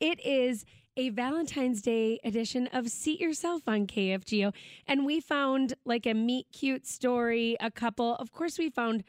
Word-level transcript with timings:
It 0.00 0.24
is 0.24 0.64
a 0.96 1.10
Valentine's 1.10 1.82
Day 1.82 2.18
edition 2.24 2.68
of 2.72 2.88
Seat 2.88 3.20
Yourself 3.20 3.62
on 3.66 3.86
KFGO. 3.86 4.52
And 4.86 5.04
we 5.04 5.20
found 5.20 5.74
like 5.84 6.06
a 6.06 6.14
meet 6.14 6.46
cute 6.52 6.86
story, 6.86 7.56
a 7.60 7.70
couple. 7.70 8.14
Of 8.16 8.32
course, 8.32 8.58
we 8.58 8.70
found 8.70 9.04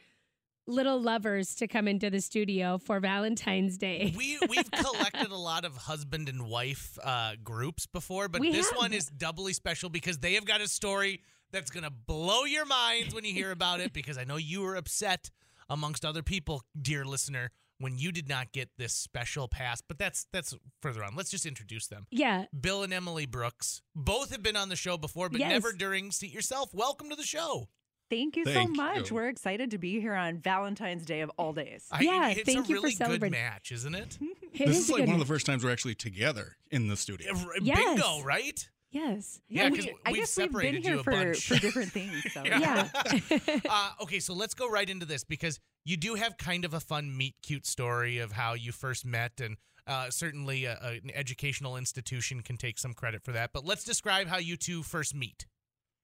little 0.66 1.00
lovers 1.00 1.54
to 1.56 1.66
come 1.66 1.88
into 1.88 2.10
the 2.10 2.20
studio 2.20 2.78
for 2.78 3.00
Valentine's 3.00 3.76
Day. 3.78 4.12
We 4.16 4.38
we've 4.48 4.70
collected 4.70 5.30
a 5.30 5.36
lot 5.36 5.64
of 5.64 5.76
husband 5.76 6.28
and 6.28 6.46
wife 6.48 6.96
uh, 7.02 7.32
groups 7.42 7.86
before, 7.86 8.28
but 8.28 8.40
We 8.40 8.52
this 8.52 8.70
have. 8.70 8.78
one 8.78 8.92
is 8.92 9.06
doubly 9.06 9.52
special 9.52 9.90
because 9.90 10.18
they 10.18 10.34
have 10.34 10.44
got 10.44 10.60
a 10.60 10.68
story 10.68 11.22
that's 11.52 11.70
gonna 11.70 11.90
blow 11.90 12.44
your 12.44 12.66
minds 12.66 13.14
when 13.14 13.24
you 13.24 13.32
hear 13.32 13.50
about 13.50 13.80
it. 13.80 13.92
Because 13.92 14.18
I 14.18 14.24
know 14.24 14.36
you 14.36 14.60
were 14.62 14.76
upset 14.76 15.30
amongst 15.68 16.04
other 16.04 16.22
people, 16.22 16.62
dear 16.80 17.04
listener, 17.04 17.50
when 17.80 17.98
you 17.98 18.12
did 18.12 18.28
not 18.28 18.52
get 18.52 18.68
this 18.78 18.92
special 18.92 19.48
pass. 19.48 19.80
But 19.80 19.98
that's 19.98 20.26
that's 20.32 20.54
further 20.80 21.02
on. 21.02 21.16
Let's 21.16 21.30
just 21.30 21.46
introduce 21.46 21.88
them. 21.88 22.06
yeah. 22.12 22.44
Bill 22.58 22.82
and 22.84 22.92
Emily 22.92 23.26
Brooks 23.26 23.82
both 23.96 24.30
have 24.30 24.42
been 24.42 24.56
on 24.56 24.68
the 24.68 24.76
show 24.76 24.96
before, 24.96 25.28
but 25.28 25.40
Yes. 25.40 25.50
never 25.50 25.72
during 25.72 26.12
Seat 26.12 26.32
Yourself. 26.32 26.72
Welcome 26.72 27.10
to 27.10 27.16
the 27.16 27.24
show. 27.24 27.68
Thank 28.10 28.36
you 28.36 28.44
Thank 28.44 28.76
so 28.76 28.82
much. 28.82 29.10
you. 29.10 29.14
We're 29.16 29.28
excited 29.28 29.70
to 29.70 29.78
be 29.78 30.00
here 30.00 30.14
on 30.14 30.38
Valentine's 30.38 31.04
Day 31.04 31.20
of 31.20 31.30
all 31.36 31.52
days. 31.52 31.86
I- 31.92 32.00
Yeah, 32.02 32.28
it's 32.30 32.42
thank 32.42 32.58
a 32.58 32.60
you 32.60 32.64
for 32.64 32.72
really 32.74 32.90
good 32.90 32.96
celebrating. 32.98 33.30
match, 33.40 33.70
isn't 33.72 33.94
it? 33.94 34.18
It 34.52 34.66
this 34.66 34.78
is 34.78 34.84
is 34.86 34.90
like 34.90 35.02
good 35.02 35.06
one 35.10 35.14
of 35.14 35.20
the 35.20 35.32
first 35.32 35.46
times 35.46 35.62
we're 35.62 35.70
actually 35.70 35.94
together 35.94 36.56
in 36.72 36.88
the 36.88 36.96
studio. 36.96 37.32
Yes. 37.62 37.78
Bingo, 37.78 38.20
right? 38.24 38.68
Yes. 38.92 39.40
Yeah, 39.48 39.68
we- 39.68 39.76
'cause 39.76 39.86
I 40.04 40.10
we've 40.12 40.20
guess 40.20 40.36
we've 40.36 40.46
been 40.46 40.52
separated 40.52 40.84
you 40.84 40.90
here 40.90 41.00
a 41.00 41.04
for, 41.04 41.10
bunch. 41.12 41.46
for 41.46 41.56
different 41.58 41.92
things. 41.92 42.32
So. 42.32 42.42
Yeah. 42.44 42.88
Yeah. 43.30 43.60
uh, 43.68 43.90
okay, 44.02 44.18
so 44.20 44.34
let's 44.34 44.54
go 44.54 44.68
right 44.68 44.88
into 44.88 45.06
this 45.06 45.22
because 45.24 45.58
you 45.84 45.96
do 45.96 46.14
have 46.14 46.36
kind 46.38 46.64
of 46.64 46.74
a 46.74 46.80
fun 46.80 47.16
meet 47.16 47.36
cute 47.42 47.66
story 47.66 48.18
of 48.18 48.32
how 48.32 48.54
you 48.54 48.72
first 48.72 49.04
met, 49.06 49.40
and 49.40 49.56
uh, 49.86 50.10
certainly 50.10 50.64
a, 50.64 50.78
a- 50.82 51.00
an 51.04 51.10
educational 51.14 51.76
institution 51.76 52.42
can 52.42 52.56
take 52.56 52.78
some 52.78 52.92
credit 52.94 53.22
for 53.22 53.32
that. 53.32 53.52
But 53.52 53.64
let's 53.64 53.84
describe 53.84 54.26
how 54.26 54.38
you 54.38 54.56
two 54.56 54.82
first 54.82 55.14
meet. 55.14 55.46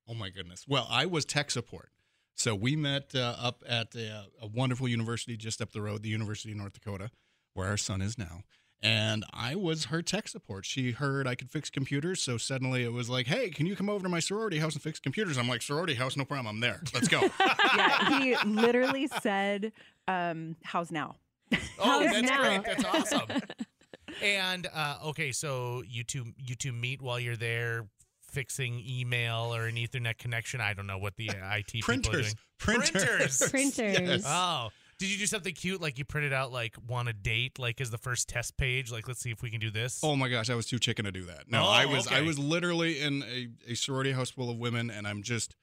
Oh 0.08 0.14
my 0.14 0.30
goodness. 0.30 0.64
Well, 0.68 0.86
I 0.88 1.06
was 1.06 1.24
tech 1.24 1.50
support. 1.50 1.90
So 2.36 2.54
we 2.54 2.76
met 2.76 3.14
uh, 3.14 3.34
up 3.38 3.62
at 3.66 3.94
a, 3.96 4.26
a 4.42 4.46
wonderful 4.46 4.86
university 4.88 5.36
just 5.36 5.60
up 5.60 5.72
the 5.72 5.80
road, 5.80 6.02
the 6.02 6.08
University 6.10 6.52
of 6.52 6.58
North 6.58 6.74
Dakota, 6.74 7.10
where 7.54 7.66
our 7.66 7.76
son 7.78 8.00
is 8.02 8.16
now. 8.18 8.42
And 8.82 9.24
I 9.32 9.54
was 9.54 9.86
her 9.86 10.02
tech 10.02 10.28
support. 10.28 10.66
She 10.66 10.92
heard 10.92 11.26
I 11.26 11.34
could 11.34 11.50
fix 11.50 11.70
computers, 11.70 12.22
so 12.22 12.36
suddenly 12.36 12.84
it 12.84 12.92
was 12.92 13.08
like, 13.08 13.26
"Hey, 13.26 13.48
can 13.50 13.66
you 13.66 13.74
come 13.74 13.88
over 13.88 14.02
to 14.02 14.08
my 14.08 14.20
sorority 14.20 14.58
house 14.58 14.74
and 14.74 14.82
fix 14.82 15.00
computers?" 15.00 15.38
I'm 15.38 15.48
like, 15.48 15.62
"Sorority 15.62 15.94
house, 15.94 16.16
no 16.16 16.24
problem. 16.24 16.46
I'm 16.48 16.60
there. 16.60 16.82
Let's 16.92 17.08
go." 17.08 17.22
yeah, 17.76 18.18
he 18.20 18.36
literally 18.44 19.08
said, 19.22 19.72
um, 20.06 20.56
"How's 20.62 20.90
now?" 20.92 21.16
Oh, 21.52 21.56
How's 21.78 22.12
that's 22.12 22.30
now? 22.30 22.42
great. 22.42 22.64
That's 22.64 22.84
awesome. 22.84 23.40
and 24.22 24.68
uh, 24.72 24.98
okay, 25.06 25.32
so 25.32 25.82
you 25.88 26.04
two 26.04 26.26
you 26.36 26.54
two 26.54 26.72
meet 26.72 27.00
while 27.00 27.18
you're 27.18 27.36
there 27.36 27.86
fixing 28.30 28.84
email 28.86 29.54
or 29.54 29.66
an 29.66 29.76
Ethernet 29.76 30.18
connection. 30.18 30.60
I 30.60 30.74
don't 30.74 30.86
know 30.86 30.98
what 30.98 31.16
the 31.16 31.30
IT 31.30 31.66
people 31.68 31.80
are 31.80 31.82
Printers. 32.02 32.34
doing. 32.34 32.36
Printers. 32.58 33.50
Printers. 33.50 33.98
Yes. 33.98 34.24
Oh. 34.26 34.68
Did 34.98 35.10
you 35.10 35.18
do 35.18 35.26
something 35.26 35.52
cute 35.52 35.80
like 35.80 35.98
you 35.98 36.04
printed 36.06 36.32
out 36.32 36.52
like 36.52 36.74
want 36.88 37.08
a 37.08 37.12
date 37.12 37.58
like 37.58 37.80
as 37.82 37.90
the 37.90 37.98
first 37.98 38.28
test 38.28 38.56
page 38.56 38.90
like 38.90 39.06
let's 39.06 39.20
see 39.20 39.30
if 39.30 39.42
we 39.42 39.50
can 39.50 39.60
do 39.60 39.70
this? 39.70 40.00
Oh 40.02 40.16
my 40.16 40.28
gosh, 40.28 40.48
I 40.48 40.54
was 40.54 40.66
too 40.66 40.78
chicken 40.78 41.04
to 41.04 41.12
do 41.12 41.24
that. 41.26 41.50
No, 41.50 41.62
Oh, 41.64 41.68
I 41.68 41.84
was 41.86 42.06
I 42.08 42.22
was 42.22 42.38
literally 42.38 43.00
in 43.00 43.22
a, 43.22 43.48
a 43.72 43.74
sorority 43.74 44.12
house 44.12 44.30
full 44.30 44.48
of 44.50 44.56
women, 44.58 44.90
and 44.90 45.06
I'm 45.06 45.22
just 45.22 45.54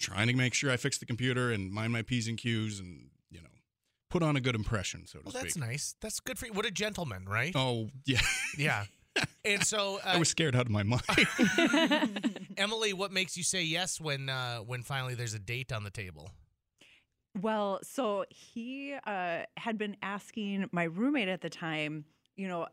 trying 0.00 0.28
to 0.28 0.34
make 0.34 0.54
sure 0.54 0.70
I 0.70 0.76
fix 0.76 0.96
the 0.98 1.06
computer 1.06 1.50
and 1.50 1.70
mind 1.70 1.92
my 1.92 2.02
p's 2.02 2.28
and 2.28 2.38
q's, 2.38 2.80
and 2.80 3.10
you 3.30 3.40
know, 3.42 3.48
put 4.10 4.22
on 4.22 4.36
a 4.36 4.40
good 4.40 4.54
impression, 4.54 5.06
so 5.06 5.18
to 5.18 5.24
Well, 5.26 5.32
speak. 5.32 5.42
that's 5.42 5.56
nice. 5.58 5.94
That's 6.00 6.20
good 6.20 6.38
for 6.38 6.46
you. 6.46 6.52
What 6.54 6.64
a 6.64 6.70
gentleman, 6.70 7.26
right? 7.28 7.52
Oh 7.54 7.88
yeah, 8.06 8.20
Yeah. 8.56 8.84
And 9.44 9.64
so, 9.66 9.98
I 10.04 10.14
uh, 10.14 10.18
was 10.20 10.28
scared 10.28 10.54
out 10.54 10.66
of 10.66 10.70
my 10.70 10.84
mind. 10.84 11.02
Emily, 12.56 12.92
what 12.92 13.10
makes 13.12 13.36
you 13.36 13.42
say 13.42 13.62
yes 13.64 14.00
when 14.00 14.28
uh, 14.28 14.58
when 14.58 14.82
finally 14.82 15.14
there's 15.14 15.34
a 15.34 15.38
date 15.38 15.72
on 15.72 15.84
the 15.84 15.90
table? 15.90 16.30
Well, 17.40 17.80
so 17.82 18.24
he 18.30 18.94
uh, 19.06 19.42
had 19.56 19.78
been 19.78 19.96
asking 20.02 20.68
my 20.72 20.84
roommate 20.84 21.28
at 21.28 21.40
the 21.40 21.50
time, 21.50 22.04
you 22.36 22.48
know, 22.48 22.66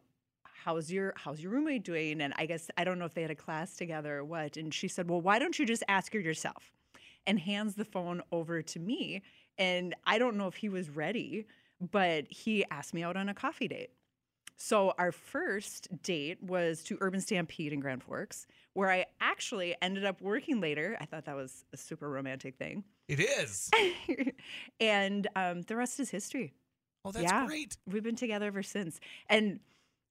how's 0.44 0.92
your 0.92 1.14
how's 1.16 1.40
your 1.40 1.52
roommate 1.52 1.84
doing? 1.84 2.22
And 2.22 2.34
I 2.38 2.48
guess 2.48 2.70
I 2.78 2.84
don't 2.84 2.98
know 2.98 3.06
if 3.06 3.14
they 3.14 3.22
had 3.22 3.32
a 3.32 3.36
class 3.36 3.76
together 3.76 4.18
or 4.18 4.26
what. 4.26 4.58
And 4.58 4.74
she 4.74 4.88
said, 4.88 5.10
well, 5.10 5.22
why 5.22 5.38
don't 5.38 5.58
you 5.60 5.66
just 5.66 5.84
ask 5.88 6.14
her 6.14 6.20
yourself? 6.20 6.72
And 7.28 7.40
hands 7.40 7.76
the 7.76 7.86
phone 7.86 8.22
over 8.32 8.62
to 8.62 8.80
me. 8.80 9.22
And 9.58 9.96
I 10.06 10.18
don't 10.18 10.38
know 10.38 10.48
if 10.48 10.56
he 10.56 10.70
was 10.70 10.90
ready, 10.90 11.46
but 11.92 12.26
he 12.30 12.66
asked 12.72 12.94
me 12.94 13.04
out 13.04 13.16
on 13.18 13.30
a 13.30 13.34
coffee 13.34 13.68
date. 13.68 13.92
So 14.58 14.94
our 14.98 15.12
first 15.12 15.90
date 16.02 16.42
was 16.42 16.82
to 16.84 16.98
Urban 17.02 17.20
Stampede 17.20 17.74
in 17.74 17.80
Grand 17.80 18.02
Forks, 18.02 18.48
where 18.74 18.90
I 18.90 19.06
actually 19.20 19.76
ended 19.82 20.06
up 20.06 20.22
working 20.22 20.62
later. 20.62 20.98
I 21.00 21.06
thought 21.06 21.26
that 21.26 21.36
was 21.36 21.66
a 21.74 21.78
super 21.78 22.10
romantic 22.10 22.56
thing. 22.56 22.84
It 23.08 23.20
is. 23.20 23.70
and 24.80 25.28
um, 25.36 25.62
the 25.64 25.76
rest 25.76 26.00
is 26.00 26.10
history. 26.10 26.54
Oh, 27.04 27.12
that's 27.12 27.24
Yeah. 27.32 27.46
great. 27.46 27.78
We've 27.86 28.04
been 28.04 28.16
together 28.16 28.48
ever 28.48 28.64
since. 28.64 29.00
And 29.30 29.60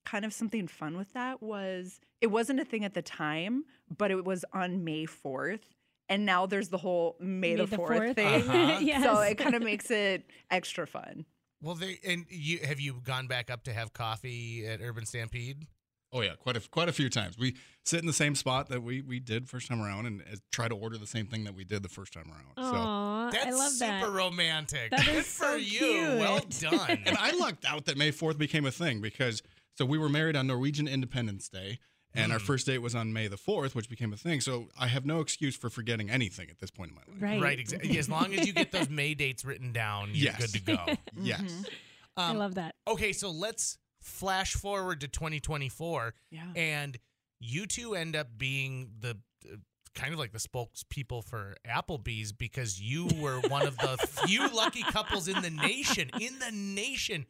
kind 0.05 0.25
of 0.25 0.32
something 0.32 0.69
fun 0.69 0.97
with 0.97 1.12
that 1.15 1.43
was 1.43 2.00
it 2.21 2.28
wasn't 2.28 2.60
a 2.60 2.65
thing 2.65 2.84
at 2.84 2.94
the 2.94 3.03
time, 3.03 3.65
but 3.97 4.10
it 4.10 4.25
was 4.25 4.44
on 4.53 4.84
May 4.84 5.06
4th. 5.06 5.60
And 6.09 6.27
now 6.27 6.44
there's 6.47 6.69
the 6.69 6.77
whole 6.78 7.16
May, 7.19 7.54
the, 7.56 7.66
4th, 7.66 8.15
thing. 8.15 8.49
Uh-huh. 8.49 8.78
yes. 8.83 9.03
So 9.03 9.19
it 9.21 9.38
kind 9.38 9.54
of 9.54 9.62
makes 9.71 9.91
it 9.91 10.31
extra 10.50 10.87
fun. 10.87 11.25
Well, 11.62 11.75
they 11.75 11.99
and 12.06 12.27
you 12.28 12.59
have 12.59 12.78
you 12.78 13.00
gone 13.03 13.27
back 13.27 13.50
up 13.50 13.65
to 13.65 13.72
have 13.72 13.94
coffee 13.94 14.66
at 14.66 14.81
Urban 14.83 15.06
Stampede? 15.06 15.66
Oh 16.15 16.23
yeah, 16.23 16.35
quite 16.39 16.57
a 16.57 16.61
quite 16.71 16.89
a 16.89 16.93
few 16.93 17.11
times. 17.11 17.37
We 17.37 17.57
sit 17.85 18.01
in 18.01 18.07
the 18.07 18.13
same 18.15 18.35
spot 18.35 18.71
that 18.71 18.83
we 18.83 19.03
we 19.03 19.21
did 19.21 19.49
first 19.49 19.69
time 19.69 19.83
around, 19.83 20.07
and 20.07 20.23
uh, 20.23 20.37
try 20.51 20.69
to 20.69 20.75
order 20.75 20.97
the 20.97 21.07
same 21.07 21.27
thing 21.27 21.45
that 21.45 21.55
we 21.55 21.65
did 21.65 21.83
the 21.83 21.89
first 21.91 22.13
time 22.15 22.31
around. 22.31 22.71
So. 22.73 23.31
That's 23.33 23.47
I 23.47 23.51
love 23.51 23.73
super 23.73 23.91
that. 23.91 24.11
romantic. 24.11 24.91
That 24.91 25.05
Good 25.05 25.15
is 25.17 25.27
for 25.27 25.45
so 25.45 25.57
you. 25.57 26.17
Well 26.19 26.41
done. 26.61 26.99
and 27.07 27.17
I 27.19 27.33
lucked 27.33 27.65
out 27.67 27.87
that 27.87 27.97
May 27.99 28.11
4th 28.13 28.39
became 28.39 28.65
a 28.67 28.71
thing 28.71 29.01
because 29.01 29.43
so 29.77 29.85
we 29.85 29.99
were 29.99 30.09
married 30.09 30.37
on 30.37 30.47
Norwegian 30.47 30.87
Independence 30.87 31.49
Day 31.49 31.79
and 32.15 32.33
our 32.33 32.39
Mm. 32.39 32.43
first 32.43 32.67
date 32.67 32.79
was 32.79 32.95
on 32.95 33.13
May 33.13 33.27
the 33.29 33.37
4th, 33.39 33.75
which 33.75 33.89
became 33.89 34.13
a 34.13 34.17
thing. 34.17 34.41
So 34.41 34.69
I 34.79 34.87
have 34.89 35.05
no 35.05 35.21
excuse 35.21 35.57
for 35.57 35.69
forgetting 35.71 36.11
anything 36.11 36.49
at 36.51 36.61
this 36.61 36.71
point 36.71 36.91
in 36.91 36.95
my 36.97 37.03
life. 37.13 37.21
Right. 37.23 37.43
Right, 37.43 37.59
exactly. 37.59 37.99
As 37.99 38.09
long 38.09 38.33
as 38.35 38.47
you 38.47 38.53
get 38.53 38.71
those 38.71 38.89
May 38.91 39.15
dates 39.15 39.45
written 39.45 39.73
down, 39.73 40.11
you're 40.13 40.27
Yes. 40.33 40.39
good 40.39 40.53
to 40.53 40.61
go. 40.61 40.95
Yes. 41.21 41.41
Mhm. 41.41 41.65
I 42.17 42.31
Um, 42.31 42.37
love 42.39 42.55
that. 42.55 42.77
Okay, 42.87 43.13
so 43.13 43.31
let's 43.31 43.79
flash 44.04 44.53
forward 44.54 45.00
to 45.00 45.09
2024, 45.09 46.15
Yeah. 46.31 46.42
and 46.54 46.97
you 47.41 47.66
two 47.66 47.94
end 47.94 48.15
up 48.15 48.28
being 48.38 48.91
the 49.00 49.16
uh, 49.50 49.56
kind 49.94 50.12
of 50.12 50.19
like 50.19 50.32
the 50.32 50.38
spokespeople 50.38 51.25
for 51.25 51.56
Applebee's 51.69 52.32
because 52.32 52.81
you 52.81 53.09
were 53.20 53.41
one 53.48 53.66
of 53.66 53.76
the 53.78 53.97
few 54.26 54.48
lucky 54.48 54.82
couples 54.82 55.26
in 55.28 55.41
the 55.42 55.50
nation, 55.50 56.10
in 56.20 56.38
the 56.38 56.50
nation, 56.53 57.26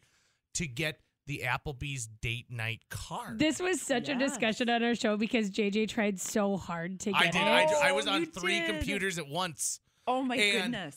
to 0.55 0.67
get 0.67 1.01
the 1.27 1.43
Applebee's 1.45 2.07
date 2.21 2.47
night 2.51 2.83
card. 2.91 3.39
This 3.39 3.59
was 3.61 3.81
such 3.81 4.09
a 4.09 4.15
discussion 4.15 4.69
on 4.69 4.83
our 4.83 4.95
show 4.95 5.17
because 5.17 5.51
JJ 5.51 5.89
tried 5.89 6.21
so 6.21 6.57
hard 6.57 7.01
to 7.01 7.13
get 7.13 7.21
I 7.21 7.25
did. 7.27 7.35
it. 7.37 7.41
I, 7.43 7.89
I 7.89 7.91
Oh, 7.91 7.95
was 7.95 8.07
on 8.07 8.27
three 8.27 8.61
did. 8.61 8.69
computers 8.69 9.19
at 9.19 9.27
once. 9.29 9.81
Oh 10.07 10.23
my 10.23 10.37
And- 10.37 10.63
goodness. 10.73 10.97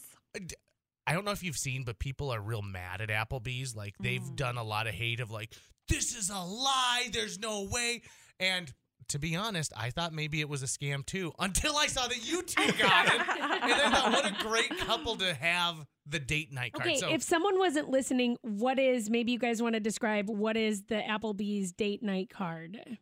I 1.07 1.13
don't 1.13 1.25
know 1.25 1.31
if 1.31 1.41
you've 1.41 1.57
seen, 1.57 1.84
but 1.84 1.97
people 2.00 2.29
are 2.31 2.41
real 2.41 2.62
mad 2.62 3.01
at 3.01 3.09
Applebee's. 3.09 3.75
Like 3.75 3.95
they've 4.00 4.22
Mm. 4.22 4.35
done 4.35 4.57
a 4.57 4.63
lot 4.63 4.85
of 4.88 4.94
hate 4.94 5.19
of 5.22 5.31
like, 5.31 5.53
this 5.88 6.16
is 6.16 6.29
a 6.29 6.38
lie. 6.40 7.09
There's 7.13 7.40
no 7.40 7.63
way. 7.72 8.01
And 8.40 8.72
to 9.09 9.19
be 9.19 9.35
honest, 9.38 9.72
I 9.78 9.90
thought 9.90 10.12
maybe 10.12 10.41
it 10.41 10.50
was 10.50 10.63
a 10.63 10.66
scam 10.66 11.06
too 11.06 11.31
until 11.40 11.78
I 11.78 11.88
saw 11.88 12.07
that 12.07 12.29
you 12.29 12.41
two 12.44 12.72
got 12.73 13.06
it. 13.07 13.22
and 13.22 13.73
I 13.73 13.90
thought, 13.90 14.12
what 14.12 14.25
a 14.25 14.44
great 14.44 14.78
couple 14.79 15.16
to 15.16 15.34
have 15.34 15.85
the 16.06 16.19
date 16.19 16.51
night 16.51 16.73
card. 16.73 16.88
Okay, 16.88 16.97
so 16.97 17.09
if 17.09 17.22
someone 17.24 17.57
wasn't 17.57 17.89
listening, 17.89 18.38
what 18.41 18.78
is 18.79 19.09
maybe 19.09 19.31
you 19.31 19.39
guys 19.39 19.62
want 19.62 19.75
to 19.75 19.79
describe 19.79 20.29
what 20.29 20.57
is 20.57 20.84
the 20.84 20.95
Applebee's 21.01 21.72
date 21.72 22.03
night 22.03 22.29
card? 22.29 22.97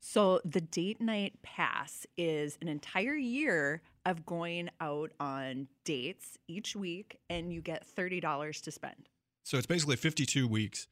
So 0.00 0.40
the 0.44 0.60
date 0.60 1.00
night 1.00 1.34
pass 1.42 2.06
is 2.16 2.58
an 2.62 2.68
entire 2.68 3.14
year 3.16 3.82
of 4.04 4.24
going 4.24 4.70
out 4.80 5.10
on 5.18 5.66
dates 5.84 6.38
each 6.48 6.76
week, 6.76 7.18
and 7.28 7.52
you 7.52 7.60
get 7.60 7.84
thirty 7.84 8.20
dollars 8.20 8.60
to 8.62 8.70
spend. 8.70 9.08
So 9.42 9.56
it's 9.58 9.66
basically 9.66 9.94
52 9.94 10.48
weeks 10.48 10.88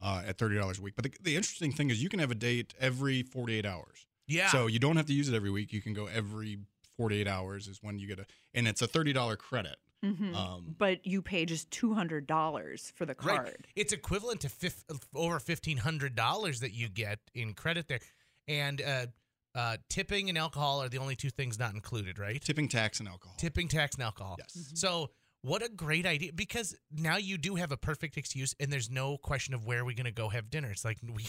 uh, 0.00 0.22
at 0.26 0.38
$30 0.38 0.78
a 0.78 0.82
week. 0.82 0.94
But 0.96 1.04
the, 1.04 1.12
the 1.20 1.36
interesting 1.36 1.72
thing 1.72 1.90
is 1.90 2.02
you 2.02 2.08
can 2.08 2.20
have 2.20 2.30
a 2.30 2.34
date 2.34 2.72
every 2.80 3.22
48 3.22 3.66
hours. 3.66 4.06
yeah. 4.26 4.48
So 4.48 4.66
you 4.66 4.78
don't 4.78 4.96
have 4.96 5.04
to 5.06 5.12
use 5.12 5.28
it 5.28 5.34
every 5.34 5.50
week. 5.50 5.74
You 5.74 5.82
can 5.82 5.92
go 5.92 6.06
every 6.06 6.56
48 6.96 7.28
hours 7.28 7.68
is 7.68 7.82
when 7.82 7.98
you 7.98 8.06
get 8.08 8.18
a, 8.18 8.24
and 8.54 8.66
it's 8.66 8.80
a 8.80 8.88
$30 8.88 9.36
credit. 9.36 9.76
Mhm. 10.02 10.34
Um, 10.34 10.74
but 10.78 11.04
you 11.06 11.20
pay 11.20 11.44
just 11.44 11.70
two 11.70 11.92
hundred 11.92 12.26
dollars 12.26 12.92
for 12.96 13.04
the 13.04 13.14
Right. 13.22 13.36
card. 13.44 13.66
It's 13.76 13.92
equivalent 13.92 14.40
to 14.42 14.48
fif- 14.48 14.84
over 15.14 15.38
fifteen 15.40 15.78
hundred 15.78 16.14
dollars 16.14 16.60
that 16.60 16.72
you 16.72 16.88
get 16.88 17.18
in 17.34 17.52
credit 17.52 17.88
there, 17.88 17.98
and 18.48 18.82
uh, 18.82 19.06
uh, 19.54 19.76
tipping 19.88 20.28
and 20.28 20.38
alcohol 20.38 20.82
are 20.82 20.88
the 20.88 20.98
only 20.98 21.16
two 21.16 21.30
things 21.30 21.58
not 21.58 21.74
included, 21.74 22.18
right? 22.18 22.40
tipping 22.42 22.68
tax 22.68 23.00
and 23.00 23.08
alcohol. 23.08 23.34
Tipping 23.38 23.68
tax 23.68 23.94
and 23.96 24.04
alcohol. 24.04 24.36
Yes. 24.38 24.72
So 24.74 25.10
What 25.42 25.62
a 25.62 25.68
great 25.68 26.04
idea! 26.04 26.32
Because 26.32 26.74
now 26.90 27.16
you 27.16 27.38
do 27.38 27.54
have 27.54 27.70
a 27.70 27.76
perfect 27.76 28.16
excuse, 28.16 28.56
and 28.58 28.72
there's 28.72 28.90
no 28.90 29.16
question 29.18 29.54
of 29.54 29.64
where 29.64 29.84
we're 29.84 29.94
going 29.94 30.06
to 30.06 30.10
go 30.10 30.28
have 30.28 30.50
dinner. 30.50 30.70
It's 30.70 30.84
like 30.84 30.98
we 31.14 31.24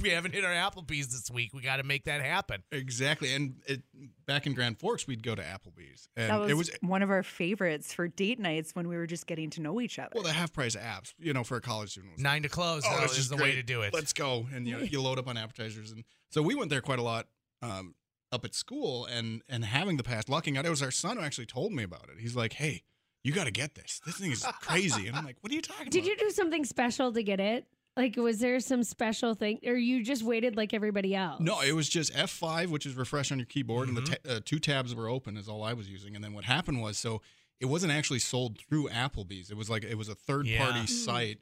we 0.00 0.08
haven't 0.10 0.32
hit 0.32 0.44
our 0.44 0.52
Applebee's 0.52 1.08
this 1.08 1.30
week. 1.30 1.52
We 1.52 1.60
got 1.60 1.76
to 1.76 1.82
make 1.82 2.04
that 2.04 2.22
happen. 2.22 2.62
Exactly. 2.72 3.34
And 3.34 3.56
it, 3.66 3.82
back 4.26 4.46
in 4.46 4.54
Grand 4.54 4.78
Forks, 4.78 5.06
we'd 5.06 5.22
go 5.22 5.34
to 5.34 5.42
Applebee's, 5.42 6.08
and 6.16 6.30
That 6.30 6.40
was, 6.40 6.50
it 6.50 6.56
was 6.56 6.70
one 6.80 7.02
of 7.02 7.10
our 7.10 7.22
favorites 7.22 7.92
for 7.92 8.08
date 8.08 8.38
nights 8.38 8.74
when 8.74 8.88
we 8.88 8.96
were 8.96 9.06
just 9.06 9.26
getting 9.26 9.50
to 9.50 9.60
know 9.60 9.78
each 9.78 9.98
other. 9.98 10.10
well 10.14 10.24
the 10.24 10.32
half 10.32 10.54
price 10.54 10.74
apps. 10.74 11.12
You 11.18 11.34
know, 11.34 11.44
for 11.44 11.58
a 11.58 11.60
college 11.60 11.90
student. 11.90 12.14
Was, 12.14 12.22
Nine 12.22 12.42
to 12.42 12.48
close 12.48 12.82
oh, 12.86 12.96
though, 12.96 13.04
it's 13.04 13.12
is 13.12 13.18
just 13.18 13.30
the 13.30 13.36
great. 13.36 13.50
way 13.50 13.54
to 13.56 13.62
do 13.62 13.82
it. 13.82 13.92
Let's 13.92 14.14
go, 14.14 14.46
and 14.54 14.66
you 14.66 14.78
know, 14.78 14.82
you 14.82 15.02
load 15.02 15.18
up 15.18 15.28
on 15.28 15.36
appetizers, 15.36 15.92
and 15.92 16.04
so 16.30 16.40
we 16.40 16.54
went 16.54 16.70
there 16.70 16.80
quite 16.80 16.98
a 16.98 17.02
lot. 17.02 17.26
Um, 17.62 17.94
up 18.32 18.44
at 18.44 18.54
school 18.54 19.06
and 19.06 19.42
and 19.48 19.64
having 19.64 19.96
the 19.96 20.04
past 20.04 20.28
lucking 20.28 20.56
out 20.56 20.64
it 20.64 20.70
was 20.70 20.82
our 20.82 20.92
son 20.92 21.16
who 21.16 21.22
actually 21.22 21.46
told 21.46 21.72
me 21.72 21.82
about 21.82 22.04
it 22.04 22.20
he's 22.20 22.36
like 22.36 22.52
hey 22.54 22.84
you 23.24 23.32
got 23.32 23.44
to 23.44 23.50
get 23.50 23.74
this 23.74 24.00
this 24.06 24.16
thing 24.16 24.32
is 24.32 24.44
crazy 24.62 25.06
and 25.06 25.16
i'm 25.16 25.24
like 25.24 25.36
what 25.40 25.52
are 25.52 25.54
you 25.54 25.60
talking 25.62 25.88
Did 25.90 26.00
about 26.04 26.08
you 26.10 26.16
do 26.16 26.30
something 26.30 26.64
special 26.64 27.12
to 27.12 27.22
get 27.22 27.40
it? 27.40 27.66
Like, 27.96 28.16
was 28.16 28.38
there 28.38 28.60
some 28.60 28.84
special 28.84 29.34
thing, 29.34 29.58
or 29.66 29.74
you 29.74 30.04
just 30.04 30.22
waited 30.22 30.56
like 30.56 30.72
everybody 30.72 31.14
else? 31.14 31.40
No, 31.40 31.60
it 31.60 31.72
was 31.72 31.88
just 31.88 32.14
F5, 32.14 32.68
which 32.68 32.86
is 32.86 32.94
refresh 32.94 33.32
on 33.32 33.38
your 33.40 33.46
keyboard, 33.46 33.88
and 33.88 33.96
the 33.96 34.02
ta- 34.02 34.30
uh, 34.36 34.40
two 34.44 34.60
tabs 34.60 34.94
were 34.94 35.08
open, 35.08 35.36
is 35.36 35.48
all 35.48 35.64
I 35.64 35.72
was 35.72 35.90
using. 35.90 36.14
And 36.14 36.22
then 36.24 36.32
what 36.32 36.44
happened 36.44 36.80
was, 36.80 36.96
so 36.96 37.20
it 37.58 37.66
wasn't 37.66 37.92
actually 37.92 38.20
sold 38.20 38.58
through 38.60 38.88
Applebee's. 38.90 39.50
It 39.50 39.56
was 39.56 39.68
like 39.68 39.82
it 39.82 39.96
was 39.98 40.08
a 40.08 40.14
third 40.14 40.46
party 40.56 40.78
Yeah. 40.80 40.84
site 40.86 41.38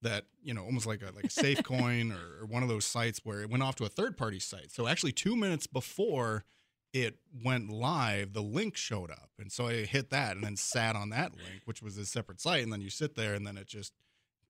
that 0.00 0.24
you 0.42 0.54
know, 0.54 0.64
almost 0.64 0.86
like 0.86 1.02
a 1.02 1.12
like 1.14 1.26
a 1.26 1.28
SafeCoin 1.28 2.12
or, 2.18 2.42
or 2.42 2.46
one 2.46 2.62
of 2.62 2.70
those 2.70 2.86
sites 2.86 3.20
where 3.22 3.42
it 3.42 3.50
went 3.50 3.62
off 3.62 3.76
to 3.76 3.84
a 3.84 3.88
third 3.90 4.16
party 4.16 4.40
site. 4.40 4.72
So 4.72 4.86
actually, 4.88 5.12
two 5.12 5.36
minutes 5.36 5.66
before 5.66 6.44
it 6.92 7.16
went 7.44 7.70
live, 7.70 8.32
the 8.32 8.42
link 8.42 8.76
showed 8.76 9.10
up, 9.10 9.30
and 9.38 9.52
so 9.52 9.68
I 9.68 9.84
hit 9.84 10.10
that 10.10 10.36
and 10.36 10.44
then 10.44 10.56
sat 10.56 10.96
on 10.96 11.10
that 11.10 11.32
link, 11.36 11.62
which 11.64 11.82
was 11.82 11.96
a 11.96 12.04
separate 12.04 12.40
site, 12.40 12.62
and 12.62 12.72
then 12.72 12.80
you 12.80 12.90
sit 12.90 13.14
there, 13.14 13.34
and 13.34 13.46
then 13.46 13.56
it 13.56 13.66
just 13.66 13.92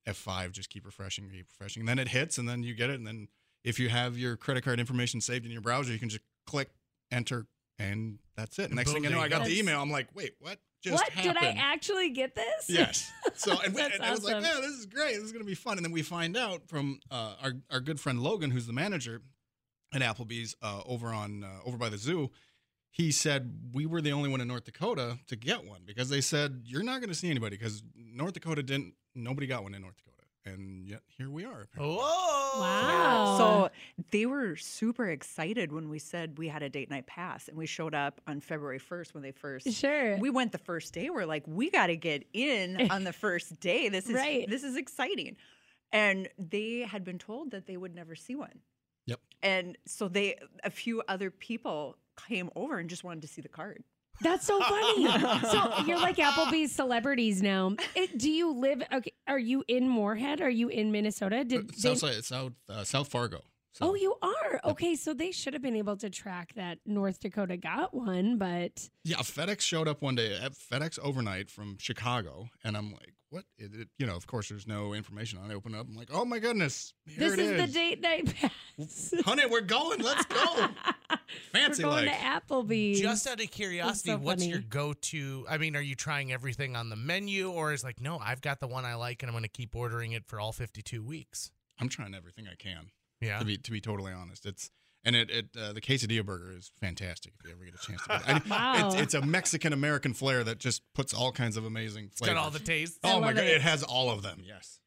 F5, 0.07 0.53
just 0.53 0.71
keep 0.71 0.87
refreshing, 0.87 1.29
keep 1.31 1.47
refreshing. 1.51 1.81
And 1.81 1.89
then 1.89 1.99
it 1.99 2.09
hits, 2.09 2.39
and 2.39 2.49
then 2.49 2.63
you 2.63 2.75
get 2.75 2.91
it. 2.91 2.95
And 2.95 3.07
then 3.07 3.29
if 3.65 3.79
you 3.79 3.89
have 3.89 4.17
your 4.19 4.37
credit 4.37 4.65
card 4.65 4.81
information 4.81 5.21
saved 5.21 5.45
in 5.45 5.53
your 5.53 5.61
browser, 5.61 5.93
you 5.93 5.99
can 5.99 6.09
just 6.09 6.25
click 6.47 6.71
enter, 7.11 7.47
and 7.79 8.19
that's 8.37 8.59
it. 8.59 8.67
And 8.67 8.77
Next 8.77 8.93
thing 8.93 9.05
you 9.05 9.11
know, 9.11 9.21
I 9.21 9.29
got 9.29 9.45
the 9.45 9.59
email. 9.59 9.81
I'm 9.81 9.91
like, 9.91 10.09
wait, 10.15 10.33
what 10.41 10.59
just 10.83 10.95
what 10.95 11.11
happened? 11.11 11.35
did 11.35 11.45
I 11.45 11.55
actually 11.59 12.11
get 12.11 12.35
this? 12.35 12.67
Yes. 12.69 13.11
So 13.37 13.53
and, 13.65 13.75
we, 13.75 13.81
That's 13.81 13.95
and 13.95 14.05
I 14.05 14.11
was 14.11 14.23
like, 14.23 14.37
awesome. 14.37 14.51
yeah, 14.55 14.61
this 14.61 14.77
is 14.77 14.85
great. 14.85 15.15
This 15.15 15.25
is 15.25 15.33
going 15.33 15.43
to 15.43 15.49
be 15.49 15.55
fun. 15.55 15.79
And 15.79 15.85
then 15.85 15.93
we 15.93 16.03
find 16.03 16.37
out 16.37 16.69
from 16.69 17.01
uh, 17.11 17.37
our 17.43 17.53
our 17.71 17.81
good 17.81 17.99
friend 17.99 18.21
Logan, 18.21 18.51
who's 18.51 18.67
the 18.67 18.75
manager 18.75 19.23
at 19.93 20.03
Applebee's 20.03 20.55
uh, 20.63 20.83
over 20.87 21.09
on 21.09 21.45
uh, 21.45 21.49
over 21.67 21.77
by 21.77 21.89
the 21.89 21.99
zoo. 21.99 22.31
He 22.93 23.13
said 23.13 23.71
we 23.73 23.87
were 23.87 24.01
the 24.01 24.13
only 24.13 24.29
one 24.29 24.41
in 24.41 24.49
North 24.49 24.65
Dakota 24.65 25.19
to 25.29 25.37
get 25.37 25.65
one 25.65 25.83
because 25.87 26.09
they 26.09 26.21
said 26.21 26.63
you're 26.65 26.83
not 26.83 27.01
going 27.01 27.09
to 27.11 27.15
see 27.15 27.31
anybody 27.31 27.57
because 27.57 27.83
North 27.97 28.33
Dakota 28.35 28.63
didn't. 28.63 28.95
Nobody 29.15 29.47
got 29.47 29.63
one 29.63 29.75
in 29.75 29.83
North 29.83 29.95
Dakota, 29.97 30.25
and 30.45 30.87
yet 30.89 31.03
here 31.07 31.31
we 31.31 31.45
are. 31.45 31.63
apparently. 31.63 31.97
Whoa! 32.01 32.61
Wow. 32.61 33.35
So 33.39 33.71
they 34.11 34.27
were 34.27 34.57
super 34.57 35.09
excited 35.09 35.71
when 35.73 35.89
we 35.89 35.99
said 36.01 36.37
we 36.39 36.49
had 36.49 36.63
a 36.65 36.69
date 36.69 36.91
night 36.91 37.07
pass, 37.07 37.47
and 37.49 37.57
we 37.57 37.67
showed 37.67 37.95
up 37.95 38.21
on 38.27 38.41
February 38.41 38.81
1st 38.81 39.15
when 39.15 39.23
they 39.23 39.33
first. 39.33 39.73
Sure. 39.73 40.17
We 40.19 40.31
went 40.31 40.51
the 40.53 40.59
first 40.59 40.93
day. 40.93 41.11
We're 41.11 41.27
like, 41.27 41.45
we 41.47 41.71
got 41.71 41.89
to 41.89 41.97
get 41.97 42.25
in 42.33 42.89
on 42.91 43.05
the 43.05 43.13
first 43.13 43.59
day. 43.61 43.89
This 43.89 44.07
is 44.09 44.15
Right. 44.15 44.49
this 44.51 44.65
is 44.65 44.77
exciting, 44.77 45.37
and 45.93 46.29
they 46.39 46.81
had 46.81 47.05
been 47.05 47.19
told 47.19 47.53
that 47.53 47.67
they 47.67 47.77
would 47.77 47.95
never 47.95 48.17
see 48.17 48.35
one. 48.35 48.61
Yep. 49.07 49.21
And 49.43 49.79
so 49.87 50.09
they, 50.09 50.37
a 50.65 50.71
few 50.71 51.03
other 51.09 51.31
people 51.31 51.97
came 52.29 52.51
over 52.57 52.79
and 52.79 52.91
just 52.91 53.05
wanted 53.05 53.23
to 53.23 53.29
see 53.29 53.41
the 53.43 53.49
card. 53.49 53.83
That's 54.23 54.47
so 54.47 54.61
funny. 54.61 55.07
so 55.51 55.85
you're 55.87 55.99
like 55.99 56.17
Applebee's 56.17 56.73
celebrities 56.73 57.43
now. 57.43 57.77
It, 57.95 58.19
do 58.19 58.31
you 58.31 58.53
live? 58.53 58.83
Okay, 58.93 59.13
are 59.27 59.39
you 59.39 59.65
in 59.67 59.89
Moorhead? 59.89 60.41
Are 60.43 60.51
you 60.51 60.69
in 60.69 60.93
Minnesota? 60.93 61.43
Did 61.45 61.71
they, 61.71 61.95
South 61.95 62.25
South 62.25 62.53
uh, 62.69 62.85
South 62.85 63.09
Fargo. 63.09 63.41
So- 63.73 63.91
Oh, 63.91 63.95
you 63.95 64.17
are 64.21 64.61
okay. 64.65 64.97
So 64.97 65.15
they 65.15 65.31
should 65.31 65.53
have 65.53 65.63
been 65.63 65.77
able 65.77 65.97
to 65.99 66.11
track 66.11 66.53
that 66.57 66.79
North 66.87 67.21
Dakota 67.21 67.57
got 67.57 67.95
one, 67.95 68.37
but 68.37 68.89
Yeah, 69.05 69.17
FedEx 69.19 69.61
showed 69.61 69.87
up 69.89 70.03
one 70.03 70.17
day 70.17 70.37
at 70.37 70.53
FedEx 70.53 70.99
overnight 70.99 71.51
from 71.51 71.77
Chicago, 71.79 72.49
and 72.65 72.77
I'm 72.77 72.93
like, 72.93 73.15
"What?" 73.31 73.45
It, 73.59 73.73
it- 73.75 73.89
you 73.99 74.07
know, 74.07 74.17
of 74.17 74.27
course, 74.27 74.49
there's 74.49 74.67
no 74.67 74.93
information 74.93 75.39
on 75.39 75.49
it. 75.51 75.53
I 75.53 75.57
open 75.57 75.75
up, 75.77 75.87
I'm 75.89 75.95
like, 75.95 76.11
"Oh 76.13 76.25
my 76.25 76.41
goodness, 76.41 76.93
here 77.07 77.31
this 77.31 77.39
it 77.39 77.39
is, 77.39 77.67
the 77.67 77.73
date 77.73 78.01
night 78.01 78.35
pass. 78.37 79.15
honey, 79.25 79.45
we're 79.49 79.61
going. 79.61 80.01
Let's 80.01 80.25
go." 80.27 80.69
Fancy 81.53 81.85
We're 81.85 81.91
going 81.91 82.07
like. 82.07 82.19
to 82.19 82.25
Applebee's. 82.25 83.01
Just 83.01 83.27
out 83.29 83.41
of 83.41 83.51
curiosity, 83.53 84.11
so 84.11 84.19
what's 84.19 84.45
your 84.45 84.59
go-to? 84.61 85.47
I 85.49 85.59
mean, 85.59 85.77
are 85.77 85.81
you 85.81 85.95
trying 85.95 86.33
everything 86.33 86.75
on 86.77 86.89
the 86.89 86.97
menu, 86.97 87.51
or 87.53 87.73
is 87.73 87.85
like, 87.85 88.01
no, 88.01 88.19
I've 88.19 88.41
got 88.41 88.59
the 88.59 88.67
one 88.67 88.85
I 88.85 88.95
like, 88.95 89.23
and 89.23 89.31
I'm 89.31 89.35
going 89.35 89.43
to 89.45 89.49
keep 89.49 89.77
ordering 89.77 90.11
it 90.13 90.27
for 90.27 90.41
all 90.41 90.53
52 90.53 91.03
weeks? 91.05 91.53
I'm 91.81 91.89
trying 91.89 92.15
everything 92.15 92.47
I 92.51 92.57
can 92.57 92.91
Yeah. 93.21 93.39
to 93.39 93.45
be 93.45 93.57
to 93.59 93.71
be 93.71 93.81
totally 93.81 94.13
honest. 94.13 94.47
It's 94.47 94.71
and 95.05 95.17
it, 95.17 95.31
it 95.31 95.47
uh, 95.59 95.73
the 95.73 95.81
quesadilla 95.81 96.25
burger 96.25 96.53
is 96.57 96.71
fantastic 96.81 97.33
if 97.39 97.47
you 97.47 97.53
ever 97.55 97.65
get 97.65 97.75
a 97.75 97.79
chance 97.87 98.03
to 98.03 98.09
get 98.09 98.21
it. 98.21 98.29
I- 98.29 98.49
Wow. 98.81 98.87
It's, 98.93 99.01
it's 99.03 99.15
a 99.15 99.23
Mexican 99.23 99.73
American 99.73 100.13
flair 100.15 100.45
that 100.45 100.59
just 100.59 100.83
puts 100.95 101.15
all 101.15 101.33
kinds 101.33 101.57
of 101.57 101.65
amazing 101.65 102.07
It's 102.07 102.19
flavors. 102.19 102.35
got 102.35 102.45
all 102.45 102.51
the 102.51 102.59
taste. 102.59 102.99
Oh 103.05 103.21
my 103.21 103.33
god, 103.33 103.45
it. 103.45 103.57
it 103.57 103.63
has 103.63 103.83
all 103.83 104.11
of 104.11 104.23
them. 104.23 104.43
Yes. 104.45 104.79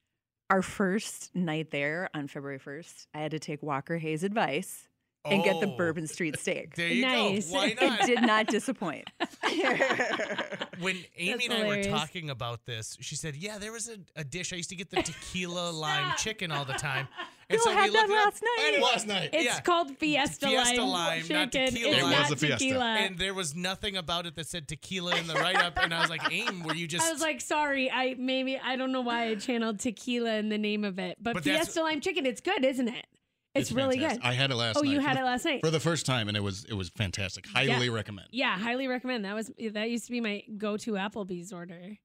Our 0.49 0.61
first 0.61 1.33
night 1.35 1.71
there 1.71 2.09
on 2.13 2.27
February 2.27 2.59
1st, 2.59 3.07
I 3.15 3.19
had 3.19 3.31
to 3.31 3.39
take 3.39 3.63
Walker 3.63 3.97
Hayes' 3.97 4.23
advice 4.23 4.87
and 5.25 5.41
get 5.43 5.59
the 5.61 5.67
Oh, 5.67 5.77
Bourbon 5.77 6.05
Street 6.05 6.37
steak. 6.37 6.75
There 6.75 6.89
you 6.89 7.01
Nice. 7.01 7.49
go. 7.49 7.55
Why 7.57 7.75
not? 7.81 8.01
It 8.01 8.05
did 8.05 8.21
not 8.21 8.47
disappoint. 8.47 9.09
when 10.79 10.97
Amy 11.17 11.31
That's 11.31 11.45
and 11.45 11.53
I 11.53 11.67
were 11.67 11.83
talking 11.83 12.29
about 12.29 12.65
this, 12.65 12.97
she 12.99 13.15
said, 13.15 13.35
"Yeah, 13.35 13.57
there 13.57 13.71
was 13.71 13.89
a, 13.89 13.97
a 14.19 14.23
dish 14.23 14.53
I 14.53 14.57
used 14.57 14.69
to 14.69 14.75
get 14.75 14.89
the 14.89 15.01
tequila 15.01 15.71
lime 15.71 16.13
chicken 16.17 16.51
all 16.51 16.65
the 16.65 16.73
time." 16.73 17.07
And 17.53 17.61
You 17.65 17.71
had 17.71 17.89
that 17.89 17.93
looked 17.93 18.09
it 18.09 18.17
up, 18.17 18.25
last 18.25 18.41
night. 18.43 18.71
and 18.73 18.83
Last 18.83 19.07
night. 19.07 19.29
It's 19.33 19.43
Yeah. 19.45 19.59
called 19.61 19.97
Fiesta, 19.97 20.47
Fiesta 20.47 20.83
Lime, 20.83 20.89
Lime, 20.89 21.25
not 21.29 21.51
chicken. 21.51 21.73
tequila 21.73 21.91
It's 21.93 22.03
lime. 22.03 22.13
It 22.13 22.19
was 22.19 22.31
a 22.31 22.35
Fiesta. 22.35 22.57
tequila. 22.57 22.85
and 22.95 23.17
there 23.17 23.33
was 23.33 23.55
nothing 23.55 23.95
about 23.97 24.25
it 24.25 24.35
that 24.35 24.47
said 24.47 24.67
tequila 24.67 25.15
in 25.17 25.27
the 25.27 25.35
write-up, 25.35 25.77
and 25.81 25.93
I 25.93 26.01
was 26.01 26.09
like, 26.09 26.21
"Aim, 26.31 26.63
were 26.63 26.75
you 26.75 26.87
just?" 26.87 27.05
I 27.05 27.11
was 27.11 27.21
like, 27.21 27.41
sorry, 27.41 27.91
I 27.91 28.15
maybe 28.17 28.57
I 28.57 28.75
don't 28.75 28.91
know 28.91 29.01
why 29.01 29.25
I 29.29 29.35
channeled 29.35 29.79
tequila 29.79 30.35
in 30.35 30.49
the 30.49 30.57
name 30.57 30.83
of 30.83 30.99
it, 30.99 31.17
but, 31.21 31.33
But 31.35 31.43
Fiesta 31.43 31.81
Lime 31.81 32.01
Chicken, 32.01 32.25
it's 32.25 32.41
good, 32.41 32.63
isn't 32.65 32.87
it? 32.87 33.05
It's, 33.55 33.71
really 33.71 33.97
fantastic. 33.97 34.23
good. 34.23 34.27
I 34.29 34.33
had 34.33 34.49
it 34.49 34.55
last 34.55 34.77
oh, 34.77 34.81
night. 34.81 34.87
oh, 34.87 34.89
night. 34.89 34.93
you 34.95 34.99
had 35.07 35.15
the- 35.15 35.21
it 35.21 35.25
last 35.25 35.45
night. 35.45 35.61
for 35.61 35.69
the 35.69 35.79
first 35.79 36.07
time, 36.07 36.27
and 36.27 36.35
it 36.35 36.39
was 36.41 36.65
it 36.65 36.73
was 36.73 36.89
fantastic. 36.89 37.45
Highly 37.47 37.89
recommend. 37.89 38.29
yeah, 38.31 38.57
highly 38.57 38.87
recommend. 38.87 39.25
That 39.25 39.35
was 39.35 39.51
that 39.71 39.89
used 39.91 40.05
to 40.05 40.11
be 40.11 40.21
my 40.21 40.43
go-to 40.57 40.93
Applebee's 40.93 41.53
order. 41.53 41.97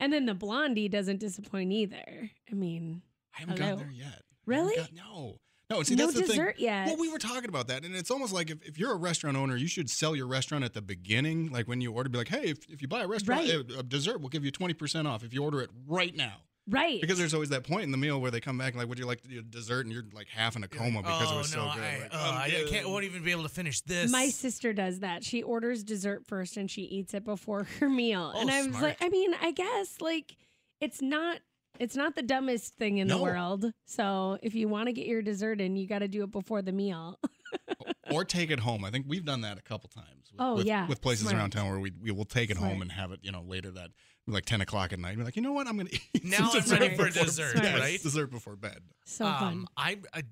And 0.00 0.12
then 0.12 0.26
the 0.26 0.34
blondie 0.34 0.88
doesn't 0.88 1.20
disappoint 1.20 1.72
either. 1.72 2.30
I 2.50 2.54
mean, 2.54 3.02
I 3.34 3.40
haven't 3.40 3.58
Hello? 3.58 3.76
gotten 3.76 3.86
there 3.96 3.96
yet. 3.96 4.22
I 4.46 4.50
Really? 4.50 4.76
haven't 4.76 4.96
got- 4.96 5.04
no. 5.06 5.38
No, 5.68 5.82
see, 5.82 5.96
no 5.96 6.04
that's 6.04 6.14
the 6.14 6.20
thing. 6.22 6.28
dessert 6.30 6.54
yet. 6.60 6.86
Well, 6.86 6.96
we 6.96 7.08
were 7.08 7.18
talking 7.18 7.48
about 7.48 7.66
that, 7.66 7.84
and 7.84 7.92
it's 7.96 8.08
almost 8.12 8.32
like 8.32 8.50
if, 8.50 8.62
if 8.64 8.78
you're 8.78 8.92
a 8.92 8.96
restaurant 8.96 9.36
owner, 9.36 9.56
you 9.56 9.66
should 9.66 9.90
sell 9.90 10.14
your 10.14 10.28
restaurant 10.28 10.62
at 10.62 10.74
the 10.74 10.80
beginning. 10.82 11.50
Like 11.50 11.66
when 11.66 11.80
you 11.80 11.90
order, 11.92 12.08
be 12.08 12.18
like, 12.18 12.28
hey, 12.28 12.44
if, 12.50 12.58
if 12.70 12.80
you 12.80 12.86
buy 12.86 13.02
a 13.02 13.08
restaurant, 13.08 13.40
Right. 13.40 13.70
a, 13.76 13.80
a 13.80 13.82
dessert, 13.82 14.20
we'll 14.20 14.28
give 14.28 14.44
you 14.44 14.52
20% 14.52 15.06
off 15.06 15.24
if 15.24 15.34
you 15.34 15.42
order 15.42 15.60
it 15.60 15.70
right 15.88 16.14
now. 16.14 16.34
right. 16.68 17.00
Because 17.00 17.18
there's 17.18 17.34
always 17.34 17.48
that 17.48 17.64
point 17.64 17.82
in 17.82 17.90
the 17.90 17.96
meal 17.96 18.20
where 18.20 18.30
they 18.30 18.40
come 18.40 18.56
back 18.58 18.74
and 18.74 18.78
like, 18.78 18.88
would 18.88 19.00
you 19.00 19.06
like 19.06 19.22
to 19.22 19.28
do 19.28 19.40
a 19.40 19.42
dessert? 19.42 19.86
And 19.86 19.92
you're 19.92 20.04
like 20.12 20.28
half 20.28 20.54
in 20.54 20.62
a 20.62 20.68
coma 20.68 21.02
because 21.02 21.32
oh 21.32 21.34
it 21.34 21.38
was 21.38 21.56
no, 21.56 21.68
so 21.68 21.74
good. 21.74 21.82
I, 21.82 21.98
Like, 22.02 22.10
oh, 22.12 22.28
um, 22.28 22.34
I 22.36 22.46
yeah. 22.46 22.70
can't. 22.70 22.88
Won't 22.88 23.02
even 23.04 23.24
be 23.24 23.32
able 23.32 23.42
to 23.42 23.48
finish 23.48 23.80
this. 23.80 24.08
My 24.12 24.28
sister 24.28 24.72
does 24.72 25.00
that. 25.00 25.24
She 25.24 25.42
orders 25.42 25.82
dessert 25.82 26.24
first 26.24 26.56
and 26.56 26.70
she 26.70 26.82
eats 26.82 27.12
it 27.12 27.24
before 27.24 27.64
her 27.80 27.88
meal. 27.88 28.30
Oh, 28.36 28.40
and 28.40 28.52
I 28.52 28.58
was 28.58 28.68
smart. 28.68 28.82
like, 28.84 28.96
I 29.00 29.08
mean, 29.08 29.34
I 29.42 29.50
guess 29.50 29.96
like 30.00 30.36
it's 30.80 31.02
not 31.02 31.40
it's 31.78 31.96
not 31.96 32.14
the 32.14 32.22
dumbest 32.22 32.76
thing 32.76 32.98
in 32.98 33.08
the 33.08 33.18
world. 33.18 33.64
So 33.84 34.38
if 34.42 34.54
you 34.54 34.68
want 34.68 34.86
to 34.88 34.92
get 34.92 35.06
your 35.06 35.22
dessert 35.22 35.60
in, 35.60 35.76
you 35.76 35.86
got 35.86 36.00
to 36.00 36.08
do 36.08 36.22
it 36.24 36.30
before 36.30 36.62
the 36.62 36.72
meal. 36.72 37.18
or 38.10 38.24
take 38.24 38.50
it 38.50 38.60
home. 38.60 38.84
I 38.84 38.90
think 38.90 39.06
we've 39.08 39.24
done 39.24 39.42
that 39.42 39.58
a 39.58 39.62
couple 39.62 39.88
times. 39.88 40.06
With, 40.32 40.40
Oh, 40.40 40.56
with, 40.56 40.66
yeah. 40.66 40.86
with 40.86 41.00
places 41.00 41.32
around 41.32 41.50
town 41.50 41.68
where 41.70 41.80
we 41.80 41.92
we 42.02 42.10
will 42.10 42.24
take 42.26 42.50
it 42.50 42.56
Smart. 42.58 42.72
home 42.72 42.82
and 42.82 42.92
have 42.92 43.10
it, 43.12 43.20
you 43.22 43.32
know, 43.32 43.42
later 43.42 43.70
that 43.70 43.90
like 44.26 44.44
ten 44.44 44.60
o'clock 44.60 44.92
at 44.92 44.98
night. 44.98 45.16
We're 45.16 45.24
like, 45.24 45.36
you 45.36 45.42
know 45.42 45.52
what, 45.52 45.66
I'm 45.66 45.76
gonna 45.76 45.88
eat 46.14 46.24
Now 46.24 46.48
some 46.50 46.62
I'm 46.62 46.80
ready 46.80 46.88
dessert 46.88 46.96
for 46.96 47.06
before- 47.06 47.24
dessert, 47.24 47.56
Yes, 47.62 47.80
right? 47.80 48.02
Dessert 48.02 48.30
before 48.30 48.56
bed. 48.56 48.80
so 49.04 49.24
fun. 49.24 49.42
um, 49.52 49.68
I, 49.76 49.98
I 50.12 50.22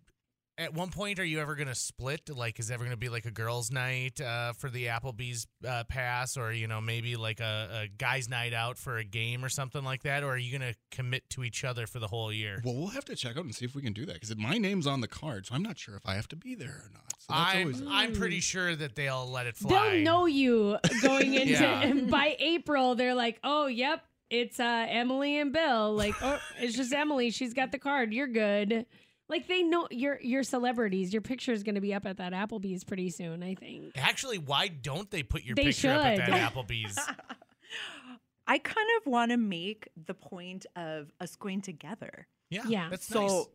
at 0.56 0.72
one 0.72 0.90
point, 0.90 1.18
are 1.18 1.24
you 1.24 1.40
ever 1.40 1.54
gonna 1.54 1.74
split? 1.74 2.28
Like, 2.28 2.60
is 2.60 2.70
ever 2.70 2.84
gonna 2.84 2.96
be 2.96 3.08
like 3.08 3.24
a 3.24 3.30
girls' 3.30 3.70
night 3.70 4.20
uh, 4.20 4.52
for 4.52 4.70
the 4.70 4.86
Applebee's 4.86 5.46
uh, 5.66 5.84
pass, 5.84 6.36
or 6.36 6.52
you 6.52 6.68
know, 6.68 6.80
maybe 6.80 7.16
like 7.16 7.40
a, 7.40 7.82
a 7.84 7.88
guys' 7.88 8.28
night 8.28 8.52
out 8.54 8.78
for 8.78 8.98
a 8.98 9.04
game 9.04 9.44
or 9.44 9.48
something 9.48 9.82
like 9.84 10.02
that? 10.04 10.22
Or 10.22 10.30
are 10.30 10.38
you 10.38 10.56
gonna 10.56 10.74
commit 10.90 11.28
to 11.30 11.44
each 11.44 11.64
other 11.64 11.86
for 11.86 11.98
the 11.98 12.06
whole 12.06 12.32
year? 12.32 12.60
Well, 12.64 12.74
we'll 12.74 12.88
have 12.88 13.04
to 13.06 13.16
check 13.16 13.36
out 13.36 13.44
and 13.44 13.54
see 13.54 13.64
if 13.64 13.74
we 13.74 13.82
can 13.82 13.92
do 13.92 14.06
that 14.06 14.14
because 14.14 14.36
my 14.36 14.58
name's 14.58 14.86
on 14.86 15.00
the 15.00 15.08
card, 15.08 15.46
so 15.46 15.54
I'm 15.54 15.62
not 15.62 15.78
sure 15.78 15.96
if 15.96 16.06
I 16.06 16.14
have 16.14 16.28
to 16.28 16.36
be 16.36 16.54
there 16.54 16.68
or 16.84 16.90
not. 16.92 17.02
So 17.18 17.26
that's 17.34 17.54
I'm, 17.54 17.60
always 17.62 17.82
I'm 17.88 18.12
pretty 18.12 18.40
sure 18.40 18.76
that 18.76 18.94
they'll 18.94 19.28
let 19.28 19.46
it 19.46 19.56
fly. 19.56 19.90
They'll 19.90 20.02
know 20.02 20.26
you 20.26 20.78
going 21.02 21.34
into 21.40 21.52
Yeah. 21.52 21.92
by 22.10 22.36
April. 22.38 22.94
They're 22.94 23.14
like, 23.14 23.40
oh, 23.42 23.66
yep, 23.66 24.04
it's 24.30 24.60
uh, 24.60 24.86
Emily 24.88 25.38
and 25.38 25.52
Bill. 25.52 25.94
Like, 25.94 26.14
oh, 26.22 26.38
it's 26.60 26.76
just 26.76 26.92
Emily. 26.92 27.30
She's 27.30 27.54
got 27.54 27.72
the 27.72 27.78
card. 27.78 28.12
You're 28.12 28.26
good. 28.26 28.86
Like 29.28 29.48
they 29.48 29.62
know 29.62 29.88
you're 29.90 30.18
you're 30.20 30.42
celebrities. 30.42 31.12
Your 31.12 31.22
picture 31.22 31.52
is 31.52 31.62
going 31.62 31.76
to 31.76 31.80
be 31.80 31.94
up 31.94 32.04
at 32.06 32.18
that 32.18 32.32
Applebee's 32.32 32.84
pretty 32.84 33.10
soon. 33.10 33.42
I 33.42 33.54
think. 33.54 33.92
Actually, 33.96 34.38
why 34.38 34.68
don't 34.68 35.10
they 35.10 35.22
put 35.22 35.44
your 35.44 35.54
They 35.54 35.64
picture 35.64 35.90
up 35.92 36.04
at 36.04 36.16
should. 36.18 36.26
that 36.34 36.52
Applebee's? 36.52 36.98
I 38.46 38.58
kind 38.58 38.86
of 39.00 39.06
want 39.10 39.30
to 39.30 39.36
make 39.38 39.88
the 40.06 40.12
point 40.14 40.66
of 40.76 41.10
us 41.20 41.34
going 41.36 41.62
together. 41.62 42.26
Yeah, 42.50 42.62
Yeah. 42.68 42.88
that's 42.90 43.06
so 43.06 43.22
nice. 43.26 43.46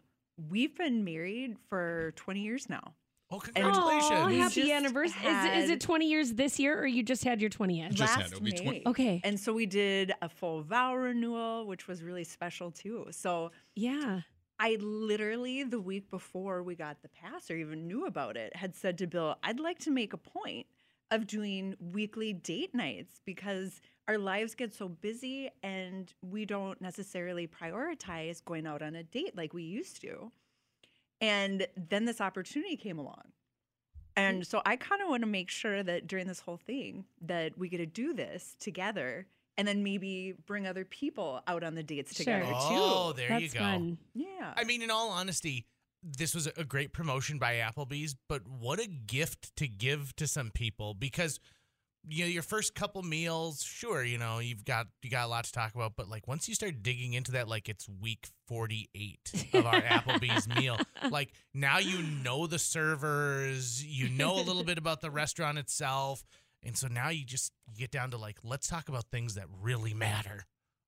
we've 0.49 0.75
been 0.75 1.03
married 1.03 1.57
for 1.69 2.13
20 2.15 2.39
years 2.41 2.67
now. 2.69 2.95
Oh, 3.31 3.37
congratulations! 3.37 4.25
We 4.25 4.39
happy 4.39 4.61
just 4.61 4.71
anniversary! 4.71 5.21
Is, 5.21 5.27
is 5.27 5.69
had- 5.69 5.69
it 5.69 5.81
20 5.81 6.09
years 6.09 6.33
this 6.33 6.59
year, 6.59 6.79
or 6.81 6.87
you 6.87 7.03
just 7.03 7.23
had 7.23 7.39
your 7.39 7.51
20th? 7.51 7.93
Just 7.93 8.15
had- 8.15 8.25
it'll 8.25 8.41
be 8.41 8.51
20 8.51 8.69
May. 8.79 8.83
Okay. 8.87 9.21
And 9.23 9.39
so 9.39 9.53
we 9.53 9.67
did 9.67 10.11
a 10.23 10.27
full 10.29 10.63
vow 10.63 10.95
renewal, 10.95 11.67
which 11.67 11.87
was 11.87 12.01
really 12.01 12.23
special 12.23 12.71
too. 12.71 13.05
So 13.11 13.51
Yeah. 13.75 14.21
I 14.59 14.77
literally, 14.81 15.63
the 15.63 15.79
week 15.79 16.11
before 16.11 16.63
we 16.63 16.75
got 16.75 17.01
the 17.01 17.09
pass 17.09 17.49
or 17.49 17.55
even 17.55 17.87
knew 17.87 18.05
about 18.05 18.35
it, 18.35 18.55
had 18.55 18.75
said 18.75 18.97
to 18.97 19.07
Bill, 19.07 19.37
I'd 19.41 19.59
like 19.59 19.79
to 19.79 19.91
make 19.91 20.11
a 20.11 20.17
point 20.17 20.67
of 21.11 21.25
doing 21.25 21.75
weekly 21.79 22.33
date 22.33 22.75
nights 22.75 23.21
because 23.25 23.81
our 24.07 24.17
lives 24.17 24.55
get 24.55 24.73
so 24.73 24.89
busy 24.89 25.49
and 25.63 26.13
we 26.21 26.45
don't 26.45 26.81
necessarily 26.81 27.47
prioritize 27.47 28.43
going 28.43 28.67
out 28.67 28.81
on 28.81 28.95
a 28.95 29.03
date 29.03 29.35
like 29.37 29.53
we 29.53 29.63
used 29.63 30.01
to. 30.01 30.31
And 31.21 31.65
then 31.75 32.05
this 32.05 32.19
opportunity 32.19 32.75
came 32.75 32.99
along. 32.99 33.31
And 34.15 34.41
mm. 34.41 34.45
so 34.45 34.61
I 34.65 34.75
kind 34.75 35.01
of 35.01 35.09
want 35.09 35.23
to 35.23 35.27
make 35.27 35.49
sure 35.49 35.83
that 35.83 36.07
during 36.07 36.27
this 36.27 36.41
whole 36.41 36.57
thing 36.57 37.05
that 37.21 37.57
we 37.57 37.69
get 37.69 37.77
to 37.77 37.85
do 37.85 38.13
this 38.13 38.55
together 38.59 39.27
and 39.59 39.67
then 39.67 39.83
maybe 39.83 40.33
bring 40.47 40.65
other 40.65 40.85
people 40.85 41.41
out 41.45 41.63
on 41.63 41.75
the 41.75 41.83
dates 41.83 42.15
Sure. 42.15 42.39
too. 42.39 42.45
Oh, 42.47 43.11
too. 43.11 43.17
there 43.17 43.29
That's 43.29 43.41
you 43.43 43.49
go. 43.49 43.59
fun. 43.59 43.97
Yeah. 44.15 44.53
I 44.55 44.63
mean, 44.63 44.81
in 44.81 44.89
all 44.89 45.09
honesty, 45.09 45.65
this 46.01 46.33
was 46.33 46.47
a 46.47 46.63
great 46.63 46.93
promotion 46.93 47.37
by 47.39 47.55
Applebee's, 47.55 48.15
but 48.29 48.41
what 48.47 48.79
a 48.79 48.87
gift 48.87 49.55
to 49.57 49.67
give 49.67 50.15
to 50.15 50.27
some 50.27 50.49
people 50.49 50.93
because 50.93 51.39
you 52.07 52.23
know 52.23 52.29
your 52.29 52.43
first 52.43 52.73
couple 52.73 53.03
meals, 53.03 53.61
sure, 53.61 54.05
you 54.05 54.17
know 54.17 54.39
you've 54.39 54.63
got 54.63 54.87
you 55.03 55.09
got 55.09 55.25
a 55.25 55.27
lot 55.27 55.43
to 55.43 55.51
talk 55.51 55.75
about, 55.75 55.97
but 55.97 56.07
like 56.07 56.25
once 56.29 56.47
you 56.47 56.55
start 56.55 56.81
digging 56.81 57.11
into 57.11 57.33
that, 57.33 57.49
like 57.49 57.67
it's 57.67 57.89
week 58.01 58.29
forty 58.47 58.89
eight 58.95 59.19
of 59.53 59.65
our 59.65 59.81
Applebee's 59.95 60.47
meal, 60.47 60.77
like 61.11 61.33
now 61.53 61.77
you 61.79 62.01
know 62.01 62.47
the 62.47 62.57
servers, 62.57 63.83
you 63.83 64.07
know 64.07 64.35
a 64.39 64.43
little 64.43 64.63
bit 64.63 64.77
about 64.77 65.01
the 65.01 65.11
restaurant 65.11 65.57
itself. 65.57 66.23
And 66.63 66.77
so 66.77 66.87
now 66.87 67.09
you 67.09 67.23
just 67.25 67.51
you 67.67 67.77
get 67.77 67.91
down 67.91 68.11
to 68.11 68.17
like, 68.17 68.37
let's 68.43 68.67
talk 68.67 68.89
about 68.89 69.05
things 69.11 69.35
that 69.35 69.45
really 69.61 69.93
matter. 69.93 70.45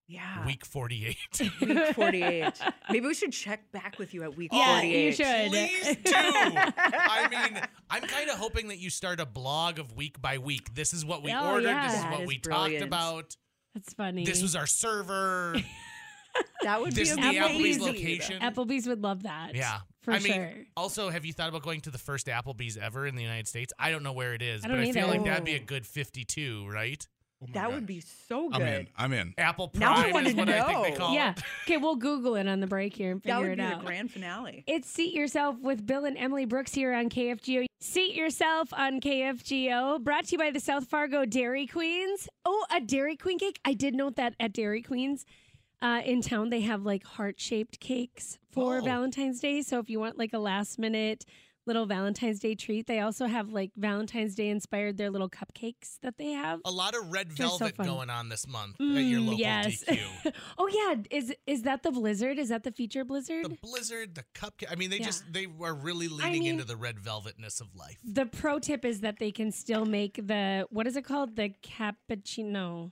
yeah. 0.08 0.46
Week 0.46 0.66
48. 0.66 1.16
Week 1.62 1.96
48. 1.96 2.54
Maybe 2.90 3.08
we 3.08 3.14
should 3.14 3.32
check 3.32 3.72
back 3.72 3.98
with 3.98 4.14
you 4.14 4.24
at 4.24 4.36
week 4.36 4.52
Yeah, 4.52 4.80
48. 4.82 5.06
you 5.06 5.12
should. 5.14 5.50
Please 5.52 5.98
do. 6.04 6.14
I 6.16 7.28
mean, 7.32 7.62
I'm 7.90 8.02
kind 8.04 8.30
of 8.30 8.38
hoping 8.38 8.68
that 8.68 8.80
you 8.80 8.90
start 8.90 9.20
a 9.22 9.26
blog 9.26 9.80
of 9.80 9.96
week 9.96 10.22
by 10.22 10.38
week. 10.38 10.74
This 10.76 10.94
is 10.94 11.06
what 11.06 11.24
we 11.24 11.32
Oh, 11.32 11.52
ordered. 11.54 11.68
yeah. 11.70 11.88
This 11.88 11.96
is 11.98 12.04
That 12.04 12.12
what 12.12 12.22
is 12.24 12.28
we 12.28 12.38
brilliant. 12.40 12.80
talked 12.80 12.88
about. 12.88 13.36
That's 13.74 13.94
funny. 13.94 14.26
This 14.26 14.42
was 14.42 14.56
our 14.58 14.68
server. 14.68 15.56
That 16.64 16.80
would 16.82 16.94
this 16.94 17.10
be 17.10 17.10
is 17.10 17.16
the 17.16 17.22
Applebee's 17.40 17.78
amazing. 17.78 17.84
location. 17.84 18.42
Applebee's 18.42 18.88
would 18.88 19.02
love 19.04 19.24
that. 19.24 19.56
Yeah. 19.56 19.80
For 20.04 20.12
I 20.14 20.20
mean, 20.20 20.34
sure. 20.34 20.52
also, 20.78 21.10
have 21.10 21.26
you 21.26 21.34
thought 21.34 21.50
about 21.50 21.64
going 21.64 21.82
to 21.82 21.92
the 21.92 21.98
first 21.98 22.28
Applebee's 22.28 22.78
ever 22.78 23.06
in 23.08 23.16
the 23.16 23.22
United 23.24 23.48
States? 23.48 23.72
I 23.80 23.92
don't 23.92 24.04
know 24.04 24.14
where 24.14 24.34
it 24.34 24.42
is, 24.42 24.64
I 24.64 24.68
but 24.68 24.76
don't 24.76 24.84
I 24.88 24.92
feel 24.92 25.08
like 25.08 25.24
that'd 25.24 25.44
be 25.46 25.56
a 25.56 25.60
good 25.60 25.86
52, 25.86 26.68
right? 26.70 27.08
Oh 27.44 27.48
That 27.54 27.66
gosh. 27.66 27.74
would 27.74 27.86
be 27.88 28.02
so 28.28 28.50
good. 28.50 28.62
I'm 28.62 28.68
in. 28.68 28.88
I'm 28.96 29.14
in. 29.14 29.34
Apple 29.40 29.68
Prime 29.70 29.80
Now 29.80 29.96
I 29.96 30.12
wanna 30.12 30.30
is 30.30 30.36
what 30.36 30.48
I 30.50 30.64
think 30.64 30.84
they 30.84 30.92
know. 30.92 30.98
call 30.98 31.14
yeah. 31.16 31.32
it. 31.32 31.38
Yeah. 31.38 31.44
Okay, 31.66 31.78
we'll 31.78 31.96
Google 31.96 32.36
it 32.36 32.48
on 32.48 32.60
the 32.60 32.68
break 32.68 32.96
here 32.96 33.12
and 33.14 33.22
That 33.24 33.34
figure 33.38 33.50
would 33.50 33.54
it 33.54 33.58
be 33.58 33.64
out. 33.64 33.80
the 33.80 33.86
grand 33.86 34.12
finale. 34.12 34.64
It's 34.68 34.88
Seat 34.88 35.14
Yourself 35.16 35.60
with 35.60 35.84
Bill 35.86 36.06
and 36.06 36.18
Emily 36.18 36.46
Brooks 36.46 36.74
here 36.74 36.94
on 36.94 37.10
KFGO. 37.10 37.66
Seat 37.80 38.14
Yourself 38.16 38.72
on 38.74 39.02
KFGO, 39.02 40.04
brought 40.04 40.26
to 40.26 40.32
you 40.34 40.38
by 40.38 40.52
the 40.52 40.60
South 40.60 40.88
Fargo 40.88 41.26
Dairy 41.26 41.66
Queens. 41.66 42.28
Oh, 42.46 42.64
a 42.76 42.80
Dairy 42.80 43.16
Queen 43.18 43.40
cake. 43.40 43.60
I 43.66 43.74
did 43.74 43.96
note 43.96 44.18
that 44.18 44.36
at 44.40 44.54
Dairy 44.54 44.82
Queens 44.84 45.26
uh, 45.82 46.02
in 46.06 46.22
town, 46.22 46.50
they 46.50 46.62
have 46.62 46.84
like 46.84 47.04
heart 47.04 47.40
shaped 47.40 47.80
cakes 47.80 48.38
for 48.52 48.78
Oh. 48.78 48.82
Valentine's 48.82 49.40
Day. 49.40 49.62
So 49.62 49.80
if 49.80 49.90
you 49.90 50.00
want 50.00 50.18
like 50.18 50.34
a 50.34 50.40
last 50.40 50.78
minute 50.80 51.26
little 51.68 51.86
Valentine's 51.86 52.40
Day 52.40 52.56
treat, 52.56 52.88
they 52.88 53.00
also 53.00 53.28
have 53.28 53.50
like 53.50 53.72
Valentine's 53.78 54.34
Day 54.34 54.50
inspired 54.50 54.98
their 54.98 55.12
little 55.12 55.30
cupcakes 55.30 56.00
that 56.02 56.18
they 56.18 56.32
have. 56.32 56.60
A 56.66 56.72
lot 56.72 56.96
of 56.96 57.12
red 57.12 57.32
so 57.38 57.50
velvet 57.50 57.76
fun. 57.78 57.86
going 57.86 58.10
on 58.10 58.30
this 58.30 58.48
month 58.48 58.76
at 58.82 58.84
your 58.84 59.20
Mm, 59.20 59.26
local 59.26 59.40
yes. 59.40 59.84
DQ. 59.88 60.34
oh 60.58 60.68
yeah, 60.68 61.02
is 61.12 61.34
is 61.46 61.62
that 61.62 61.84
the 61.84 61.92
Blizzard? 61.92 62.40
Is 62.40 62.50
that 62.50 62.64
the 62.64 62.72
feature 62.72 63.06
Blizzard? 63.06 63.46
the 63.46 63.58
blizzard, 63.62 64.16
the 64.16 64.24
cupcake. 64.34 64.72
I 64.72 64.76
mean, 64.76 64.90
they 64.90 64.98
Yeah. 65.00 65.06
just 65.06 65.32
they 65.32 65.46
are 65.62 65.74
really 65.76 66.08
leaning 66.08 66.42
mean- 66.44 66.52
into 66.54 66.64
the 66.66 66.76
red 66.78 66.98
velvetness 66.98 67.62
of 67.62 67.76
life. 67.76 68.00
The 68.04 68.26
pro 68.26 68.58
tip 68.58 68.84
is 68.84 69.02
that 69.02 69.20
they 69.20 69.32
can 69.32 69.52
still 69.52 69.86
make 69.86 70.16
the 70.16 70.66
what 70.72 70.88
is 70.88 70.96
it 70.96 71.04
called? 71.06 71.36
The 71.36 71.54
cappuccino. 71.64 72.92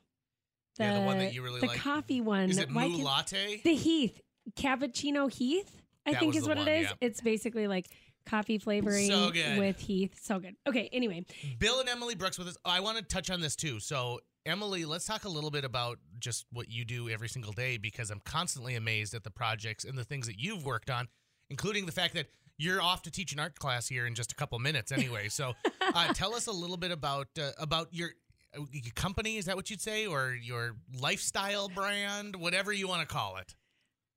Yeah, 0.85 0.99
the 0.99 1.05
one 1.05 1.17
that 1.19 1.33
you 1.33 1.41
really 1.43 1.59
the 1.59 1.67
like. 1.67 1.79
coffee 1.79 2.21
one. 2.21 2.49
Is 2.49 2.57
it 2.57 2.71
Why 2.71 2.87
moo 2.87 2.95
can- 2.95 3.03
latte? 3.03 3.61
The 3.63 3.75
Heath 3.75 4.21
cappuccino 4.55 5.31
Heath. 5.31 5.81
I 6.05 6.11
That 6.13 6.19
think 6.19 6.29
was 6.33 6.37
is 6.37 6.43
the 6.43 6.49
what 6.49 6.57
one, 6.59 6.67
it 6.67 6.81
is. 6.81 6.87
yeah. 6.87 6.93
It's 7.01 7.21
basically 7.21 7.67
like 7.67 7.87
coffee 8.25 8.57
flavoring 8.57 9.07
So 9.07 9.31
good. 9.31 9.57
with 9.59 9.79
Heath. 9.79 10.17
So 10.21 10.39
good. 10.39 10.55
Okay. 10.67 10.89
Anyway, 10.91 11.25
Bill 11.59 11.79
and 11.79 11.89
Emily 11.89 12.15
Brooks 12.15 12.37
with 12.39 12.47
us. 12.47 12.57
I 12.65 12.79
want 12.79 12.97
to 12.97 13.03
touch 13.03 13.29
on 13.29 13.41
this 13.41 13.55
too. 13.55 13.79
So, 13.79 14.19
Emily, 14.45 14.85
let's 14.85 15.05
talk 15.05 15.25
a 15.25 15.29
little 15.29 15.51
bit 15.51 15.65
about 15.65 15.99
just 16.19 16.45
what 16.51 16.69
you 16.69 16.85
do 16.85 17.09
every 17.09 17.29
single 17.29 17.51
day 17.51 17.77
because 17.77 18.09
I'm 18.09 18.21
constantly 18.25 18.75
amazed 18.75 19.13
at 19.13 19.23
the 19.23 19.31
projects 19.31 19.83
and 19.83 19.97
the 19.97 20.03
things 20.03 20.25
that 20.27 20.39
you've 20.39 20.65
worked 20.65 20.89
on, 20.89 21.07
including 21.49 21.85
the 21.85 21.91
fact 21.91 22.13
that 22.15 22.27
you're 22.57 22.81
off 22.81 23.03
to 23.03 23.11
teach 23.11 23.31
an 23.33 23.39
art 23.39 23.57
class 23.59 23.87
here 23.87 24.05
in 24.05 24.15
just 24.15 24.31
a 24.31 24.35
couple 24.35 24.57
minutes 24.59 24.91
anyway. 24.91 25.29
So, 25.29 25.53
uh, 25.81 26.13
tell 26.13 26.33
us 26.33 26.47
a 26.47 26.51
little 26.51 26.77
bit 26.77 26.91
about 26.91 27.27
uh, 27.39 27.51
about 27.57 27.89
your, 27.91 28.11
your 28.55 28.93
company. 28.95 29.37
Is 29.37 29.45
that 29.45 29.55
what 29.55 29.69
you'd 29.69 29.81
say, 29.81 30.05
or 30.07 30.33
your 30.33 30.75
lifestyle 30.99 31.69
brand, 31.69 32.35
whatever 32.35 32.71
you 32.71 32.87
want 32.87 33.07
to 33.07 33.13
call 33.13 33.37
it? 33.37 33.55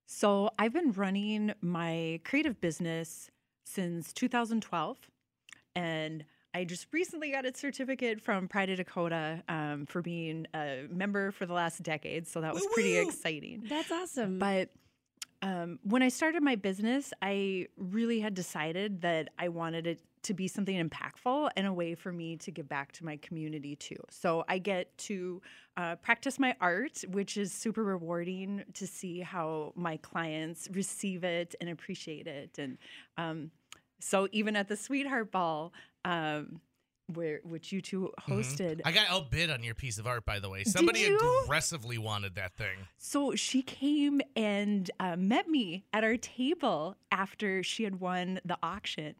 So 0.07 0.51
I've 0.59 0.73
been 0.73 0.93
running 0.93 1.55
my 1.61 2.21
creative 2.25 2.61
business 2.61 3.31
since 3.65 4.13
2012, 4.13 4.99
and 5.75 6.25
I 6.55 6.65
just 6.65 6.87
recently 6.93 7.31
got 7.31 7.47
a 7.47 7.57
certificate 7.57 8.21
from 8.21 8.47
Pride 8.49 8.69
of 8.71 8.77
Dakota 8.77 9.43
um, 9.49 9.87
for 9.87 10.03
being 10.03 10.47
a 10.55 10.85
member 10.91 11.31
for 11.31 11.47
the 11.47 11.55
last 11.55 11.83
decade. 11.83 12.27
So 12.29 12.41
that 12.43 12.53
was 12.53 12.67
pretty 12.75 12.95
Woo-woo! 12.95 13.09
exciting. 13.09 13.65
that's 13.69 13.91
awesome. 13.91 14.39
But 14.39 14.71
um, 15.41 15.79
when 15.83 16.03
I 16.03 16.09
started 16.09 16.43
my 16.43 16.57
business, 16.57 17.13
I 17.23 17.69
really 17.79 18.21
had 18.21 18.35
decided 18.35 19.01
that 19.01 19.31
I 19.39 19.49
wanted 19.49 19.87
it 19.87 20.01
to 20.23 20.35
be 20.35 20.49
something 20.49 20.89
impactful 20.89 21.51
and 21.57 21.67
a 21.67 21.73
way 21.73 21.95
for 21.95 22.13
me 22.13 22.37
to 22.37 22.51
give 22.51 22.69
back 22.69 22.93
to 22.93 23.05
my 23.05 23.17
community 23.17 23.77
too. 23.77 23.97
So 24.11 24.45
I 24.49 24.59
get 24.59 24.97
to 24.99 25.43
uh, 25.77 25.97
practice 25.97 26.39
my 26.39 26.55
art, 26.61 27.05
which 27.09 27.37
is 27.37 27.53
super 27.53 27.83
rewarding 27.83 28.65
to 28.75 28.87
see 28.87 29.21
how 29.21 29.73
my 29.75 29.97
clients 29.97 30.69
receive 30.73 31.25
it 31.25 31.55
and 31.61 31.71
appreciate 31.71 32.27
it. 32.27 32.59
And 32.59 32.79
um, 33.17 33.51
so 34.01 34.29
even 34.33 34.57
at 34.57 34.69
the 34.69 34.77
Sweetheart 34.77 35.33
Ball, 35.33 35.73
um, 36.05 36.61
where 37.15 37.41
which 37.45 37.73
you 37.73 37.81
two 37.81 38.13
hosted, 38.21 38.81
I 38.85 38.93
got 38.93 39.09
outbid 39.11 39.51
on 39.51 39.63
your 39.63 39.75
piece 39.75 39.99
of 39.99 40.07
art, 40.07 40.25
by 40.25 40.39
the 40.39 40.49
way. 40.49 40.65
Somebody 40.65 41.05
aggressively 41.05 41.99
wanted 41.99 42.37
that 42.37 42.55
thing. 42.55 42.79
So 42.99 43.35
she 43.35 43.63
came 43.63 44.21
and 44.37 44.91
uh, 45.01 45.17
met 45.17 45.49
me 45.49 45.85
at 45.93 46.05
our 46.05 46.17
table 46.17 46.97
after 47.11 47.63
she 47.63 47.85
had 47.85 48.01
won 48.01 48.41
the 48.45 48.57
auction. 48.63 49.15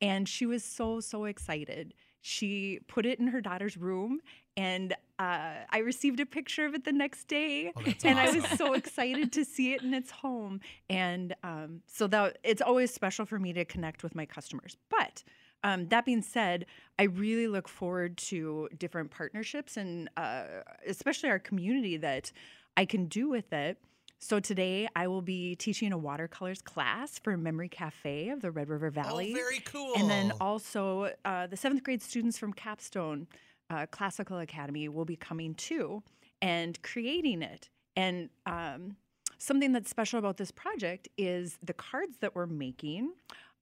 And 0.00 0.28
she 0.28 0.46
was 0.46 0.62
so, 0.62 1.00
so 1.00 1.24
excited. 1.24 1.94
She 2.20 2.80
put 2.88 3.06
it 3.06 3.18
in 3.20 3.28
her 3.28 3.40
daughter's 3.40 3.76
room, 3.76 4.20
and 4.56 4.92
uh, 5.18 5.54
I 5.70 5.78
received 5.78 6.18
a 6.20 6.26
picture 6.26 6.66
of 6.66 6.74
it 6.74 6.84
the 6.84 6.92
next 6.92 7.28
day. 7.28 7.72
Oh, 7.76 7.82
and 8.04 8.18
I 8.18 8.30
was 8.30 8.44
so 8.58 8.72
excited 8.74 9.32
to 9.32 9.44
see 9.44 9.74
it 9.74 9.82
in 9.82 9.94
its 9.94 10.10
home. 10.10 10.60
And 10.90 11.34
um, 11.44 11.82
so 11.86 12.06
that 12.08 12.38
it's 12.42 12.62
always 12.62 12.92
special 12.92 13.26
for 13.26 13.38
me 13.38 13.52
to 13.52 13.64
connect 13.64 14.02
with 14.02 14.14
my 14.14 14.26
customers. 14.26 14.76
But 14.90 15.22
um, 15.62 15.88
that 15.88 16.04
being 16.04 16.22
said, 16.22 16.66
I 16.98 17.04
really 17.04 17.48
look 17.48 17.68
forward 17.68 18.16
to 18.18 18.68
different 18.78 19.10
partnerships 19.10 19.76
and 19.76 20.08
uh, 20.16 20.44
especially 20.86 21.30
our 21.30 21.38
community 21.38 21.96
that 21.98 22.32
I 22.76 22.84
can 22.84 23.06
do 23.06 23.28
with 23.28 23.52
it. 23.52 23.78
So 24.18 24.40
today 24.40 24.88
I 24.96 25.08
will 25.08 25.22
be 25.22 25.54
teaching 25.56 25.92
a 25.92 25.98
watercolors 25.98 26.62
class 26.62 27.18
for 27.18 27.36
Memory 27.36 27.68
Cafe 27.68 28.30
of 28.30 28.40
the 28.40 28.50
Red 28.50 28.68
River 28.68 28.90
Valley. 28.90 29.32
Oh, 29.32 29.36
very 29.36 29.60
cool. 29.60 29.92
And 29.96 30.10
then 30.10 30.32
also 30.40 31.12
uh, 31.24 31.46
the 31.46 31.56
seventh 31.56 31.82
grade 31.82 32.02
students 32.02 32.38
from 32.38 32.52
Capstone 32.52 33.26
uh, 33.68 33.86
Classical 33.90 34.38
Academy 34.38 34.88
will 34.88 35.04
be 35.04 35.16
coming 35.16 35.54
too 35.54 36.02
and 36.40 36.80
creating 36.82 37.42
it. 37.42 37.68
And 37.94 38.30
um, 38.46 38.96
something 39.38 39.72
that's 39.72 39.90
special 39.90 40.18
about 40.18 40.38
this 40.38 40.50
project 40.50 41.08
is 41.16 41.58
the 41.62 41.74
cards 41.74 42.18
that 42.20 42.34
we're 42.34 42.46
making 42.46 43.12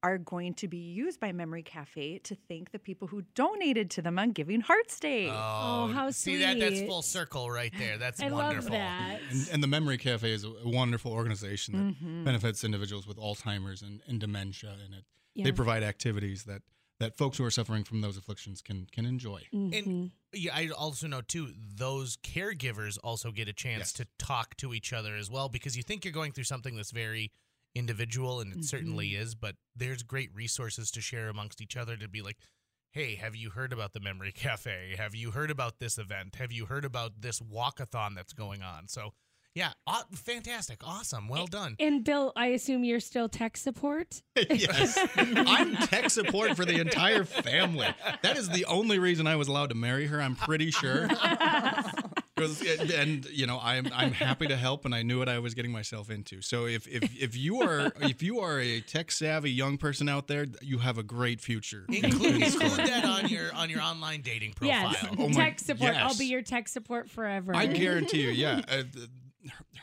are 0.05 0.19
going 0.19 0.53
to 0.53 0.69
be 0.69 0.77
used 0.77 1.19
by 1.19 1.33
Memory 1.33 1.63
Cafe 1.63 2.19
to 2.19 2.35
thank 2.47 2.73
the 2.73 2.79
people 2.79 3.09
who 3.09 3.23
donated 3.35 3.91
to 3.93 4.03
them 4.03 4.19
on 4.19 4.33
Giving 4.33 4.61
Hearts 4.61 5.01
Day. 5.01 5.29
Oh, 5.31 5.91
how 5.95 6.11
sweet. 6.11 6.15
see 6.35 6.37
that? 6.41 6.59
That's 6.61 6.83
full 6.83 7.01
circle 7.01 7.51
right 7.51 7.73
there. 7.79 7.97
That's 7.97 8.21
I 8.23 8.31
wonderful. 8.31 8.71
love 8.71 8.79
that. 8.79 9.21
And, 9.31 9.49
and 9.53 9.63
the 9.63 9.67
Memory 9.67 9.97
Cafe 9.97 10.31
is 10.31 10.45
a 10.45 10.53
wonderful 10.65 11.11
organization 11.11 11.75
that 11.75 12.05
Mhm. 12.05 12.25
benefits 12.25 12.65
individuals 12.65 13.07
with 13.07 13.17
Alzheimer's 13.17 13.81
and, 13.81 14.03
and 14.07 14.21
dementia, 14.21 14.77
and 14.85 14.95
it 14.95 15.05
Yeah. 15.35 15.45
they 15.45 15.53
provide 15.53 15.83
activities 15.83 16.45
that 16.45 16.63
that 17.01 17.17
folks 17.17 17.39
who 17.39 17.45
are 17.45 17.51
suffering 17.51 17.83
from 17.83 18.03
those 18.03 18.17
afflictions 18.17 18.61
can 18.63 18.87
can 18.93 19.05
enjoy. 19.07 19.43
Mhm. 19.55 19.79
And 19.79 20.11
yeah, 20.35 20.55
I 20.55 20.69
also 20.69 21.07
know 21.09 21.23
too, 21.23 21.53
those 21.57 22.17
caregivers 22.19 22.99
also 23.03 23.33
get 23.33 23.49
a 23.49 23.53
chance 23.53 23.79
Yes. 23.81 23.93
to 23.95 24.07
talk 24.19 24.57
to 24.59 24.73
each 24.75 24.93
other 24.93 25.17
as 25.17 25.29
well 25.31 25.49
because 25.49 25.77
you 25.79 25.83
think 25.83 26.05
you're 26.05 26.13
going 26.13 26.31
through 26.33 26.45
something 26.45 26.77
that's 26.77 26.93
very 26.93 27.33
individual 27.75 28.41
and 28.41 28.53
it 28.53 28.65
certainly 28.65 29.11
mm-hmm. 29.11 29.23
is, 29.23 29.35
but 29.35 29.57
there's 29.75 30.03
great 30.03 30.31
resources 30.35 30.91
to 30.93 31.01
share 31.01 31.29
amongst 31.29 31.61
each 31.61 31.77
other 31.77 31.97
to 31.97 32.09
be 32.09 32.23
like, 32.23 32.37
hey, 32.93 33.17
have 33.17 33.35
you 33.35 33.51
heard 33.51 33.73
about 33.73 33.93
the 33.93 34.01
Memory 34.01 34.33
Cafe? 34.35 34.95
Have 34.97 35.15
you 35.15 35.33
heard 35.33 35.51
about 35.51 35.79
this 35.79 35.99
event? 35.99 36.37
Have 36.37 36.53
you 36.53 36.67
heard 36.67 36.85
about 36.85 37.21
this 37.21 37.41
walkathon 37.41 38.15
that's 38.15 38.33
going 38.33 38.63
on? 38.63 38.87
So, 38.89 39.13
yeah, 39.55 39.73
aw- 39.87 40.05
fantastic. 40.13 40.87
Awesome. 40.87 41.29
Well 41.29 41.47
done. 41.47 41.77
And 41.79 42.05
Bill, 42.05 42.33
I 42.35 42.47
assume 42.49 42.85
you're 42.85 43.01
still 43.01 43.29
tech 43.29 43.57
support. 43.57 44.23
yes. 44.51 44.99
I'm 45.17 45.77
tech 45.77 46.11
support 46.11 46.57
for 46.57 46.65
the 46.65 46.81
entire 46.81 47.25
family. 47.25 47.89
That 48.23 48.37
is 48.37 48.49
the 48.49 48.65
only 48.65 48.99
reason 48.99 49.27
I 49.27 49.37
was 49.37 49.49
allowed 49.49 49.69
to 49.69 49.77
marry 49.77 50.07
her, 50.07 50.21
I'm 50.21 50.37
pretty 50.37 50.71
sure. 50.71 51.09
'Cause 52.37 52.63
and 52.93 53.25
you 53.27 53.47
know, 53.47 53.61
I'm 53.63 53.87
I'm 53.95 54.11
happy 54.11 54.49
to 54.49 54.57
help 54.57 54.85
and 54.85 54.93
I 54.93 55.03
knew 55.03 55.21
what 55.21 55.29
I 55.29 55.39
was 55.39 55.55
getting 55.55 55.71
myself 55.71 56.11
into. 56.11 56.43
So 56.43 56.67
if 56.67 56.89
if 56.89 57.17
if 57.23 57.37
you 57.37 57.63
are 57.63 57.93
if 58.01 58.25
you 58.25 58.41
are 58.41 58.59
a 58.59 58.81
tech 58.81 59.13
savvy 59.13 59.53
young 59.53 59.79
person 59.79 60.09
out 60.09 60.27
there, 60.27 60.47
you 60.61 60.79
have 60.79 60.99
a 60.99 61.05
great 61.05 61.41
future. 61.41 61.85
Include, 61.89 62.43
include 62.43 62.89
that 62.89 63.05
on 63.05 63.29
your 63.29 63.55
on 63.55 63.71
your 63.71 63.81
online 63.83 64.23
dating 64.23 64.55
profile. 64.55 64.91
Yes, 64.93 65.07
Oh 65.17 65.29
my- 65.29 65.35
tech 65.35 65.61
support. 65.61 65.95
I'll 65.95 66.17
be 66.17 66.27
your 66.27 66.43
tech 66.43 66.67
support 66.67 67.09
forever. 67.09 67.55
I 67.55 67.67
guarantee 67.67 68.23
you, 68.23 68.31
yeah. 68.31 68.63
Uh, 68.69 68.83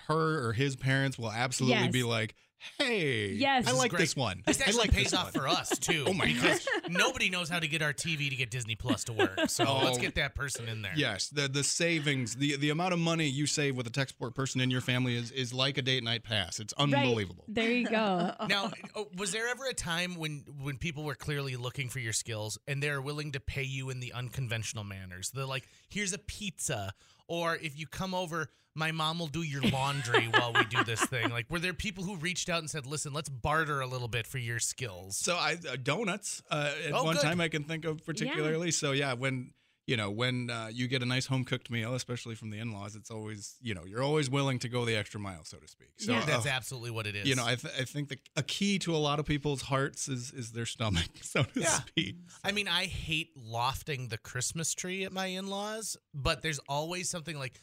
her 0.07 0.47
or 0.47 0.51
his 0.53 0.75
parents 0.75 1.17
will 1.17 1.31
absolutely 1.31 1.83
Yes. 1.83 1.91
be 1.93 2.03
like, 2.03 2.35
"Hey, 2.77 3.33
Yes. 3.33 3.67
I 3.67 3.71
like 3.71 3.91
this 3.91 4.15
one. 4.15 4.43
This 4.45 4.59
I 4.61 4.65
actually 4.65 4.79
like 4.79 4.91
pays 4.93 5.03
this 5.05 5.13
off 5.13 5.33
one." 5.35 5.43
for 5.43 5.47
us 5.47 5.69
too. 5.79 6.05
Oh 6.07 6.13
my 6.13 6.25
because 6.27 6.67
nobody 6.89 7.29
knows 7.29 7.49
how 7.49 7.59
to 7.59 7.67
get 7.67 7.81
our 7.81 7.93
TV 7.93 8.29
to 8.29 8.35
get 8.35 8.49
Disney 8.51 8.75
Plus 8.75 9.03
to 9.05 9.13
work. 9.13 9.39
So 9.49 9.65
Oh. 9.67 9.81
let's 9.83 9.97
get 9.97 10.15
that 10.15 10.35
person 10.35 10.67
in 10.67 10.81
there. 10.81 10.93
Yes, 10.95 11.29
the 11.29 11.47
the 11.47 11.63
savings, 11.63 12.35
the 12.35 12.55
the 12.57 12.69
amount 12.69 12.93
of 12.93 12.99
money 12.99 13.27
you 13.27 13.45
save 13.47 13.75
with 13.75 13.87
a 13.87 13.89
tech 13.89 14.09
support 14.09 14.35
person 14.35 14.61
in 14.61 14.69
your 14.71 14.81
family 14.81 15.15
is 15.15 15.31
is 15.31 15.53
like 15.53 15.77
a 15.77 15.81
date 15.81 16.03
night 16.03 16.23
pass. 16.23 16.59
It's 16.59 16.73
Right. 16.77 16.93
unbelievable. 16.93 17.45
There 17.47 17.71
you 17.71 17.87
go. 17.87 18.33
Now, 18.47 18.71
oh, 18.95 19.07
was 19.15 19.31
there 19.31 19.47
ever 19.47 19.65
a 19.65 19.73
time 19.73 20.15
when 20.15 20.43
when 20.61 20.77
people 20.77 21.03
were 21.03 21.15
clearly 21.15 21.55
looking 21.55 21.89
for 21.89 21.99
your 21.99 22.13
skills 22.13 22.57
and 22.67 22.81
they're 22.81 23.01
willing 23.01 23.31
to 23.33 23.39
pay 23.39 23.63
you 23.63 23.89
in 23.89 23.99
the 23.99 24.13
unconventional 24.13 24.83
manners? 24.83 25.31
They're 25.31 25.45
like, 25.45 25.67
"Here's 25.89 26.13
a 26.13 26.17
pizza," 26.17 26.93
or 27.27 27.55
if 27.57 27.77
you 27.77 27.87
come 27.87 28.13
over, 28.13 28.49
my 28.73 28.91
mom 28.91 29.19
will 29.19 29.27
do 29.27 29.41
your 29.41 29.61
laundry 29.63 30.25
while 30.33 30.53
we 30.53 30.63
do 30.65 30.83
this 30.83 31.01
thing. 31.05 31.29
Like, 31.29 31.45
were 31.49 31.59
there 31.59 31.73
people 31.73 32.03
who 32.03 32.15
reached 32.15 32.47
out 32.49 32.59
and 32.59 32.69
said, 32.69 32.85
"Listen, 32.85 33.11
let's 33.13 33.27
barter 33.29 33.81
a 33.81 33.87
little 33.87 34.07
bit 34.07 34.25
for 34.25 34.37
your 34.37 34.59
skills"? 34.59 35.17
So 35.17 35.35
I 35.35 35.57
uh, 35.69 35.75
donuts 35.81 36.41
uh, 36.49 36.71
at 36.87 36.93
Oh, 36.93 37.03
one 37.03 37.15
good. 37.15 37.23
time 37.23 37.41
I 37.41 37.49
can 37.49 37.63
think 37.63 37.83
of 37.85 38.05
particularly. 38.05 38.71
So 38.71 38.91
yeah, 38.93 39.13
when 39.13 39.51
you 39.91 39.97
know 39.97 40.09
when 40.21 40.49
uh, 40.49 40.69
you 40.71 40.85
get 40.87 41.01
a 41.01 41.05
nice 41.15 41.25
home 41.31 41.43
cooked 41.51 41.69
meal, 41.75 41.93
especially 42.01 42.35
from 42.35 42.49
the 42.53 42.59
in 42.63 42.69
laws, 42.77 42.95
it's 42.95 43.11
always 43.11 43.41
you 43.61 43.73
know 43.75 43.83
you're 43.89 44.03
always 44.09 44.27
willing 44.37 44.57
to 44.59 44.69
go 44.75 44.85
the 44.85 44.95
extra 44.95 45.19
mile, 45.19 45.43
so 45.43 45.57
to 45.57 45.67
speak. 45.67 45.91
So 45.97 46.13
Yeah. 46.13 46.25
That's 46.25 46.45
uh, 46.45 46.59
absolutely 46.59 46.91
what 46.97 47.05
it 47.11 47.15
is. 47.15 47.25
you 47.29 47.35
know 47.35 47.45
I, 47.45 47.55
th- 47.55 47.73
I 47.81 47.83
think 47.93 48.09
the, 48.09 48.17
a 48.35 48.43
key 48.43 48.79
to 48.85 48.95
a 48.95 49.01
lot 49.09 49.17
of 49.19 49.25
people's 49.25 49.63
hearts 49.71 50.07
is 50.07 50.31
is 50.31 50.51
their 50.57 50.65
stomach, 50.75 51.09
so 51.21 51.43
to 51.43 51.59
Yeah. 51.59 51.67
speak. 51.85 52.15
I 52.43 52.51
mean, 52.53 52.67
I 52.67 52.85
hate 52.85 53.29
lofting 53.37 54.07
the 54.07 54.17
Christmas 54.17 54.73
tree 54.73 55.03
at 55.03 55.11
my 55.11 55.27
in 55.39 55.47
laws, 55.47 55.97
but 56.13 56.41
there's 56.41 56.59
always 56.69 57.09
something 57.09 57.37
like, 57.37 57.53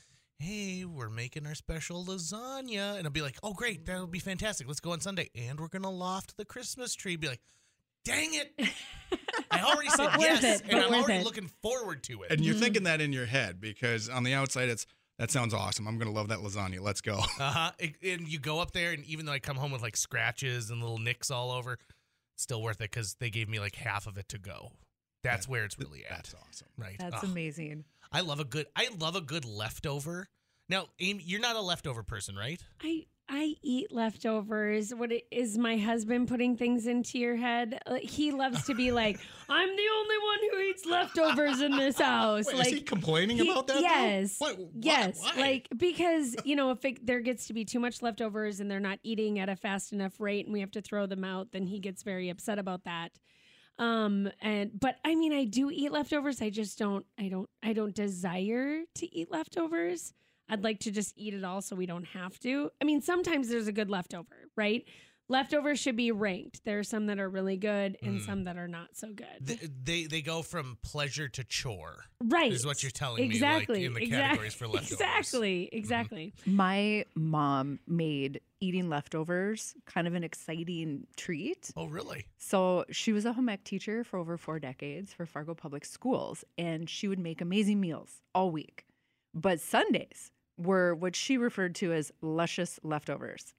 hey, 0.40 0.84
we're 0.84 1.10
making 1.10 1.46
our 1.48 1.54
special 1.56 2.04
lasagna. 2.04 2.96
And 2.96 3.06
I'll 3.06 3.10
be 3.12 3.22
like, 3.22 3.38
oh, 3.42 3.52
great. 3.52 3.84
That'll 3.86 4.06
be 4.06 4.20
fantastic. 4.20 4.68
Let's 4.68 4.78
go 4.80 4.92
on 4.92 5.00
Sunday. 5.00 5.30
And 5.34 5.58
we're 5.58 5.68
going 5.68 5.82
to 5.82 5.88
loft 5.88 6.36
the 6.36 6.44
Christmas 6.44 6.94
tree. 6.94 7.16
Be 7.16 7.26
like, 7.28 7.40
dang 8.04 8.34
it. 8.34 8.52
I 9.50 9.62
already 9.62 9.88
said 9.90 10.10
yes. 10.18 10.44
it, 10.44 10.62
and 10.62 10.70
but 10.72 10.84
I'm 10.84 10.94
already 10.94 11.20
it. 11.20 11.24
looking 11.24 11.50
forward 11.62 12.02
to 12.04 12.22
it. 12.22 12.30
And 12.30 12.44
you're 12.44 12.54
thinking 12.54 12.84
that 12.84 13.00
in 13.00 13.12
your 13.12 13.26
head 13.26 13.60
because 13.60 14.08
on 14.08 14.22
the 14.22 14.34
outside 14.34 14.68
it's 14.68 14.86
that 15.18 15.30
sounds 15.30 15.52
awesome. 15.52 15.88
I'm 15.88 15.98
gonna 15.98 16.12
love 16.12 16.28
that 16.28 16.38
lasagna. 16.38 16.80
Let's 16.80 17.00
go. 17.00 17.20
Uh 17.40 17.50
huh. 17.50 17.70
And 17.80 18.28
you 18.28 18.38
go 18.38 18.60
up 18.60 18.72
there, 18.72 18.92
and 18.92 19.04
even 19.04 19.26
though 19.26 19.32
I 19.32 19.38
come 19.38 19.56
home 19.56 19.70
with 19.70 19.82
like 19.82 19.96
scratches 19.96 20.70
and 20.70 20.80
little 20.80 20.98
nicks 20.98 21.30
all 21.30 21.50
over, 21.50 21.78
still 22.36 22.62
worth 22.62 22.80
it 22.80 22.90
because 22.90 23.16
they 23.20 23.30
gave 23.30 23.48
me 23.48 23.58
like 23.60 23.74
half 23.74 24.06
of 24.06 24.16
it 24.18 24.28
to 24.30 24.38
go. 24.38 24.72
That's 25.24 25.48
where 25.48 25.64
it's 25.64 25.78
really 25.78 26.04
at. 26.04 26.10
That's 26.10 26.34
awesome. 26.34 26.68
Right. 26.76 26.96
That's 26.98 27.16
Ugh. 27.16 27.24
amazing. 27.24 27.84
I 28.12 28.20
love 28.20 28.40
a 28.40 28.44
good 28.44 28.66
I 28.76 28.88
love 28.98 29.16
a 29.16 29.20
good 29.20 29.44
leftover. 29.44 30.28
Now, 30.68 30.86
Amy, 31.00 31.22
you're 31.24 31.40
not 31.40 31.56
a 31.56 31.60
leftover 31.60 32.02
person, 32.02 32.36
right? 32.36 32.62
I 32.82 33.06
I 33.30 33.54
eat 33.62 33.92
leftovers. 33.92 34.94
What 34.94 35.12
is 35.30 35.58
my 35.58 35.76
husband 35.76 36.28
putting 36.28 36.56
things 36.56 36.86
into 36.86 37.18
your 37.18 37.36
head? 37.36 37.78
He 38.00 38.32
loves 38.32 38.64
to 38.64 38.74
be 38.74 38.90
like, 38.90 39.20
"I'm 39.48 39.68
the 39.68 39.88
only 39.98 40.16
one 40.18 40.38
who 40.50 40.58
eats 40.60 40.86
leftovers 40.86 41.60
in 41.60 41.72
this 41.76 41.98
house." 41.98 42.46
Wait, 42.46 42.56
like 42.56 42.66
is 42.68 42.72
he 42.72 42.80
complaining 42.80 43.36
he- 43.36 43.50
about 43.50 43.66
that? 43.66 43.80
Yes. 43.80 44.36
What- 44.38 44.58
why- 44.58 44.68
Yes. 44.74 45.20
why? 45.22 45.40
Like 45.40 45.68
because, 45.76 46.36
you 46.44 46.56
know, 46.56 46.70
if 46.70 46.84
it, 46.84 47.04
there 47.04 47.20
gets 47.20 47.46
to 47.48 47.52
be 47.52 47.64
too 47.64 47.80
much 47.80 48.00
leftovers 48.00 48.60
and 48.60 48.70
they're 48.70 48.80
not 48.80 48.98
eating 49.02 49.38
at 49.38 49.48
a 49.48 49.56
fast 49.56 49.92
enough 49.92 50.18
rate 50.20 50.46
and 50.46 50.52
we 50.52 50.60
have 50.60 50.70
to 50.72 50.80
throw 50.80 51.06
them 51.06 51.24
out, 51.24 51.52
then 51.52 51.66
he 51.66 51.80
gets 51.80 52.02
very 52.02 52.30
upset 52.30 52.58
about 52.58 52.84
that. 52.84 53.12
Um 53.78 54.28
and 54.40 54.70
but 54.80 54.96
I 55.04 55.14
mean 55.14 55.32
I 55.32 55.44
do 55.44 55.70
eat 55.70 55.92
leftovers. 55.92 56.40
I 56.42 56.50
just 56.50 56.78
don't 56.78 57.04
I 57.18 57.28
don't 57.28 57.48
I 57.62 57.72
don't 57.74 57.94
desire 57.94 58.82
to 58.96 59.14
eat 59.16 59.30
leftovers. 59.30 60.14
I'd 60.48 60.64
like 60.64 60.80
to 60.80 60.90
just 60.90 61.12
eat 61.16 61.34
it 61.34 61.44
all 61.44 61.60
so 61.62 61.76
we 61.76 61.86
don't 61.86 62.04
have 62.06 62.38
to. 62.40 62.70
I 62.80 62.84
mean, 62.84 63.00
sometimes 63.00 63.48
there's 63.48 63.68
a 63.68 63.72
good 63.72 63.90
leftover, 63.90 64.48
right? 64.56 64.84
Leftovers 65.30 65.78
should 65.78 65.96
be 65.96 66.10
ranked. 66.10 66.64
There 66.64 66.78
are 66.78 66.82
some 66.82 67.04
that 67.08 67.18
are 67.18 67.28
really 67.28 67.58
good 67.58 67.98
and 68.02 68.18
Mm. 68.18 68.24
some 68.24 68.44
that 68.44 68.56
are 68.56 68.66
not 68.66 68.96
so 68.96 69.12
good. 69.12 69.26
They, 69.42 69.58
they 69.84 70.04
they 70.06 70.22
go 70.22 70.40
from 70.40 70.78
pleasure 70.82 71.28
to 71.28 71.44
chore. 71.44 72.06
right. 72.24 72.50
Is 72.50 72.64
what 72.64 72.82
you're 72.82 72.90
telling 72.90 73.22
exactly. 73.24 73.80
me, 73.80 73.88
like 73.88 73.88
in 73.88 73.92
the 73.94 74.02
exactly. 74.04 74.26
categories 74.28 74.54
for 74.54 74.66
leftovers. 74.68 74.92
Exactly. 74.92 75.68
Exactly. 75.70 76.32
My 76.46 77.04
mom 77.14 77.78
made 77.86 78.40
eating 78.60 78.88
leftovers 78.88 79.74
kind 79.84 80.06
of 80.06 80.14
an 80.14 80.24
exciting 80.24 81.06
treat. 81.16 81.72
Oh, 81.76 81.84
really? 81.88 82.24
So 82.38 82.86
she 82.90 83.12
was 83.12 83.26
a 83.26 83.34
home 83.34 83.50
ec 83.50 83.64
teacher 83.64 84.04
for 84.04 84.18
over 84.18 84.38
four 84.38 84.58
decades 84.58 85.12
for 85.12 85.26
Fargo 85.26 85.52
Public 85.54 85.84
Schools, 85.84 86.42
and 86.56 86.88
she 86.88 87.06
would 87.06 87.18
make 87.18 87.42
amazing 87.42 87.80
meals 87.82 88.22
all 88.34 88.50
week. 88.50 88.86
But 89.34 89.60
Sundays 89.60 90.30
were 90.58 90.94
what 90.94 91.16
she 91.16 91.38
referred 91.38 91.74
to 91.76 91.92
as 91.92 92.12
luscious 92.20 92.78
leftovers. 92.82 93.54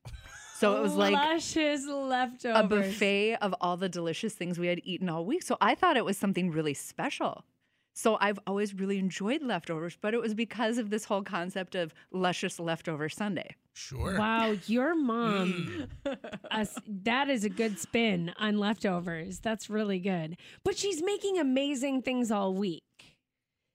So 0.58 0.76
it 0.76 0.82
was 0.82 0.96
like 0.96 1.14
luscious 1.14 1.88
leftovers. 1.88 2.60
a 2.60 2.68
buffet 2.68 3.36
of 3.36 3.56
all 3.62 3.78
the 3.78 3.88
delicious 3.88 4.34
things 4.34 4.60
we 4.60 4.68
had 4.68 4.82
eaten 4.84 5.08
all 5.08 5.26
week. 5.26 5.44
So 5.44 5.58
I 5.62 5.74
thought 5.74 5.96
it 5.96 6.04
was 6.04 6.18
something 6.18 6.52
really 6.52 6.74
special. 6.74 7.46
So 7.94 8.18
I've 8.22 8.40
always 8.48 8.74
really 8.74 8.98
enjoyed 8.98 9.42
leftovers, 9.42 9.98
but 10.00 10.14
it 10.14 10.22
was 10.22 10.34
because 10.34 10.78
of 10.78 10.90
this 10.90 11.06
whole 11.06 11.24
concept 11.24 11.76
of 11.76 11.94
luscious 12.12 12.60
leftover 12.60 13.10
Sunday. 13.10 13.56
Sure. 13.74 14.18
Wow, 14.18 14.56
your 14.68 14.96
mom. 14.96 15.90
Mm. 16.06 16.18
us, 16.52 16.78
that 16.88 17.30
is 17.30 17.44
a 17.44 17.50
good 17.50 17.80
spin 17.80 18.34
on 18.38 18.58
leftovers. 18.58 19.40
That's 19.40 19.70
really 19.70 20.00
good. 20.00 20.38
But 20.64 20.78
she's 20.78 21.02
making 21.02 21.40
amazing 21.40 22.02
things 22.02 22.32
all 22.32 22.54
week. 22.54 22.82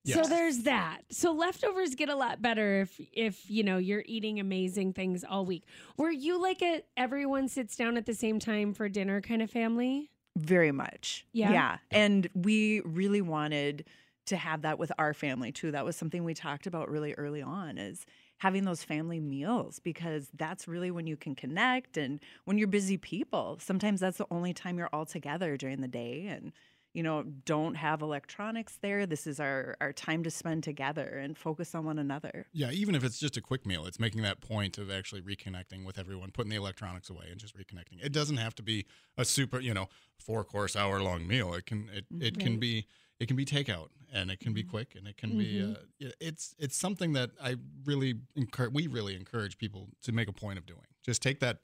So 0.06 0.22
there's 0.24 0.58
that. 0.60 1.02
So 1.10 1.32
leftovers 1.32 1.94
get 1.94 2.08
a 2.08 2.14
lot 2.16 2.42
better 2.42 2.82
if 2.82 3.00
if 3.12 3.50
you 3.50 3.62
know 3.62 3.78
you're 3.78 4.04
eating 4.06 4.38
amazing 4.38 4.92
things 4.92 5.24
all 5.24 5.46
week. 5.46 5.64
Were 5.96 6.10
you 6.10 6.40
like 6.40 6.62
a 6.62 6.82
everyone 6.96 7.48
sits 7.48 7.76
down 7.76 7.96
at 7.96 8.06
the 8.06 8.14
same 8.14 8.38
time 8.38 8.74
for 8.74 8.88
dinner 8.88 9.20
kind 9.20 9.40
of 9.40 9.50
family? 9.50 10.10
Very 10.36 10.72
much. 10.72 11.24
Yeah? 11.32 11.52
Yeah. 11.52 11.78
And 11.90 12.28
we 12.34 12.80
really 12.80 13.22
wanted 13.22 13.84
to 14.26 14.36
have 14.36 14.62
that 14.62 14.78
with 14.78 14.90
our 14.98 15.14
family 15.14 15.52
too. 15.52 15.70
That 15.70 15.84
was 15.84 15.96
something 15.96 16.24
we 16.24 16.34
talked 16.34 16.66
about 16.66 16.90
really 16.90 17.14
early 17.14 17.42
on 17.42 17.78
is 17.78 18.04
having 18.38 18.64
those 18.64 18.82
family 18.82 19.20
meals 19.20 19.78
because 19.78 20.28
that's 20.34 20.66
really 20.66 20.90
when 20.90 21.06
you 21.06 21.16
can 21.16 21.34
connect 21.34 21.96
and 21.96 22.20
when 22.44 22.58
you're 22.58 22.68
busy 22.68 22.96
people. 22.96 23.58
Sometimes 23.60 24.00
that's 24.00 24.18
the 24.18 24.26
only 24.30 24.52
time 24.52 24.76
you're 24.76 24.90
all 24.92 25.06
together 25.06 25.56
during 25.56 25.80
the 25.80 25.88
day 25.88 26.26
and 26.26 26.52
you 26.94 27.02
know, 27.02 27.24
don't 27.44 27.74
have 27.74 28.00
electronics 28.02 28.78
there. 28.80 29.04
This 29.04 29.26
is 29.26 29.40
our 29.40 29.76
our 29.80 29.92
time 29.92 30.22
to 30.22 30.30
spend 30.30 30.62
together 30.62 31.18
and 31.18 31.36
focus 31.36 31.74
on 31.74 31.84
one 31.84 31.98
another. 31.98 32.46
Yeah, 32.52 32.70
even 32.70 32.94
if 32.94 33.02
it's 33.04 33.18
just 33.18 33.36
a 33.36 33.40
quick 33.40 33.66
meal, 33.66 33.84
it's 33.84 33.98
making 33.98 34.22
that 34.22 34.40
point 34.40 34.78
of 34.78 34.90
actually 34.90 35.20
reconnecting 35.20 35.84
with 35.84 35.98
everyone, 35.98 36.30
putting 36.30 36.50
the 36.50 36.56
electronics 36.56 37.10
away 37.10 37.26
and 37.30 37.38
just 37.38 37.56
reconnecting. 37.56 38.02
It 38.02 38.12
doesn't 38.12 38.36
have 38.38 38.54
to 38.54 38.62
be 38.62 38.86
a 39.18 39.24
super, 39.24 39.58
you 39.60 39.74
know, 39.74 39.88
four 40.18 40.44
course 40.44 40.76
hour 40.76 41.02
long 41.02 41.26
meal. 41.26 41.52
It 41.52 41.66
can 41.66 41.90
it, 41.92 42.06
it 42.20 42.38
can 42.38 42.58
be 42.58 42.86
it 43.18 43.26
can 43.26 43.36
be 43.36 43.44
takeout 43.44 43.88
and 44.12 44.30
it 44.30 44.38
can 44.38 44.52
be 44.52 44.62
quick 44.62 44.94
and 44.96 45.08
it 45.08 45.16
can 45.16 45.36
be 45.36 45.54
Mhm. 45.54 45.76
uh, 46.06 46.10
it's 46.20 46.54
it's 46.58 46.76
something 46.76 47.12
that 47.14 47.30
I 47.42 47.56
really 47.84 48.20
encourage 48.36 48.72
we 48.72 48.86
really 48.86 49.16
encourage 49.16 49.58
people 49.58 49.88
to 50.02 50.12
make 50.12 50.28
a 50.28 50.32
point 50.32 50.58
of 50.58 50.66
doing. 50.66 50.86
Just 51.02 51.22
take 51.22 51.40
that 51.40 51.58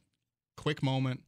quick 0.56 0.82
moment 0.82 1.22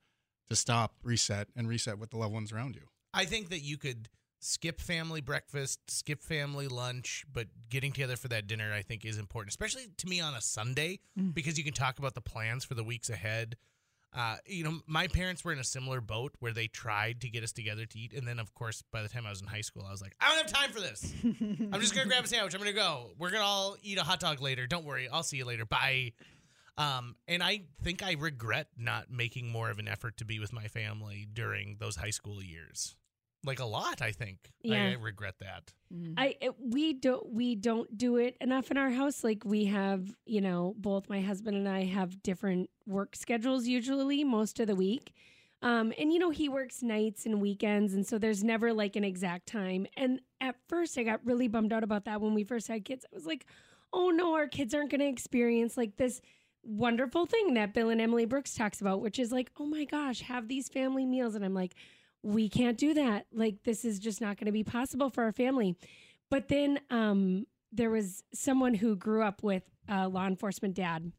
to 0.49 0.57
stop, 0.57 0.97
reset 1.05 1.49
and 1.55 1.69
reset 1.69 1.99
with 1.99 2.11
the 2.11 2.17
loved 2.17 2.35
ones 2.35 2.53
around 2.53 2.75
you. 2.75 2.88
I 3.14 3.25
think 3.25 3.51
that 3.51 3.61
you 3.61 3.77
could 3.79 4.09
skip 4.40 4.81
family 4.81 5.20
breakfast, 5.20 5.79
skip 5.90 6.22
family 6.22 6.66
lunch, 6.66 7.25
but 7.33 7.46
getting 7.68 7.92
together 7.92 8.16
for 8.16 8.29
that 8.29 8.46
dinner 8.46 8.72
I 8.72 8.83
think 8.83 9.05
is 9.05 9.18
important, 9.18 9.51
especially 9.51 9.87
to 9.98 10.09
me 10.09 10.20
on 10.20 10.35
a 10.35 10.40
Sunday 10.40 11.01
Mm. 11.18 11.33
because 11.35 11.59
you 11.59 11.64
can 11.64 11.75
talk 11.75 11.98
about 11.98 12.14
the 12.14 12.20
plans 12.20 12.64
for 12.64 12.75
the 12.75 12.83
weeks 12.85 13.09
ahead. 13.11 13.57
Uh, 14.14 14.37
you 14.46 14.62
know, 14.64 14.81
my 14.87 15.07
parents 15.09 15.42
were 15.44 15.53
in 15.53 15.59
a 15.59 15.64
similar 15.64 16.01
boat 16.01 16.35
where 16.40 16.53
they 16.53 16.66
tried 16.66 17.20
to 17.22 17.31
get 17.31 17.42
us 17.42 17.51
together 17.53 17.87
to 17.87 17.98
eat, 17.98 18.12
and 18.12 18.27
then 18.29 18.38
of 18.38 18.53
course, 18.53 18.83
by 18.92 19.01
the 19.03 19.09
time 19.09 19.25
I 19.27 19.31
was 19.31 19.40
in 19.40 19.46
high 19.46 19.62
school, 19.62 19.85
I 19.87 19.90
was 19.90 20.03
like, 20.03 20.14
I 20.20 20.29
don't 20.29 20.38
have 20.38 20.53
time 20.53 20.70
for 20.70 20.81
this. 20.81 21.12
I'm 21.72 21.81
just 21.81 21.94
gonna 21.94 22.09
grab 22.09 22.25
a 22.25 22.27
sandwich. 22.29 22.53
I'm 22.55 22.61
gonna 22.61 22.72
go. 22.75 23.12
We're 23.18 23.31
gonna 23.31 23.44
all 23.44 23.77
eat 23.83 23.96
a 23.98 24.03
hot 24.03 24.20
dog 24.20 24.42
later. 24.42 24.66
Don't 24.66 24.85
worry, 24.85 25.09
I'll 25.09 25.22
see 25.22 25.38
you 25.38 25.44
later. 25.46 25.64
Bye. 25.64 26.12
Um, 26.77 27.16
and 27.29 27.42
I 27.42 27.62
think 27.83 28.03
I 28.03 28.12
regret 28.18 28.68
not 28.77 29.11
making 29.11 29.51
more 29.51 29.70
of 29.70 29.79
an 29.79 29.87
effort 29.88 30.16
to 30.18 30.25
be 30.25 30.38
with 30.40 30.53
my 30.53 30.66
family 30.68 31.27
during 31.33 31.77
those 31.79 31.96
high 31.96 32.11
school 32.11 32.42
years. 32.42 32.96
Like 33.44 33.59
a 33.61 33.64
lot, 33.64 34.00
I 34.02 34.12
think. 34.12 34.38
I- 34.64 34.68
Yeah. 34.68 34.88
I, 34.90 34.92
regret 34.92 35.35
that. 35.40 35.72
Mm. 35.92 36.14
I 36.16 36.37
it, 36.40 36.55
we 36.61 36.92
don't 36.92 37.33
we 37.33 37.55
don't 37.57 37.96
do 37.98 38.16
it 38.16 38.37
enough 38.40 38.70
in 38.70 38.76
our 38.78 38.90
house. 38.90 39.24
Like 39.24 39.44
we 39.44 39.64
have, 39.66 40.14
you 40.26 40.40
know, 40.40 40.74
both 40.78 41.09
my 41.09 41.20
husband 41.20 41.57
and 41.57 41.68
I 41.68 41.85
have 41.85 42.22
different 42.22 42.70
work 42.87 43.16
schedules 43.16 43.66
usually 43.66 44.22
most 44.24 44.61
of 44.61 44.66
the 44.68 44.76
week. 44.76 45.12
Um, 45.61 45.92
and 45.98 46.12
you 46.12 46.18
know, 46.18 46.31
he 46.31 46.48
works 46.48 46.83
nights 46.83 47.24
and 47.24 47.40
weekends, 47.40 47.94
and 47.94 48.05
so 48.07 48.18
there's 48.18 48.42
never 48.42 48.72
like 48.72 48.96
an 48.96 49.05
exact 49.05 49.46
time. 49.46 49.87
And 49.96 50.20
at 50.40 50.57
first, 50.68 50.98
I 50.98 51.05
got 51.05 51.24
really 51.24 51.46
bummed 51.46 51.72
out 51.72 51.85
about 51.85 52.05
that 52.07 52.20
when 52.20 52.35
we 52.35 52.42
first 52.42 52.66
had 52.66 52.85
kids. 52.85 53.05
I 53.12 53.14
was 53.14 53.26
like, 53.26 53.46
"Oh 53.92 54.11
no, 54.11 54.35
our 54.35 54.48
kids 54.48 54.74
aren't 54.74 54.90
going 54.90 55.00
to 55.00 55.07
experience 55.07 55.76
like 55.76 55.96
this 55.96 56.20
wonderful 56.64 57.26
thing 57.26 57.55
that 57.55 57.74
Bill 57.74 57.90
and 57.90 58.00
Emily 58.00 58.24
Brooks 58.24 58.55
talks 58.55 58.81
about, 58.81 59.00
which 59.02 59.18
is 59.18 59.31
like, 59.33 59.50
oh 59.59 59.66
my 59.66 59.85
gosh, 59.85 60.20
have 60.22 60.48
these 60.48 60.68
family 60.68 61.07
meals." 61.07 61.35
And 61.37 61.44
I'm 61.44 61.55
like, 61.55 61.74
"We 62.22 62.48
can't 62.48 62.78
do 62.78 62.94
that. 62.94 63.26
Like, 63.32 63.62
this 63.64 63.85
is 63.85 63.98
just 63.98 64.20
not 64.20 64.37
going 64.37 64.46
to 64.46 64.52
be 64.52 64.64
possible 64.64 65.11
for 65.11 65.24
our 65.24 65.32
family." 65.32 65.76
But 66.30 66.48
then 66.48 66.80
um, 66.88 67.46
there 67.72 67.90
was 67.90 68.22
someone 68.32 68.74
who 68.74 68.96
grew 68.96 69.22
up 69.22 69.42
with 69.42 69.64
a 69.88 70.08
law 70.08 70.26
enforcement 70.26 70.74
dad 70.74 71.12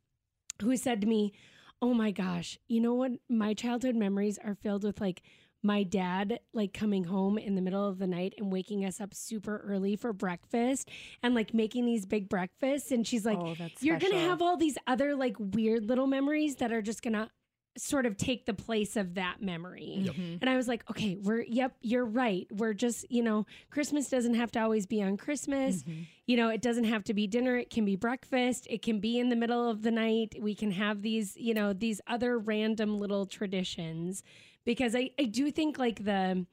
who 0.61 0.77
said 0.77 1.01
to 1.01 1.07
me, 1.07 1.33
Oh 1.81 1.93
my 1.93 2.11
gosh, 2.11 2.57
you 2.67 2.79
know 2.79 2.93
what? 2.93 3.11
My 3.29 3.53
childhood 3.53 3.95
memories 3.95 4.39
are 4.43 4.55
filled 4.55 4.83
with 4.83 5.01
like 5.01 5.21
my 5.61 5.83
dad 5.83 6.39
like 6.53 6.73
coming 6.73 7.03
home 7.05 7.37
in 7.37 7.55
the 7.55 7.61
middle 7.61 7.87
of 7.87 7.97
the 7.97 8.07
night 8.07 8.33
and 8.37 8.51
waking 8.51 8.85
us 8.85 9.01
up 9.01 9.13
super 9.13 9.63
early 9.65 9.95
for 9.95 10.13
breakfast 10.13 10.89
and 11.21 11.35
like 11.35 11.53
making 11.53 11.85
these 11.85 12.05
big 12.05 12.29
breakfasts. 12.29 12.91
And 12.91 13.05
she's 13.05 13.25
like, 13.25 13.37
oh, 13.37 13.55
You're 13.81 13.99
going 13.99 14.13
to 14.13 14.19
have 14.19 14.41
all 14.41 14.57
these 14.57 14.77
other 14.87 15.15
like 15.15 15.35
weird 15.37 15.87
little 15.87 16.07
memories 16.07 16.57
that 16.57 16.71
are 16.71 16.81
just 16.81 17.01
going 17.01 17.13
to 17.13 17.29
sort 17.77 18.05
of 18.05 18.17
take 18.17 18.45
the 18.45 18.53
place 18.53 18.95
of 18.95 19.15
that 19.15 19.41
memory. 19.41 20.05
Mhm. 20.07 20.37
And 20.41 20.49
I 20.49 20.55
was 20.57 20.67
like, 20.67 20.87
okay, 20.91 21.15
we're, 21.15 21.41
yep, 21.41 21.75
you're 21.81 22.05
right. 22.05 22.45
We're 22.51 22.73
just, 22.73 23.09
you 23.11 23.23
know, 23.23 23.45
Christmas 23.71 24.09
doesn't 24.09 24.35
have 24.35 24.51
to 24.51 24.59
always 24.61 24.85
be 24.85 25.01
on 25.01 25.17
Christmas. 25.17 25.83
Mhm. 25.83 26.05
You 26.27 26.37
know, 26.37 26.49
it 26.49 26.61
doesn't 26.61 26.83
have 26.83 27.03
to 27.05 27.13
be 27.13 27.25
dinner. 27.25 27.57
It 27.57 27.69
can 27.71 27.83
be 27.85 27.95
breakfast. 27.95 28.67
It 28.69 28.81
can 28.83 28.99
be 28.99 29.17
in 29.19 29.29
the 29.29 29.35
middle 29.35 29.67
of 29.69 29.81
the 29.81 29.91
night. 29.91 30.35
We 30.39 30.53
can 30.55 30.71
have 30.71 31.01
these, 31.01 31.35
you 31.35 31.53
know, 31.53 31.73
these 31.73 31.99
other 32.05 32.37
random 32.37 32.99
little 32.99 33.25
traditions 33.25 34.23
because 34.65 34.95
I, 34.95 35.09
I 35.19 35.23
do 35.25 35.49
think 35.51 35.77
like 35.79 36.05
the, 36.05 36.45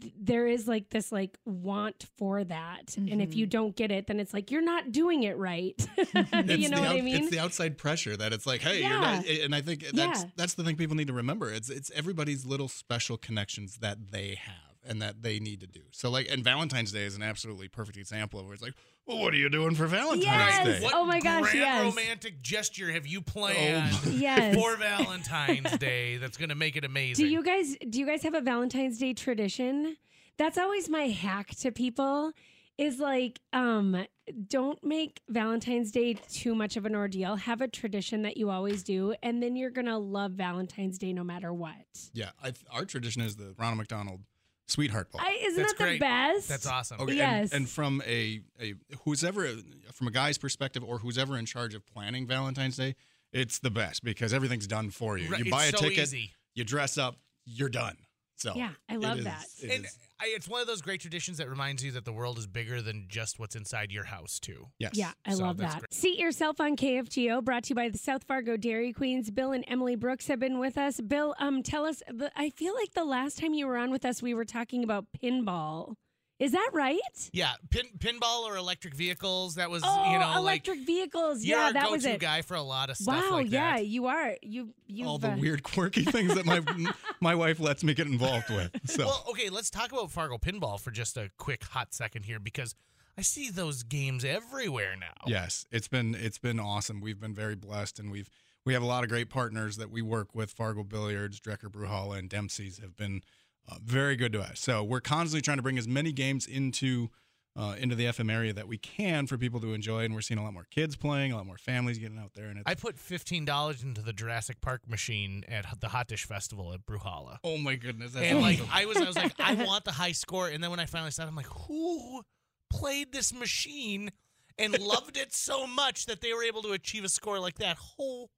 th- 0.00 0.12
there 0.20 0.46
is 0.46 0.66
like 0.66 0.90
this 0.90 1.12
like 1.12 1.38
want 1.44 2.06
for 2.16 2.44
that. 2.44 2.96
And 2.96 3.22
if 3.22 3.34
you 3.34 3.46
mm-hmm. 3.46 3.50
don't 3.50 3.76
get 3.76 3.90
it, 3.90 4.06
then 4.06 4.20
it's 4.20 4.34
like, 4.34 4.50
you're 4.50 4.62
not 4.62 4.92
doing 4.92 5.22
it 5.22 5.36
right. 5.36 5.74
You 6.58 6.68
know 6.68 6.76
the 6.76 6.82
what 6.82 6.96
I 6.96 7.00
mean? 7.00 7.16
It's 7.16 7.30
the 7.30 7.38
outside 7.38 7.78
pressure 7.78 8.16
that 8.16 8.32
it's 8.32 8.46
like, 8.46 8.60
hey, 8.60 8.80
you're 8.80 8.90
not, 8.90 9.26
and 9.26 9.54
I 9.54 9.60
think 9.60 9.84
that's 9.92 10.22
Yeah. 10.22 10.30
that's 10.36 10.54
the 10.54 10.64
thing 10.64 10.76
people 10.76 10.96
need 10.96 11.08
to 11.08 11.12
remember. 11.12 11.50
It's 11.50 11.70
it's 11.70 11.90
everybody's 11.94 12.44
little 12.44 12.68
special 12.68 13.16
connections 13.16 13.78
that 13.78 14.10
they 14.10 14.38
have 14.42 14.67
and 14.88 15.02
that 15.02 15.22
they 15.22 15.38
need 15.38 15.60
to 15.60 15.66
do. 15.66 15.82
So 15.92 16.10
like, 16.10 16.28
and 16.30 16.42
Valentine's 16.42 16.90
Day 16.90 17.04
is 17.04 17.14
an 17.14 17.22
absolutely 17.22 17.68
perfect 17.68 17.98
example 17.98 18.40
of 18.40 18.46
where 18.46 18.54
it's 18.54 18.62
like, 18.62 18.74
well, 19.06 19.18
what 19.18 19.32
are 19.32 19.36
you 19.36 19.48
doing 19.48 19.74
for 19.74 19.86
Valentine's 19.86 20.24
Yes. 20.24 20.64
Day? 20.64 20.84
What 20.84 20.94
Oh 20.94 21.04
my 21.04 21.20
gosh, 21.20 21.50
grand 21.52 21.58
yes. 21.58 21.84
romantic 21.94 22.42
gesture 22.42 22.90
have 22.90 23.06
you 23.06 23.20
planned 23.22 23.92
yes. 24.10 24.54
for 24.56 24.76
Valentine's 24.76 25.76
Day 25.78 26.16
that's 26.16 26.36
going 26.36 26.48
to 26.48 26.54
make 26.54 26.76
it 26.76 26.84
amazing? 26.84 27.26
Do 27.26 27.30
you 27.30 27.42
guys 27.42 27.76
do 27.88 27.98
you 28.00 28.06
guys 28.06 28.22
have 28.22 28.34
a 28.34 28.40
Valentine's 28.40 28.98
Day 28.98 29.14
tradition? 29.14 29.96
That's 30.36 30.58
always 30.58 30.88
my 30.88 31.08
hack 31.08 31.50
to 31.60 31.70
people 31.72 32.32
is 32.76 33.00
like 33.00 33.40
um 33.52 34.06
don't 34.46 34.82
make 34.84 35.20
Valentine's 35.28 35.90
Day 35.90 36.14
too 36.14 36.54
much 36.54 36.76
of 36.76 36.84
an 36.86 36.94
ordeal. 36.94 37.36
Have 37.36 37.60
a 37.60 37.68
tradition 37.68 38.22
that 38.22 38.36
you 38.36 38.50
always 38.50 38.82
do 38.82 39.14
and 39.22 39.42
then 39.42 39.56
you're 39.56 39.70
going 39.70 39.86
to 39.86 39.96
love 39.98 40.32
Valentine's 40.32 40.98
Day 40.98 41.12
no 41.12 41.24
matter 41.24 41.52
what. 41.52 41.74
Yeah, 42.12 42.30
I, 42.42 42.52
our 42.70 42.84
tradition 42.84 43.22
is 43.22 43.36
the 43.36 43.54
Ronald 43.58 43.78
McDonald 43.78 44.20
Sweetheart 44.68 45.10
Ball. 45.10 45.22
I, 45.24 45.38
isn't 45.42 45.56
That's 45.60 45.72
that 45.72 45.78
the 45.78 45.84
great. 45.84 46.00
best? 46.00 46.48
That's 46.48 46.66
awesome. 46.66 47.00
Okay, 47.00 47.14
Yes. 47.16 47.52
and, 47.52 47.68
from 47.68 48.02
a, 48.06 48.40
a 48.60 48.74
who's 49.04 49.24
ever 49.24 49.48
from 49.92 50.06
a 50.08 50.10
guy's 50.10 50.38
perspective 50.38 50.84
or 50.84 50.98
who's 50.98 51.18
ever 51.18 51.36
in 51.38 51.46
charge 51.46 51.74
of 51.74 51.84
planning 51.86 52.26
Valentine's 52.26 52.76
Day, 52.76 52.94
it's 53.32 53.58
the 53.58 53.70
best 53.70 54.04
because 54.04 54.32
everything's 54.32 54.66
done 54.66 54.90
for 54.90 55.16
you. 55.18 55.28
Right, 55.30 55.38
You 55.40 55.46
it's 55.46 55.50
buy 55.50 55.64
a 55.66 55.70
so 55.70 55.78
ticket, 55.78 55.98
easy. 56.04 56.32
you 56.54 56.64
dress 56.64 56.98
up, 56.98 57.16
you're 57.46 57.68
done. 57.70 57.96
So 58.36 58.52
Yeah, 58.54 58.70
I 58.88 58.96
love 58.96 59.18
is- 59.18 59.24
that. 59.24 59.44
it 59.62 59.70
And 59.74 59.84
is- 59.86 59.98
I, 60.20 60.26
it's 60.34 60.48
one 60.48 60.60
of 60.60 60.66
those 60.66 60.82
great 60.82 61.00
traditions 61.00 61.38
that 61.38 61.48
reminds 61.48 61.84
you 61.84 61.92
that 61.92 62.04
the 62.04 62.12
world 62.12 62.38
is 62.38 62.46
bigger 62.46 62.82
than 62.82 63.06
just 63.08 63.38
what's 63.38 63.54
inside 63.54 63.92
your 63.92 64.04
house, 64.04 64.38
too. 64.40 64.66
yes. 64.78 64.92
Yeah, 64.94 65.12
I 65.24 65.34
So 65.34 65.44
love 65.44 65.58
that. 65.58 65.78
great. 65.78 65.94
Seat 65.94 66.18
yourself 66.18 66.60
on 66.60 66.76
KFGO, 66.76 67.42
brought 67.44 67.64
to 67.64 67.68
you 67.70 67.74
by 67.76 67.88
the 67.88 67.98
South 67.98 68.24
Fargo 68.24 68.56
Dairy 68.56 68.92
Queens. 68.92 69.30
Bill 69.30 69.52
and 69.52 69.64
Emily 69.68 69.94
Brooks 69.96 70.26
have 70.26 70.40
been 70.40 70.58
with 70.58 70.76
us. 70.76 71.00
Bill, 71.00 71.34
um, 71.38 71.62
tell 71.62 71.84
us. 71.84 72.02
The, 72.12 72.30
I 72.36 72.50
feel 72.50 72.74
like 72.74 72.94
the 72.94 73.04
last 73.04 73.38
time 73.38 73.54
you 73.54 73.66
were 73.66 73.76
on 73.76 73.90
with 73.90 74.04
us, 74.04 74.20
we 74.22 74.34
were 74.34 74.44
talking 74.44 74.82
about 74.82 75.06
pinball. 75.22 75.94
Is 76.38 76.52
that 76.52 76.70
right? 76.72 77.00
Yeah, 77.32 77.52
pin, 77.70 77.86
pinball 77.98 78.42
or 78.44 78.56
electric 78.56 78.94
vehicles. 78.94 79.56
That 79.56 79.70
was, 79.70 79.82
Oh, 79.84 80.12
you 80.12 80.18
know, 80.18 80.34
electric 80.36 80.86
vehicles. 80.86 81.38
like 81.38 81.46
you're 81.48 81.58
Yeah, 81.58 81.72
that 81.72 81.82
go-to 81.82 81.92
was 81.92 82.04
it. 82.04 82.20
guy 82.20 82.42
for 82.42 82.54
a 82.54 82.62
lot 82.62 82.90
of 82.90 82.96
stuff 82.96 83.24
Wow, 83.24 83.36
like 83.38 83.50
yeah, 83.50 83.76
that. 83.76 83.86
you 83.86 84.06
are. 84.06 84.36
You 84.42 84.72
you 84.86 85.06
all 85.06 85.18
the 85.18 85.32
uh, 85.32 85.36
weird, 85.36 85.62
quirky 85.64 86.04
things 86.04 86.34
that 86.36 86.46
my 86.46 86.60
my 87.20 87.34
wife 87.34 87.58
lets 87.58 87.82
me 87.82 87.92
get 87.92 88.06
involved 88.06 88.50
with. 88.50 88.70
So 88.88 89.06
Well, 89.06 89.24
okay, 89.30 89.50
let's 89.50 89.68
talk 89.70 89.90
about 89.92 90.10
Fargo 90.12 90.38
pinball 90.38 90.78
for 90.80 90.90
just 90.92 91.16
a 91.16 91.30
quick 91.38 91.64
hot 91.64 91.92
second 91.92 92.24
here 92.24 92.38
because 92.38 92.74
I 93.16 93.22
see 93.22 93.50
those 93.50 93.82
games 93.82 94.24
everywhere 94.24 94.94
now. 94.98 95.08
yes, 95.26 95.66
it's 95.72 95.88
been 95.88 96.14
it's 96.14 96.38
been 96.38 96.60
awesome. 96.60 97.00
We've 97.00 97.18
been 97.18 97.34
very 97.34 97.56
blessed, 97.56 97.98
and 97.98 98.12
we've 98.12 98.30
we 98.64 98.74
have 98.74 98.82
a 98.82 98.86
lot 98.86 99.02
of 99.02 99.10
great 99.10 99.28
partners 99.28 99.76
that 99.78 99.90
we 99.90 100.02
work 100.02 100.36
with. 100.36 100.52
Fargo 100.52 100.84
Billiards, 100.84 101.40
Drekker 101.40 101.72
Brewhall, 101.72 102.12
and 102.12 102.28
Dempsey's 102.30 102.78
have 102.78 102.96
been 102.96 103.22
uh, 103.68 103.76
very 103.84 104.16
good 104.16 104.32
to 104.32 104.40
us. 104.40 104.60
So 104.60 104.82
we're 104.82 105.00
constantly 105.00 105.42
trying 105.42 105.58
to 105.58 105.62
bring 105.62 105.78
as 105.78 105.86
many 105.88 106.12
games 106.12 106.46
into 106.46 107.10
uh, 107.56 107.74
into 107.76 107.96
the 107.96 108.04
FM 108.04 108.30
area 108.32 108.52
that 108.52 108.68
we 108.68 108.78
can 108.78 109.26
for 109.26 109.36
people 109.36 109.60
to 109.60 109.74
enjoy, 109.74 110.04
and 110.04 110.14
we're 110.14 110.20
seeing 110.20 110.38
a 110.38 110.44
lot 110.44 110.52
more 110.52 110.66
kids 110.70 110.94
playing, 110.94 111.32
a 111.32 111.36
lot 111.36 111.44
more 111.44 111.58
families 111.58 111.98
getting 111.98 112.16
out 112.18 112.30
there, 112.34 112.46
and 112.46 112.58
it's 112.58 112.70
I 112.70 112.74
put 112.74 112.96
fifteen 112.98 113.44
dollars 113.44 113.82
into 113.82 114.00
the 114.00 114.12
Jurassic 114.12 114.60
Park 114.60 114.88
machine 114.88 115.42
at 115.48 115.66
the 115.80 115.88
Hot 115.88 116.06
Dish 116.06 116.24
Festival 116.24 116.72
at 116.72 116.86
Brewhalla. 116.86 117.38
oh 117.42 117.58
my 117.58 117.74
goodness, 117.74 118.14
And 118.14 118.40
like. 118.40 118.60
I 118.72 118.86
was 118.86 118.96
I 118.98 119.04
was 119.06 119.16
like, 119.16 119.32
I 119.40 119.54
want 119.54 119.84
the 119.84 119.92
high 119.92 120.12
score. 120.12 120.48
And 120.48 120.62
then 120.62 120.70
when 120.70 120.78
I 120.78 120.86
finally 120.86 121.10
saw 121.10 121.24
it, 121.24 121.26
I'm 121.26 121.34
like, 121.34 121.46
who 121.46 122.22
played 122.70 123.12
this 123.12 123.32
machine 123.34 124.10
and 124.56 124.78
loved 124.78 125.16
it 125.16 125.32
so 125.34 125.66
much 125.66 126.06
that 126.06 126.20
they 126.20 126.32
were 126.32 126.44
able 126.44 126.62
to 126.62 126.72
achieve 126.72 127.02
a 127.02 127.08
score 127.08 127.40
like 127.40 127.58
that? 127.58 127.76
Holy 127.76 128.28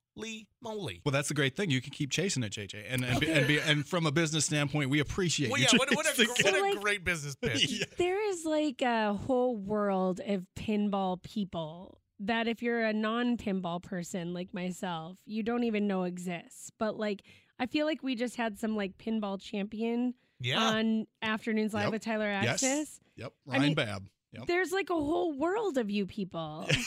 moly. 0.62 1.00
Well, 1.04 1.12
that's 1.12 1.28
the 1.28 1.34
great 1.34 1.56
thing. 1.56 1.70
You 1.70 1.80
can 1.80 1.90
keep 1.92 2.10
chasing 2.10 2.42
it, 2.42 2.52
JJ, 2.52 2.84
and 2.88 3.04
and, 3.04 3.22
and, 3.22 3.46
be, 3.46 3.58
and 3.58 3.86
from 3.86 4.06
a 4.06 4.12
business 4.12 4.44
standpoint, 4.44 4.90
we 4.90 5.00
appreciate 5.00 5.50
Well, 5.50 5.60
you. 5.60 5.66
yeah, 5.72 5.78
what, 5.78 5.94
what 5.94 6.06
a, 6.06 6.10
chasing 6.16 6.26
gr- 6.26 6.32
it. 6.40 6.44
what 6.44 6.54
a 6.54 6.60
like- 6.60 6.80
great 6.80 7.04
business 7.04 7.34
pitch. 7.42 7.66
Yeah. 7.70 7.84
There 7.98 8.30
is 8.30 8.44
like 8.44 8.82
a 8.82 9.14
whole 9.14 9.56
world 9.56 10.20
of 10.26 10.46
pinball 10.56 11.22
people 11.22 11.98
that 12.20 12.46
if 12.46 12.62
you're 12.62 12.82
a 12.84 12.92
non-pinball 12.92 13.82
person 13.82 14.34
like 14.34 14.52
myself, 14.52 15.16
you 15.24 15.42
don't 15.42 15.64
even 15.64 15.86
know 15.86 16.02
exists. 16.04 16.70
But 16.78 16.96
like 16.98 17.22
I 17.58 17.66
feel 17.66 17.86
like 17.86 18.02
we 18.02 18.14
just 18.14 18.36
had 18.36 18.58
some 18.58 18.76
like 18.76 18.98
pinball 18.98 19.40
champion 19.40 20.14
Yeah. 20.40 20.58
on 20.62 21.06
Afternoons 21.22 21.72
Live 21.74 21.84
Yep. 21.84 21.92
with 21.92 22.04
Tyler 22.04 22.26
Yes. 22.42 22.62
Axness. 22.62 23.00
Yep, 23.16 23.32
I 23.48 23.50
Ryan 23.52 23.62
mean, 23.62 23.74
Babb. 23.74 24.08
Yep. 24.32 24.46
There's 24.46 24.70
like 24.72 24.90
a 24.90 24.94
whole 24.94 25.32
world 25.32 25.76
of 25.78 25.90
you 25.90 26.06
people. 26.06 26.68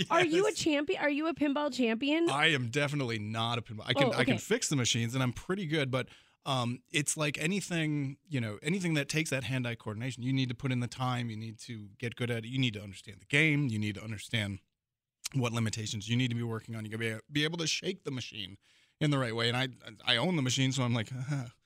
Are 0.10 0.24
you 0.24 0.46
a 0.46 0.52
champion? 0.52 1.00
Are 1.00 1.10
you 1.10 1.28
a 1.28 1.34
pinball 1.34 1.72
champion? 1.72 2.28
I 2.30 2.48
am 2.52 2.68
definitely 2.68 3.18
not 3.18 3.58
a 3.58 3.62
pinball. 3.62 3.84
I 3.86 3.94
can 3.94 4.08
Oh, 4.08 4.12
I 4.12 4.24
can 4.24 4.38
fix 4.38 4.68
the 4.68 4.76
machines 4.76 5.14
and 5.14 5.22
I'm 5.22 5.32
pretty 5.32 5.66
good, 5.66 5.90
but 5.90 6.08
um, 6.44 6.80
it's 6.90 7.16
like 7.16 7.38
anything 7.40 8.16
you 8.28 8.40
know, 8.40 8.58
anything 8.62 8.94
that 8.94 9.08
takes 9.08 9.30
that 9.30 9.44
hand-eye 9.44 9.76
coordination. 9.76 10.22
You 10.22 10.32
need 10.32 10.48
to 10.48 10.54
put 10.54 10.72
in 10.72 10.80
the 10.80 10.88
time. 10.88 11.30
You 11.30 11.36
need 11.36 11.58
to 11.60 11.88
get 11.98 12.16
good 12.16 12.30
at 12.30 12.44
it. 12.44 12.48
You 12.48 12.58
need 12.58 12.74
to 12.74 12.82
understand 12.82 13.18
the 13.20 13.26
game. 13.26 13.68
You 13.68 13.78
need 13.78 13.94
to 13.94 14.02
understand 14.02 14.58
what 15.34 15.52
limitations 15.52 16.08
you 16.08 16.16
need 16.16 16.28
to 16.28 16.34
be 16.34 16.42
working 16.42 16.74
on. 16.74 16.84
You 16.84 16.90
gotta 16.90 17.20
be, 17.30 17.40
be 17.40 17.44
able 17.44 17.58
to 17.58 17.66
shake 17.66 18.04
the 18.04 18.10
machine 18.10 18.56
in 19.00 19.10
the 19.10 19.18
right 19.18 19.34
way. 19.34 19.48
And 19.48 19.56
I 19.56 19.68
I 20.04 20.16
own 20.16 20.36
the 20.36 20.42
machine, 20.42 20.72
so 20.72 20.82
I'm 20.82 20.94
like, 20.94 21.10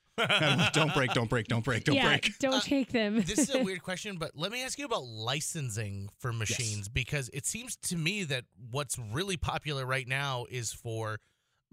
don't 0.72 0.94
break, 0.94 1.12
don't 1.12 1.28
break, 1.28 1.46
don't 1.46 1.64
break, 1.64 1.84
don't 1.84 1.96
yeah, 1.96 2.08
break. 2.08 2.38
don't 2.38 2.54
Uh, 2.54 2.60
take 2.60 2.90
them. 2.92 3.20
this 3.22 3.38
is 3.38 3.54
a 3.54 3.58
weird 3.62 3.82
question, 3.82 4.16
but 4.16 4.32
let 4.34 4.50
me 4.52 4.62
ask 4.62 4.78
you 4.78 4.84
about 4.86 5.04
licensing 5.04 6.08
for 6.18 6.32
machines 6.32 6.88
because 6.88 7.28
it 7.34 7.46
seems 7.46 7.76
to 7.76 7.96
me 7.96 8.24
that 8.24 8.44
what's 8.70 8.98
really 8.98 9.36
popular 9.36 9.84
right 9.84 10.08
now 10.08 10.46
is 10.50 10.72
for 10.72 11.20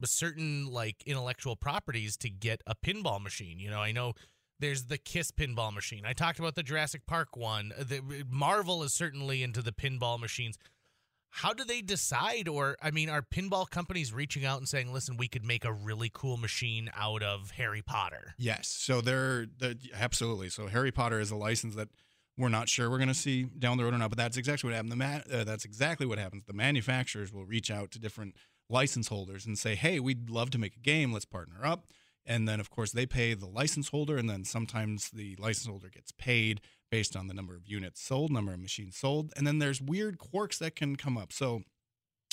a 0.01 0.07
certain 0.07 0.67
like 0.71 1.03
intellectual 1.05 1.55
properties 1.55 2.17
to 2.17 2.29
get 2.29 2.61
a 2.67 2.75
pinball 2.75 3.21
machine. 3.21 3.59
You 3.59 3.69
know, 3.69 3.79
I 3.79 3.91
know 3.91 4.13
there's 4.59 4.85
the 4.85 4.97
Kiss 4.97 5.31
pinball 5.31 5.73
machine. 5.73 6.03
I 6.05 6.13
talked 6.13 6.39
about 6.39 6.55
the 6.55 6.63
Jurassic 6.63 7.05
Park 7.05 7.35
one. 7.37 7.71
The, 7.77 8.25
Marvel 8.29 8.83
is 8.83 8.93
certainly 8.93 9.43
into 9.43 9.61
the 9.61 9.71
pinball 9.71 10.19
machines. 10.19 10.57
How 11.33 11.51
do 11.51 11.63
they 11.63 11.81
decide? 11.81 12.47
Or, 12.47 12.77
I 12.81 12.91
mean, 12.91 13.09
are 13.09 13.23
pinball 13.23 13.67
companies 13.67 14.13
reaching 14.13 14.45
out 14.45 14.59
and 14.59 14.69
saying, 14.69 14.93
listen, 14.93 15.17
we 15.17 15.27
could 15.27 15.43
make 15.43 15.65
a 15.65 15.73
really 15.73 16.11
cool 16.13 16.37
machine 16.37 16.91
out 16.95 17.23
of 17.23 17.51
Harry 17.51 17.81
Potter? 17.81 18.35
Yes. 18.37 18.67
So 18.67 19.01
they're, 19.01 19.47
they're 19.57 19.73
absolutely. 19.93 20.49
So 20.49 20.67
Harry 20.67 20.91
Potter 20.91 21.19
is 21.19 21.31
a 21.31 21.35
license 21.35 21.73
that 21.75 21.89
we're 22.37 22.49
not 22.49 22.69
sure 22.69 22.89
we're 22.89 22.97
going 22.97 23.07
to 23.07 23.15
see 23.15 23.43
down 23.43 23.77
the 23.77 23.83
road 23.83 23.95
or 23.95 23.97
not, 23.97 24.09
but 24.09 24.17
that's 24.17 24.37
exactly 24.37 24.67
what 24.67 24.75
happened. 24.75 24.91
The 24.91 24.95
ma- 24.95 25.39
uh, 25.39 25.43
that's 25.43 25.65
exactly 25.65 26.05
what 26.05 26.19
happens. 26.19 26.43
The 26.45 26.53
manufacturers 26.53 27.33
will 27.33 27.45
reach 27.45 27.71
out 27.71 27.91
to 27.91 27.99
different 27.99 28.35
license 28.69 29.07
holders 29.07 29.45
and 29.45 29.57
say, 29.57 29.75
"Hey, 29.75 29.99
we'd 29.99 30.29
love 30.29 30.49
to 30.51 30.57
make 30.57 30.75
a 30.75 30.79
game. 30.79 31.13
Let's 31.13 31.25
partner 31.25 31.63
up." 31.63 31.85
And 32.25 32.47
then, 32.47 32.59
of 32.59 32.69
course, 32.69 32.91
they 32.91 33.05
pay 33.05 33.33
the 33.33 33.47
license 33.47 33.89
holder, 33.89 34.17
and 34.17 34.29
then 34.29 34.45
sometimes 34.45 35.09
the 35.11 35.35
license 35.37 35.67
holder 35.67 35.89
gets 35.89 36.11
paid 36.11 36.61
based 36.93 37.15
on 37.15 37.25
the 37.27 37.33
number 37.33 37.55
of 37.55 37.65
units 37.67 37.99
sold, 37.99 38.31
number 38.31 38.53
of 38.53 38.59
machines 38.59 38.95
sold, 38.95 39.33
and 39.35 39.47
then 39.47 39.57
there's 39.57 39.81
weird 39.81 40.19
quirks 40.19 40.59
that 40.59 40.75
can 40.75 40.95
come 40.95 41.17
up. 41.17 41.33
So, 41.33 41.63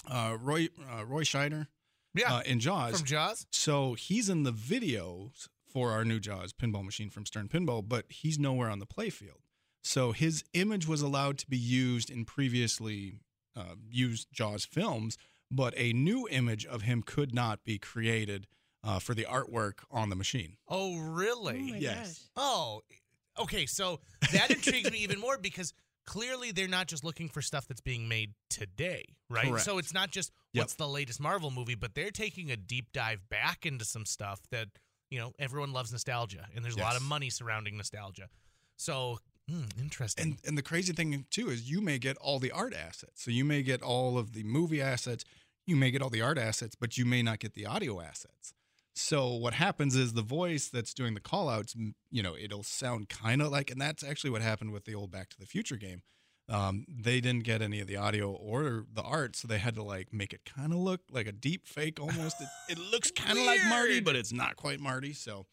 uh, 0.07 0.37
Roy 0.39 0.69
uh, 0.93 1.07
Roy 1.07 1.23
Scheider 1.23 1.69
Yeah. 2.15 2.35
uh, 2.37 2.41
in 2.43 2.61
Jaws, 2.61 2.99
from 2.99 3.07
Jaws? 3.07 3.47
so 3.51 3.95
he's 3.95 4.29
in 4.29 4.43
the 4.43 4.53
videos 4.53 5.49
for 5.73 5.93
our 5.93 6.05
new 6.05 6.21
Jaws 6.21 6.53
pinball 6.53 6.85
machine 6.85 7.09
from 7.09 7.25
Stern 7.25 7.49
Pinball, 7.49 7.83
but 7.89 8.05
he's 8.11 8.39
nowhere 8.39 8.69
on 8.69 8.81
the 8.81 8.87
playfield. 8.87 9.41
So 9.83 10.13
his 10.13 10.45
image 10.53 10.87
was 10.87 11.01
allowed 11.01 11.39
to 11.39 11.47
be 11.49 11.57
used 11.57 12.11
in 12.11 12.27
previously 12.27 13.21
uh, 13.57 13.77
used 13.91 14.29
Jaws 14.31 14.67
films, 14.67 15.17
but 15.51 15.73
a 15.79 15.95
new 15.95 16.29
image 16.31 16.67
of 16.67 16.83
him 16.83 17.03
could 17.03 17.35
not 17.35 17.65
be 17.65 17.79
created 17.79 18.47
uh, 18.85 18.99
for 18.99 19.15
the 19.15 19.25
artwork 19.25 19.85
on 19.91 20.11
the 20.11 20.17
machine. 20.17 20.57
Oh, 20.69 20.99
really? 20.99 21.59
Oh 21.61 21.73
my 21.73 21.77
Yes. 21.79 22.29
gosh. 22.37 22.45
Oh, 22.45 22.83
okay. 23.43 23.67
So 23.67 24.01
that 24.33 24.51
intrigues 24.51 24.91
me 24.91 24.99
even 24.99 25.19
more 25.21 25.39
because 25.39 25.73
clearly 26.07 26.51
they're 26.51 26.69
not 26.69 26.87
just 26.87 27.05
looking 27.05 27.29
for 27.29 27.43
stuff 27.43 27.67
that's 27.69 27.81
being 27.81 28.09
made 28.09 28.33
today, 28.49 29.05
right? 29.29 29.49
Correct. 29.49 29.65
So 29.65 29.79
it's 29.79 29.95
not 29.95 30.11
just 30.11 30.33
Yep. 30.53 30.63
what's 30.63 30.75
the 30.75 30.89
latest 30.89 31.21
Marvel 31.21 31.51
movie, 31.51 31.77
but 31.77 31.95
they're 31.95 32.11
taking 32.11 32.51
a 32.51 32.57
deep 32.57 32.93
dive 32.93 33.29
back 33.29 33.65
into 33.65 33.85
some 33.85 34.05
stuff 34.05 34.41
that, 34.51 34.69
you 35.11 35.19
know, 35.19 35.33
everyone 35.39 35.73
loves 35.73 35.93
nostalgia 35.93 36.49
and 36.55 36.65
there's 36.65 36.77
a 36.77 36.81
lot 36.81 36.97
of 36.97 37.03
money 37.03 37.31
surrounding 37.31 37.77
nostalgia. 37.77 38.29
So, 38.77 39.19
hmm, 39.49 39.65
interesting. 39.79 40.25
And 40.25 40.39
and 40.45 40.59
the 40.59 40.63
crazy 40.63 40.93
thing 40.93 41.27
too 41.31 41.51
is 41.51 41.71
you 41.71 41.81
may 41.81 41.99
get 41.99 42.17
all 42.17 42.39
the 42.41 42.51
art 42.51 42.75
assets. 42.75 43.23
So 43.23 43.31
you 43.31 43.45
may 43.45 43.63
get 43.63 43.83
all 43.83 44.19
of 44.19 44.33
the 44.33 44.43
movie 44.43 44.81
assets, 44.83 45.25
you 45.67 45.77
may 45.77 45.91
get 45.93 46.03
all 46.03 46.11
the 46.11 46.23
art 46.23 46.39
assets, 46.39 46.75
but 46.75 46.99
you 46.99 47.05
may 47.05 47.23
not 47.23 47.39
get 47.39 47.55
the 47.55 47.67
audio 47.67 48.01
assets. 48.01 48.55
So 49.01 49.35
what 49.35 49.55
happens 49.55 49.97
is 49.97 50.13
the 50.13 50.23
voice 50.23 50.69
that's 50.69 50.95
doing 50.95 51.15
the 51.15 51.21
call 51.21 51.49
outs, 51.49 51.75
you 52.11 52.23
know, 52.23 52.37
it'll 52.37 52.63
sound 52.63 53.09
kind 53.09 53.41
of 53.41 53.51
like 53.51 53.71
and 53.71 53.81
that's 53.81 54.05
actually 54.05 54.31
what 54.31 54.43
happened 54.43 54.73
with 54.73 54.85
the 54.85 54.95
old 54.95 55.11
Back 55.11 55.31
to 55.31 55.39
the 55.39 55.47
Future 55.47 55.77
game. 55.77 56.03
Um, 56.49 56.85
they 56.89 57.21
didn't 57.21 57.45
get 57.45 57.63
any 57.63 57.81
of 57.81 57.87
the 57.87 57.97
audio 57.97 58.31
or 58.31 58.85
the 58.93 59.03
art, 59.03 59.37
so 59.37 59.47
they 59.47 59.59
had 59.59 59.77
to 59.77 59.83
like 59.83 60.13
make 60.13 60.33
it 60.33 60.41
kind 60.45 60.73
of 60.73 60.79
look 60.79 61.01
like 61.11 61.29
a 61.29 61.33
deep 61.33 61.67
fake 61.67 62.01
almost. 62.01 62.41
It, 62.41 62.49
it 62.71 62.79
looks 62.79 63.11
kind 63.11 63.39
of 63.39 63.45
like 63.47 63.61
Marty, 63.69 64.01
but 64.01 64.17
it's 64.17 64.33
not 64.33 64.57
quite 64.57 64.81
Marty. 64.81 65.13
So 65.13 65.47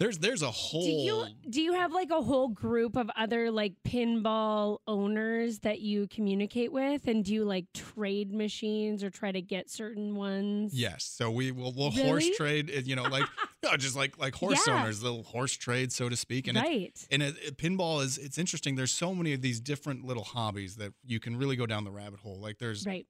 there's 0.00 0.18
there's 0.18 0.42
a 0.42 0.50
whole 0.50 0.82
Do 0.84 0.90
you 0.90 1.26
do 1.48 1.60
you 1.60 1.72
have 1.74 1.92
like 1.92 2.10
a 2.10 2.20
whole 2.20 2.48
group 2.48 2.96
of 2.96 3.08
other 3.16 3.50
like 3.50 3.74
pinball 3.86 4.78
owners 4.86 5.60
that 5.60 5.80
you 5.80 6.08
communicate 6.08 6.72
with, 6.72 7.06
and 7.06 7.24
do 7.24 7.32
you 7.32 7.44
like 7.44 7.66
trade 7.74 8.32
machines 8.32 9.04
or 9.04 9.10
try 9.10 9.30
to 9.30 9.40
get 9.40 9.70
certain 9.70 10.14
ones? 10.16 10.74
Yes. 10.74 11.04
So 11.04 11.30
we 11.30 11.52
will 11.52 11.72
we'll 11.76 11.90
horse 11.92 12.28
trade, 12.36 12.70
uh, 12.76 12.80
you 12.84 12.96
know, 12.96 13.04
like 13.04 13.24
no, 13.62 13.76
just 13.76 13.94
like 13.96 14.18
like 14.18 14.34
horse 14.34 14.66
Yeah. 14.66 14.80
owners, 14.82 15.02
little 15.02 15.22
horse 15.22 15.52
trade, 15.52 15.92
so 15.92 16.08
to 16.08 16.16
speak. 16.16 16.48
And 16.48 16.58
it, 16.58 16.60
right. 16.60 17.06
and 17.10 17.22
it, 17.22 17.36
it- 17.44 17.56
pinball 17.56 18.02
is 18.02 18.18
it's 18.18 18.36
interesting. 18.38 18.74
There's 18.74 18.92
so 18.92 19.14
many 19.14 19.32
of 19.32 19.42
these 19.42 19.60
different 19.60 20.04
little 20.04 20.24
hobbies 20.24 20.76
that 20.76 20.92
you 21.04 21.20
can 21.20 21.36
really 21.36 21.56
go 21.56 21.66
down 21.66 21.84
the 21.84 21.92
rabbit 21.92 22.20
hole. 22.20 22.40
Like 22.40 22.58
there's 22.58 22.84
Right. 22.84 23.06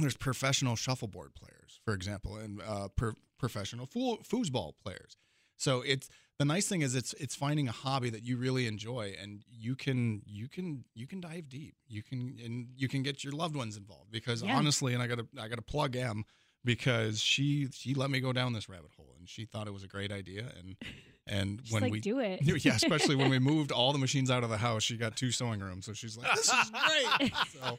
there's 0.00 0.16
professional 0.16 0.74
shuffleboard 0.74 1.34
players, 1.34 1.80
for 1.84 1.94
example, 1.94 2.36
and 2.36 2.60
uh, 2.60 2.88
per, 2.96 3.12
professional 3.38 3.86
foo- 3.86 4.18
foosball 4.28 4.72
players. 4.82 5.16
So 5.56 5.82
it's 5.82 6.08
the 6.38 6.44
nice 6.44 6.66
thing 6.68 6.80
is 6.82 6.94
it's 6.94 7.12
it's 7.14 7.34
finding 7.36 7.68
a 7.68 7.72
hobby 7.72 8.10
that 8.10 8.22
you 8.24 8.36
really 8.36 8.66
enjoy, 8.66 9.14
and 9.20 9.44
you 9.50 9.76
can 9.76 10.22
you 10.26 10.48
can 10.48 10.84
you 10.94 11.06
can 11.06 11.20
dive 11.20 11.48
deep. 11.48 11.76
You 11.86 12.02
can 12.02 12.38
and 12.44 12.68
you 12.76 12.88
can 12.88 13.02
get 13.02 13.22
your 13.22 13.32
loved 13.32 13.56
ones 13.56 13.76
involved 13.76 14.10
because 14.10 14.42
Yeah. 14.42 14.54
honestly, 14.56 14.94
and 14.94 15.02
I 15.02 15.06
got 15.06 15.18
to 15.18 15.26
I 15.40 15.48
got 15.48 15.56
to 15.56 15.62
plug 15.62 15.96
Em 15.96 16.24
because 16.64 17.20
she 17.20 17.68
she 17.72 17.94
let 17.94 18.10
me 18.10 18.20
go 18.20 18.32
down 18.32 18.52
this 18.52 18.68
rabbit 18.68 18.90
hole, 18.96 19.14
and 19.18 19.28
she 19.28 19.44
thought 19.44 19.66
it 19.66 19.72
was 19.72 19.84
a 19.84 19.88
great 19.88 20.10
idea, 20.12 20.50
and 20.58 20.76
and 21.26 21.60
Just 21.62 21.72
when 21.72 21.82
like 21.84 21.92
we 21.92 22.00
do 22.00 22.18
it. 22.18 22.40
yeah, 22.64 22.74
especially 22.74 23.16
when 23.16 23.30
we 23.30 23.38
moved 23.52 23.70
all 23.72 23.92
the 23.92 23.98
machines 23.98 24.30
out 24.30 24.44
of 24.44 24.50
the 24.50 24.58
house, 24.58 24.82
she 24.82 24.96
got 24.96 25.16
two 25.16 25.30
sewing 25.30 25.60
rooms, 25.60 25.86
so 25.86 25.92
she's 25.92 26.16
like, 26.18 26.34
"This 26.34 26.48
is 26.52 26.70
great." 26.70 27.32
So 27.52 27.78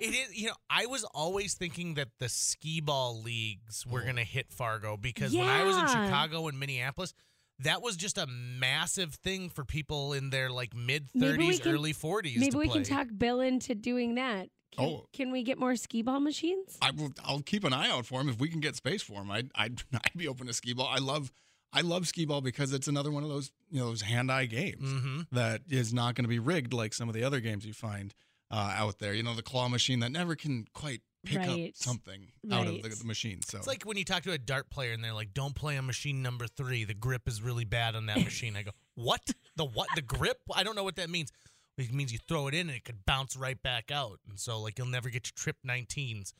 it 0.00 0.06
is, 0.14 0.36
you 0.38 0.48
know, 0.48 0.54
I 0.68 0.84
was 0.86 1.04
always 1.04 1.54
thinking 1.54 1.94
that 1.94 2.08
the 2.18 2.28
skee 2.28 2.80
ball 2.82 3.22
leagues 3.22 3.86
were 3.86 4.00
Oh. 4.00 4.04
going 4.04 4.16
to 4.16 4.24
hit 4.24 4.50
Fargo 4.52 4.96
because 4.98 5.34
when 5.34 5.48
I 5.48 5.62
was 5.62 5.76
in 5.78 5.86
Chicago 5.86 6.48
and 6.48 6.58
Minneapolis, 6.60 7.14
that 7.60 7.82
was 7.82 7.96
just 7.96 8.18
a 8.18 8.26
massive 8.26 9.14
thing 9.14 9.48
for 9.48 9.64
people 9.64 10.12
in 10.12 10.30
their 10.30 10.50
like 10.50 10.74
mid 10.74 11.10
30s, 11.12 11.62
can- 11.62 11.72
early 11.72 11.92
40s. 11.94 12.36
Maybe 12.38 12.50
to 12.52 12.58
we 12.58 12.66
play. 12.66 12.74
can 12.74 12.84
talk 12.84 13.06
Bill 13.16 13.40
into 13.40 13.74
doing 13.74 14.14
that. 14.16 14.48
Can, 14.76 14.84
Oh. 14.84 15.06
can 15.14 15.30
we 15.32 15.42
get 15.42 15.58
more 15.58 15.74
skee 15.76 16.02
ball 16.02 16.20
machines? 16.20 16.76
I 16.82 16.90
will. 16.90 17.10
I'll 17.24 17.40
keep 17.40 17.64
an 17.64 17.72
eye 17.72 17.88
out 17.88 18.04
for 18.04 18.20
him 18.20 18.28
if 18.28 18.38
we 18.38 18.48
can 18.48 18.60
get 18.60 18.76
space 18.76 19.00
for 19.02 19.22
him. 19.22 19.30
I'd 19.30 19.50
I'd, 19.54 19.82
I'd 19.94 20.10
be 20.16 20.28
open 20.28 20.46
to 20.48 20.52
skee 20.52 20.74
ball. 20.74 20.88
I 20.88 20.98
love 20.98 21.32
I 21.72 21.80
love 21.80 22.06
skee 22.08 22.26
ball 22.26 22.40
because 22.40 22.72
it's 22.72 22.88
another 22.88 23.10
one 23.10 23.22
of 23.22 23.28
those 23.28 23.52
you 23.70 23.80
know 23.80 23.86
those 23.86 24.02
hand 24.02 24.30
eye 24.30 24.46
games 24.46 24.82
Mm-hmm. 24.82 25.20
that 25.32 25.62
is 25.68 25.94
not 25.94 26.14
going 26.14 26.24
to 26.24 26.28
be 26.28 26.38
rigged 26.38 26.72
like 26.74 26.92
some 26.94 27.08
of 27.08 27.14
the 27.14 27.24
other 27.24 27.40
games 27.40 27.64
you 27.64 27.72
find 27.72 28.14
uh, 28.50 28.74
out 28.76 28.98
there. 28.98 29.14
You 29.14 29.22
know 29.22 29.34
the 29.34 29.42
claw 29.42 29.68
machine 29.68 30.00
that 30.00 30.10
never 30.12 30.34
can 30.34 30.66
quite 30.74 31.00
pick 31.26 31.38
Right. 31.38 31.68
up 31.70 31.76
something 31.76 32.28
out 32.50 32.66
of 32.66 32.82
the, 32.82 32.88
the 32.88 33.04
machine. 33.04 33.42
So 33.42 33.58
It's 33.58 33.66
like 33.66 33.82
when 33.84 33.96
you 33.96 34.04
talk 34.04 34.22
to 34.22 34.32
a 34.32 34.38
dart 34.38 34.70
player 34.70 34.92
and 34.92 35.02
they're 35.04 35.12
like, 35.12 35.34
"Don't 35.34 35.54
play 35.54 35.76
on 35.76 35.86
machine 35.86 36.22
number 36.22 36.46
three. 36.46 36.84
The 36.84 36.94
grip 36.94 37.28
is 37.28 37.42
really 37.42 37.64
bad 37.64 37.94
on 37.94 38.06
that 38.06 38.18
machine." 38.24 38.56
I 38.56 38.62
go, 38.62 38.70
"What? 38.94 39.20
The 39.56 39.64
what? 39.64 39.88
The 39.94 40.02
grip? 40.02 40.38
I 40.54 40.62
don't 40.62 40.76
know 40.76 40.84
what 40.84 40.96
that 40.96 41.10
means." 41.10 41.30
It 41.78 41.92
means 41.92 42.10
you 42.10 42.18
throw 42.26 42.46
it 42.48 42.54
in 42.54 42.68
and 42.68 42.76
it 42.76 42.84
could 42.84 43.04
bounce 43.04 43.36
right 43.36 43.62
back 43.62 43.90
out, 43.90 44.18
and 44.28 44.40
so 44.40 44.58
like 44.60 44.78
you'll 44.78 44.86
never 44.86 45.10
get 45.10 45.26
your 45.26 45.34
trip 45.36 45.56
19s. 45.66 46.32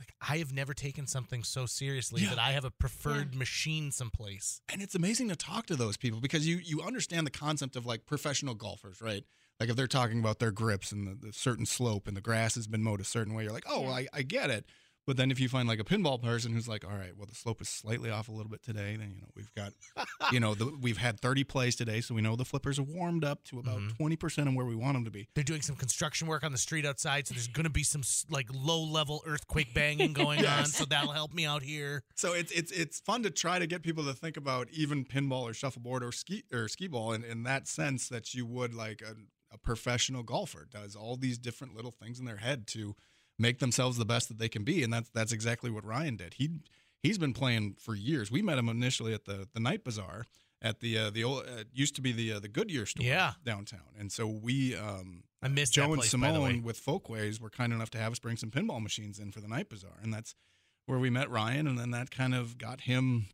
Like 0.00 0.14
I 0.20 0.38
have 0.38 0.52
never 0.52 0.72
taken 0.74 1.06
something 1.06 1.44
so 1.44 1.66
seriously 1.66 2.22
Yeah. 2.22 2.30
that 2.30 2.38
I 2.38 2.52
have 2.52 2.64
a 2.64 2.70
preferred 2.70 3.34
machine 3.34 3.92
someplace. 3.92 4.62
and 4.68 4.80
it's 4.82 4.94
amazing 4.94 5.28
to 5.28 5.36
talk 5.36 5.66
to 5.66 5.76
those 5.76 5.96
people 5.98 6.20
because 6.20 6.48
you 6.48 6.56
you 6.56 6.80
understand 6.80 7.26
the 7.26 7.30
concept 7.30 7.76
of 7.76 7.84
like 7.86 8.06
professional 8.06 8.54
golfers, 8.54 9.00
right? 9.02 9.24
Like 9.60 9.68
if 9.68 9.76
they're 9.76 9.86
talking 9.86 10.18
about 10.18 10.38
their 10.38 10.50
grips 10.50 10.90
and 10.90 11.06
the, 11.06 11.26
the 11.28 11.32
certain 11.34 11.66
slope 11.66 12.08
and 12.08 12.16
the 12.16 12.22
grass 12.22 12.54
has 12.54 12.66
been 12.66 12.82
mowed 12.82 13.00
a 13.00 13.04
certain 13.04 13.34
way, 13.34 13.44
you're 13.44 13.52
like, 13.52 13.66
oh, 13.68 13.80
Yeah. 13.82 13.86
well, 13.86 13.94
I, 13.96 14.06
I 14.12 14.22
get 14.22 14.48
it. 14.50 14.64
But 15.06 15.16
then 15.16 15.30
if 15.30 15.40
you 15.40 15.48
find 15.48 15.66
like 15.66 15.80
a 15.80 15.84
pinball 15.84 16.22
person 16.22 16.52
who's 16.52 16.68
like, 16.68 16.84
all 16.84 16.96
right, 16.96 17.16
well 17.16 17.26
the 17.26 17.34
slope 17.34 17.60
is 17.62 17.68
slightly 17.68 18.10
off 18.10 18.28
a 18.28 18.32
little 18.32 18.50
bit 18.50 18.62
today, 18.62 18.94
then 18.96 19.10
you 19.14 19.20
know 19.22 19.28
we've 19.34 19.52
got, 19.56 19.72
you 20.30 20.38
know, 20.38 20.54
the, 20.54 20.72
we've 20.80 20.98
had 20.98 21.18
30 21.18 21.42
plays 21.44 21.74
today, 21.74 22.00
so 22.00 22.14
we 22.14 22.20
know 22.20 22.36
the 22.36 22.44
flippers 22.44 22.78
are 22.78 22.84
warmed 22.84 23.24
up 23.24 23.42
to 23.44 23.58
about 23.58 23.78
Mhm. 23.80 23.96
20 23.96 24.16
percent 24.16 24.48
of 24.48 24.54
where 24.54 24.66
we 24.66 24.76
want 24.76 24.94
them 24.94 25.04
to 25.06 25.10
be. 25.10 25.26
They're 25.34 25.42
doing 25.42 25.62
some 25.62 25.74
construction 25.74 26.28
work 26.28 26.44
on 26.44 26.52
the 26.52 26.58
street 26.58 26.86
outside, 26.86 27.26
so 27.26 27.34
there's 27.34 27.48
going 27.48 27.64
to 27.64 27.70
be 27.70 27.82
some 27.82 28.02
like 28.28 28.46
low 28.52 28.82
level 28.84 29.22
earthquake 29.26 29.74
banging 29.74 30.12
going 30.12 30.46
on. 30.46 30.66
So 30.66 30.84
that'll 30.84 31.12
help 31.12 31.32
me 31.32 31.44
out 31.44 31.62
here. 31.62 32.04
So 32.14 32.34
it's 32.34 32.52
it's 32.52 32.70
it's 32.70 33.00
fun 33.00 33.22
to 33.24 33.30
try 33.30 33.58
to 33.58 33.66
get 33.66 33.82
people 33.82 34.04
to 34.04 34.12
think 34.12 34.36
about 34.36 34.68
even 34.70 35.04
pinball 35.06 35.42
or 35.42 35.54
shuffleboard 35.54 36.04
or 36.04 36.12
ski 36.12 36.44
or 36.52 36.68
skee 36.68 36.88
ball 36.88 37.12
in, 37.14 37.24
in 37.24 37.42
that 37.44 37.66
sense 37.66 38.08
that 38.10 38.32
you 38.34 38.46
would 38.46 38.74
like 38.74 39.02
a, 39.02 39.14
a 39.52 39.58
professional 39.58 40.22
golfer 40.22 40.66
does 40.70 40.94
all 40.96 41.16
these 41.16 41.38
different 41.38 41.74
little 41.74 41.90
things 41.92 42.18
in 42.18 42.24
their 42.24 42.36
head 42.38 42.66
to 42.68 42.94
make 43.38 43.58
themselves 43.58 43.96
the 43.98 44.04
best 44.04 44.28
that 44.28 44.38
they 44.38 44.48
can 44.48 44.64
be, 44.64 44.82
and 44.82 44.92
that's 44.92 45.10
that's 45.10 45.32
exactly 45.32 45.70
what 45.70 45.84
Ryan 45.84 46.16
did. 46.16 46.34
He 46.34 46.50
he's 47.02 47.18
been 47.18 47.32
playing 47.32 47.76
for 47.80 47.94
years. 47.94 48.30
We 48.30 48.42
met 48.42 48.58
him 48.58 48.68
initially 48.68 49.14
at 49.14 49.24
the 49.24 49.48
the 49.52 49.60
night 49.60 49.82
bazaar 49.84 50.26
at 50.62 50.80
the 50.80 50.98
uh, 50.98 51.10
the 51.10 51.24
old 51.24 51.44
uh, 51.46 51.64
used 51.72 51.94
to 51.96 52.02
be 52.02 52.12
the 52.12 52.32
uh, 52.34 52.38
the 52.40 52.48
Goodyear 52.48 52.84
store 52.86 53.06
Yeah. 53.06 53.32
downtown, 53.44 53.94
and 53.98 54.12
so 54.12 54.26
we 54.26 54.76
um, 54.76 55.24
I 55.42 55.48
missed 55.48 55.72
Joe 55.72 55.82
that 55.82 55.86
and 55.92 55.94
place, 56.00 56.12
by 56.14 56.32
the 56.32 56.40
way. 56.40 56.48
Simone 56.50 56.62
with 56.62 56.76
Folkways 56.78 57.40
were 57.40 57.50
kind 57.50 57.72
enough 57.72 57.90
to 57.90 57.98
have 57.98 58.12
us 58.12 58.18
bring 58.18 58.36
some 58.36 58.50
pinball 58.50 58.82
machines 58.82 59.18
in 59.18 59.32
for 59.32 59.40
the 59.40 59.48
night 59.48 59.68
bazaar, 59.70 59.98
and 60.02 60.12
that's 60.12 60.34
where 60.86 60.98
we 60.98 61.08
met 61.10 61.30
Ryan, 61.30 61.66
and 61.66 61.78
then 61.78 61.90
that 61.92 62.10
kind 62.10 62.34
of 62.34 62.58
got 62.58 62.82
him 62.82 63.26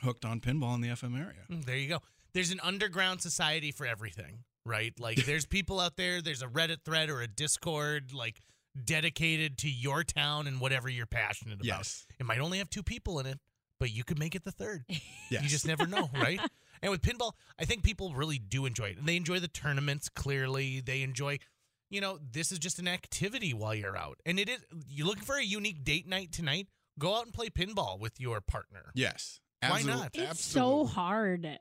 hooked 0.00 0.24
on 0.24 0.40
pinball 0.40 0.74
in 0.74 0.80
the 0.80 0.88
FM 0.88 1.18
area. 1.18 1.44
Mm, 1.50 1.64
There 1.66 1.76
you 1.76 1.88
go. 1.88 1.98
There's 2.32 2.50
an 2.50 2.60
underground 2.62 3.20
society 3.20 3.70
for 3.70 3.86
everything, 3.86 4.44
right? 4.66 4.92
Like 4.98 5.24
there's 5.24 5.46
people 5.46 5.80
out 5.80 5.96
there, 5.96 6.20
there's 6.22 6.42
a 6.42 6.46
Reddit 6.46 6.82
thread 6.84 7.10
or 7.10 7.20
a 7.20 7.28
Discord 7.28 8.12
like 8.12 8.40
dedicated 8.82 9.58
to 9.58 9.70
your 9.70 10.02
town 10.02 10.46
and 10.46 10.60
whatever 10.60 10.88
you're 10.88 11.06
passionate 11.06 11.54
about. 11.54 11.64
Yes, 11.64 12.06
It 12.18 12.26
might 12.26 12.40
only 12.40 12.58
have 12.58 12.70
two 12.70 12.82
people 12.82 13.18
in 13.20 13.26
it, 13.26 13.38
but 13.78 13.92
you 13.92 14.04
could 14.04 14.18
make 14.18 14.34
it 14.34 14.44
the 14.44 14.50
third. 14.50 14.84
yes. 14.88 15.42
You 15.42 15.48
just 15.48 15.66
never 15.66 15.86
know, 15.86 16.10
right? 16.14 16.40
and 16.82 16.90
with 16.90 17.02
pinball, 17.02 17.32
I 17.58 17.64
think 17.64 17.82
people 17.82 18.12
really 18.14 18.38
do 18.38 18.66
enjoy 18.66 18.86
it. 18.86 18.98
And 18.98 19.06
they 19.06 19.16
enjoy 19.16 19.38
the 19.38 19.48
tournaments, 19.48 20.08
clearly. 20.08 20.80
They 20.80 21.02
enjoy, 21.02 21.38
you 21.90 22.00
know, 22.00 22.18
this 22.32 22.50
is 22.50 22.58
just 22.58 22.78
an 22.78 22.88
activity 22.88 23.54
while 23.54 23.74
you're 23.74 23.96
out. 23.96 24.18
And 24.26 24.38
it 24.38 24.48
is 24.48 24.58
you're 24.88 25.06
looking 25.06 25.24
for 25.24 25.36
a 25.36 25.44
unique 25.44 25.84
date 25.84 26.08
night 26.08 26.32
tonight, 26.32 26.66
go 26.98 27.14
out 27.14 27.24
and 27.24 27.32
play 27.32 27.48
pinball 27.48 27.98
with 27.98 28.20
your 28.20 28.40
partner. 28.40 28.90
yes. 28.94 29.40
Why 29.66 29.80
not? 29.80 30.10
It's 30.12 30.30
absolutely. 30.30 30.88
so 30.88 30.92
hard. 30.92 31.58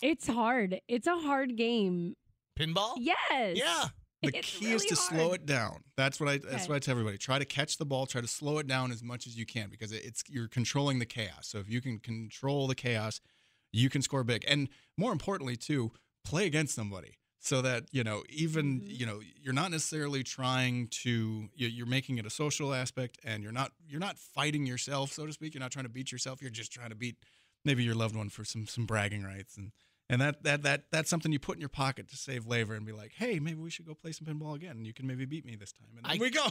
It's 0.00 0.26
hard. 0.26 0.80
It's 0.88 1.06
a 1.06 1.16
hard 1.16 1.56
game. 1.56 2.16
Pinball? 2.58 2.94
Yes. 2.98 3.56
Yeah. 3.56 3.84
The 4.24 4.28
It's 4.38 4.56
key 4.56 4.66
is 4.66 4.82
really 4.82 4.86
to 4.90 4.94
slow 4.94 5.32
it 5.32 5.46
down. 5.46 5.82
That's 5.96 6.20
what 6.20 6.28
I. 6.28 6.38
That's 6.38 6.54
Okay. 6.54 6.66
what 6.68 6.76
I 6.76 6.78
tell 6.78 6.92
everybody. 6.92 7.18
Try 7.18 7.40
to 7.40 7.44
catch 7.44 7.76
the 7.76 7.84
ball. 7.84 8.06
Try 8.06 8.20
to 8.20 8.28
slow 8.28 8.58
it 8.58 8.68
down 8.68 8.92
as 8.92 9.02
much 9.02 9.26
as 9.26 9.36
you 9.36 9.44
can 9.44 9.68
because 9.68 9.90
it's 9.90 10.22
you're 10.28 10.46
controlling 10.46 11.00
the 11.00 11.04
chaos. 11.06 11.48
So 11.48 11.58
if 11.58 11.68
you 11.68 11.80
can 11.80 11.98
control 11.98 12.68
the 12.68 12.76
chaos, 12.76 13.20
you 13.72 13.90
can 13.90 14.00
score 14.00 14.22
big. 14.22 14.44
And 14.46 14.68
more 14.96 15.10
importantly, 15.10 15.56
too, 15.56 15.90
play 16.24 16.46
against 16.46 16.72
somebody 16.72 17.18
so 17.40 17.62
that 17.62 17.86
you 17.90 18.04
know 18.04 18.22
even 18.28 18.82
Mhm. 18.82 18.96
you 18.96 19.06
know 19.06 19.20
you're 19.40 19.52
not 19.52 19.72
necessarily 19.72 20.22
trying 20.22 20.86
to 21.02 21.48
you're 21.56 21.84
making 21.84 22.18
it 22.18 22.24
a 22.24 22.30
social 22.30 22.72
aspect 22.72 23.18
and 23.24 23.42
you're 23.42 23.50
not 23.50 23.72
you're 23.88 23.98
not 23.98 24.16
fighting 24.20 24.66
yourself 24.66 25.10
so 25.10 25.26
to 25.26 25.32
speak 25.32 25.52
you're 25.52 25.60
not 25.60 25.72
trying 25.72 25.84
to 25.86 25.88
beat 25.88 26.12
yourself 26.12 26.40
you're 26.40 26.48
just 26.52 26.70
trying 26.72 26.90
to 26.90 26.94
beat 26.94 27.16
maybe 27.64 27.82
your 27.82 27.96
loved 27.96 28.14
one 28.14 28.28
for 28.28 28.44
some 28.44 28.68
some 28.68 28.86
bragging 28.86 29.24
rights 29.24 29.56
and 29.56 29.72
and 30.12 30.20
that 30.20 30.42
that 30.44 30.62
that 30.62 30.84
that's 30.92 31.10
something 31.10 31.32
you 31.32 31.38
put 31.40 31.56
in 31.56 31.60
your 31.60 31.68
pocket 31.68 32.08
to 32.10 32.16
save 32.16 32.46
labor 32.46 32.74
and 32.74 32.86
be 32.86 32.92
like 32.92 33.12
hey 33.16 33.40
maybe 33.40 33.58
we 33.60 33.70
should 33.70 33.86
go 33.86 33.94
play 33.94 34.12
some 34.12 34.26
pinball 34.26 34.54
again 34.54 34.76
and 34.76 34.86
you 34.86 34.92
can 34.92 35.06
maybe 35.06 35.24
beat 35.24 35.44
me 35.44 35.56
this 35.56 35.72
time. 35.72 35.88
And 35.96 36.04
then 36.04 36.12
I- 36.12 36.20
we 36.20 36.30
go. 36.30 36.46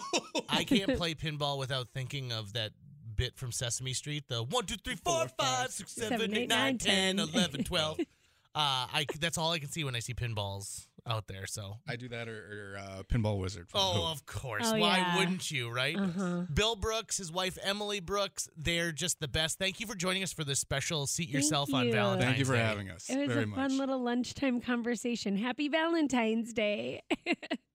I 0.50 0.64
can't 0.66 0.98
play 0.98 1.14
pinball 1.16 1.58
without 1.58 1.88
thinking 1.94 2.32
of 2.34 2.54
that 2.54 2.72
bit 3.16 3.38
from 3.38 3.52
Sesame 3.52 3.94
Street, 3.94 4.24
the 4.28 4.44
one, 4.44 4.66
two, 4.66 4.76
three, 4.84 4.96
four, 4.96 5.28
five, 5.38 5.70
six, 5.72 5.94
seven, 5.94 6.36
eight, 6.36 6.50
nine, 6.50 6.78
ten, 6.78 7.20
eleven, 7.20 7.64
twelve. 7.64 8.00
Uh, 8.54 8.84
I 8.92 9.06
that's 9.18 9.38
all 9.38 9.54
I 9.54 9.60
can 9.60 9.70
see 9.70 9.86
when 9.86 9.96
I 9.96 10.00
see 10.00 10.14
pinballs 10.14 10.86
out 11.08 11.28
there. 11.28 11.46
So, 11.48 11.78
I 11.88 11.96
do 11.96 12.08
that 12.10 12.28
or, 12.28 12.76
or 12.76 12.78
uh, 12.80 13.04
pinball 13.04 13.40
wizard 13.40 13.70
from 13.70 13.82
oh, 13.84 14.12
of 14.12 14.26
course, 14.26 14.64
Oh, 14.68 14.78
why 14.78 14.98
yeah. 14.98 15.18
wouldn't 15.18 15.50
you, 15.52 15.70
right? 15.70 15.98
Uh-huh. 15.98 16.42
Bill 16.54 16.76
Brooks, 16.76 17.18
his 17.18 17.32
wife 17.32 17.58
Emily 17.64 18.00
Brooks, 18.00 18.48
they're 18.56 18.92
just 18.92 19.20
the 19.20 19.28
best. 19.28 19.58
Thank 19.58 19.80
you 19.80 19.88
for 19.88 19.96
joining 19.96 20.24
us 20.24 20.32
for 20.34 20.44
this 20.44 20.60
special 20.60 21.08
seat 21.08 21.26
Thank 21.26 21.34
yourself 21.36 21.74
on 21.74 21.88
you. 21.88 21.94
Valentine's 21.94 22.26
thank 22.26 22.40
you 22.40 22.46
for 22.46 22.54
Day. 22.54 22.60
having 22.60 22.90
us 22.90 23.10
It 23.10 23.18
was 23.18 23.28
very 23.30 23.44
a 23.44 23.48
much 23.48 23.58
fun 23.58 23.78
little 23.78 24.02
lunchtime 24.02 24.62
conversation. 24.62 25.38
Happy 25.38 25.68
Valentine's 25.70 26.54
Day. 26.54 27.02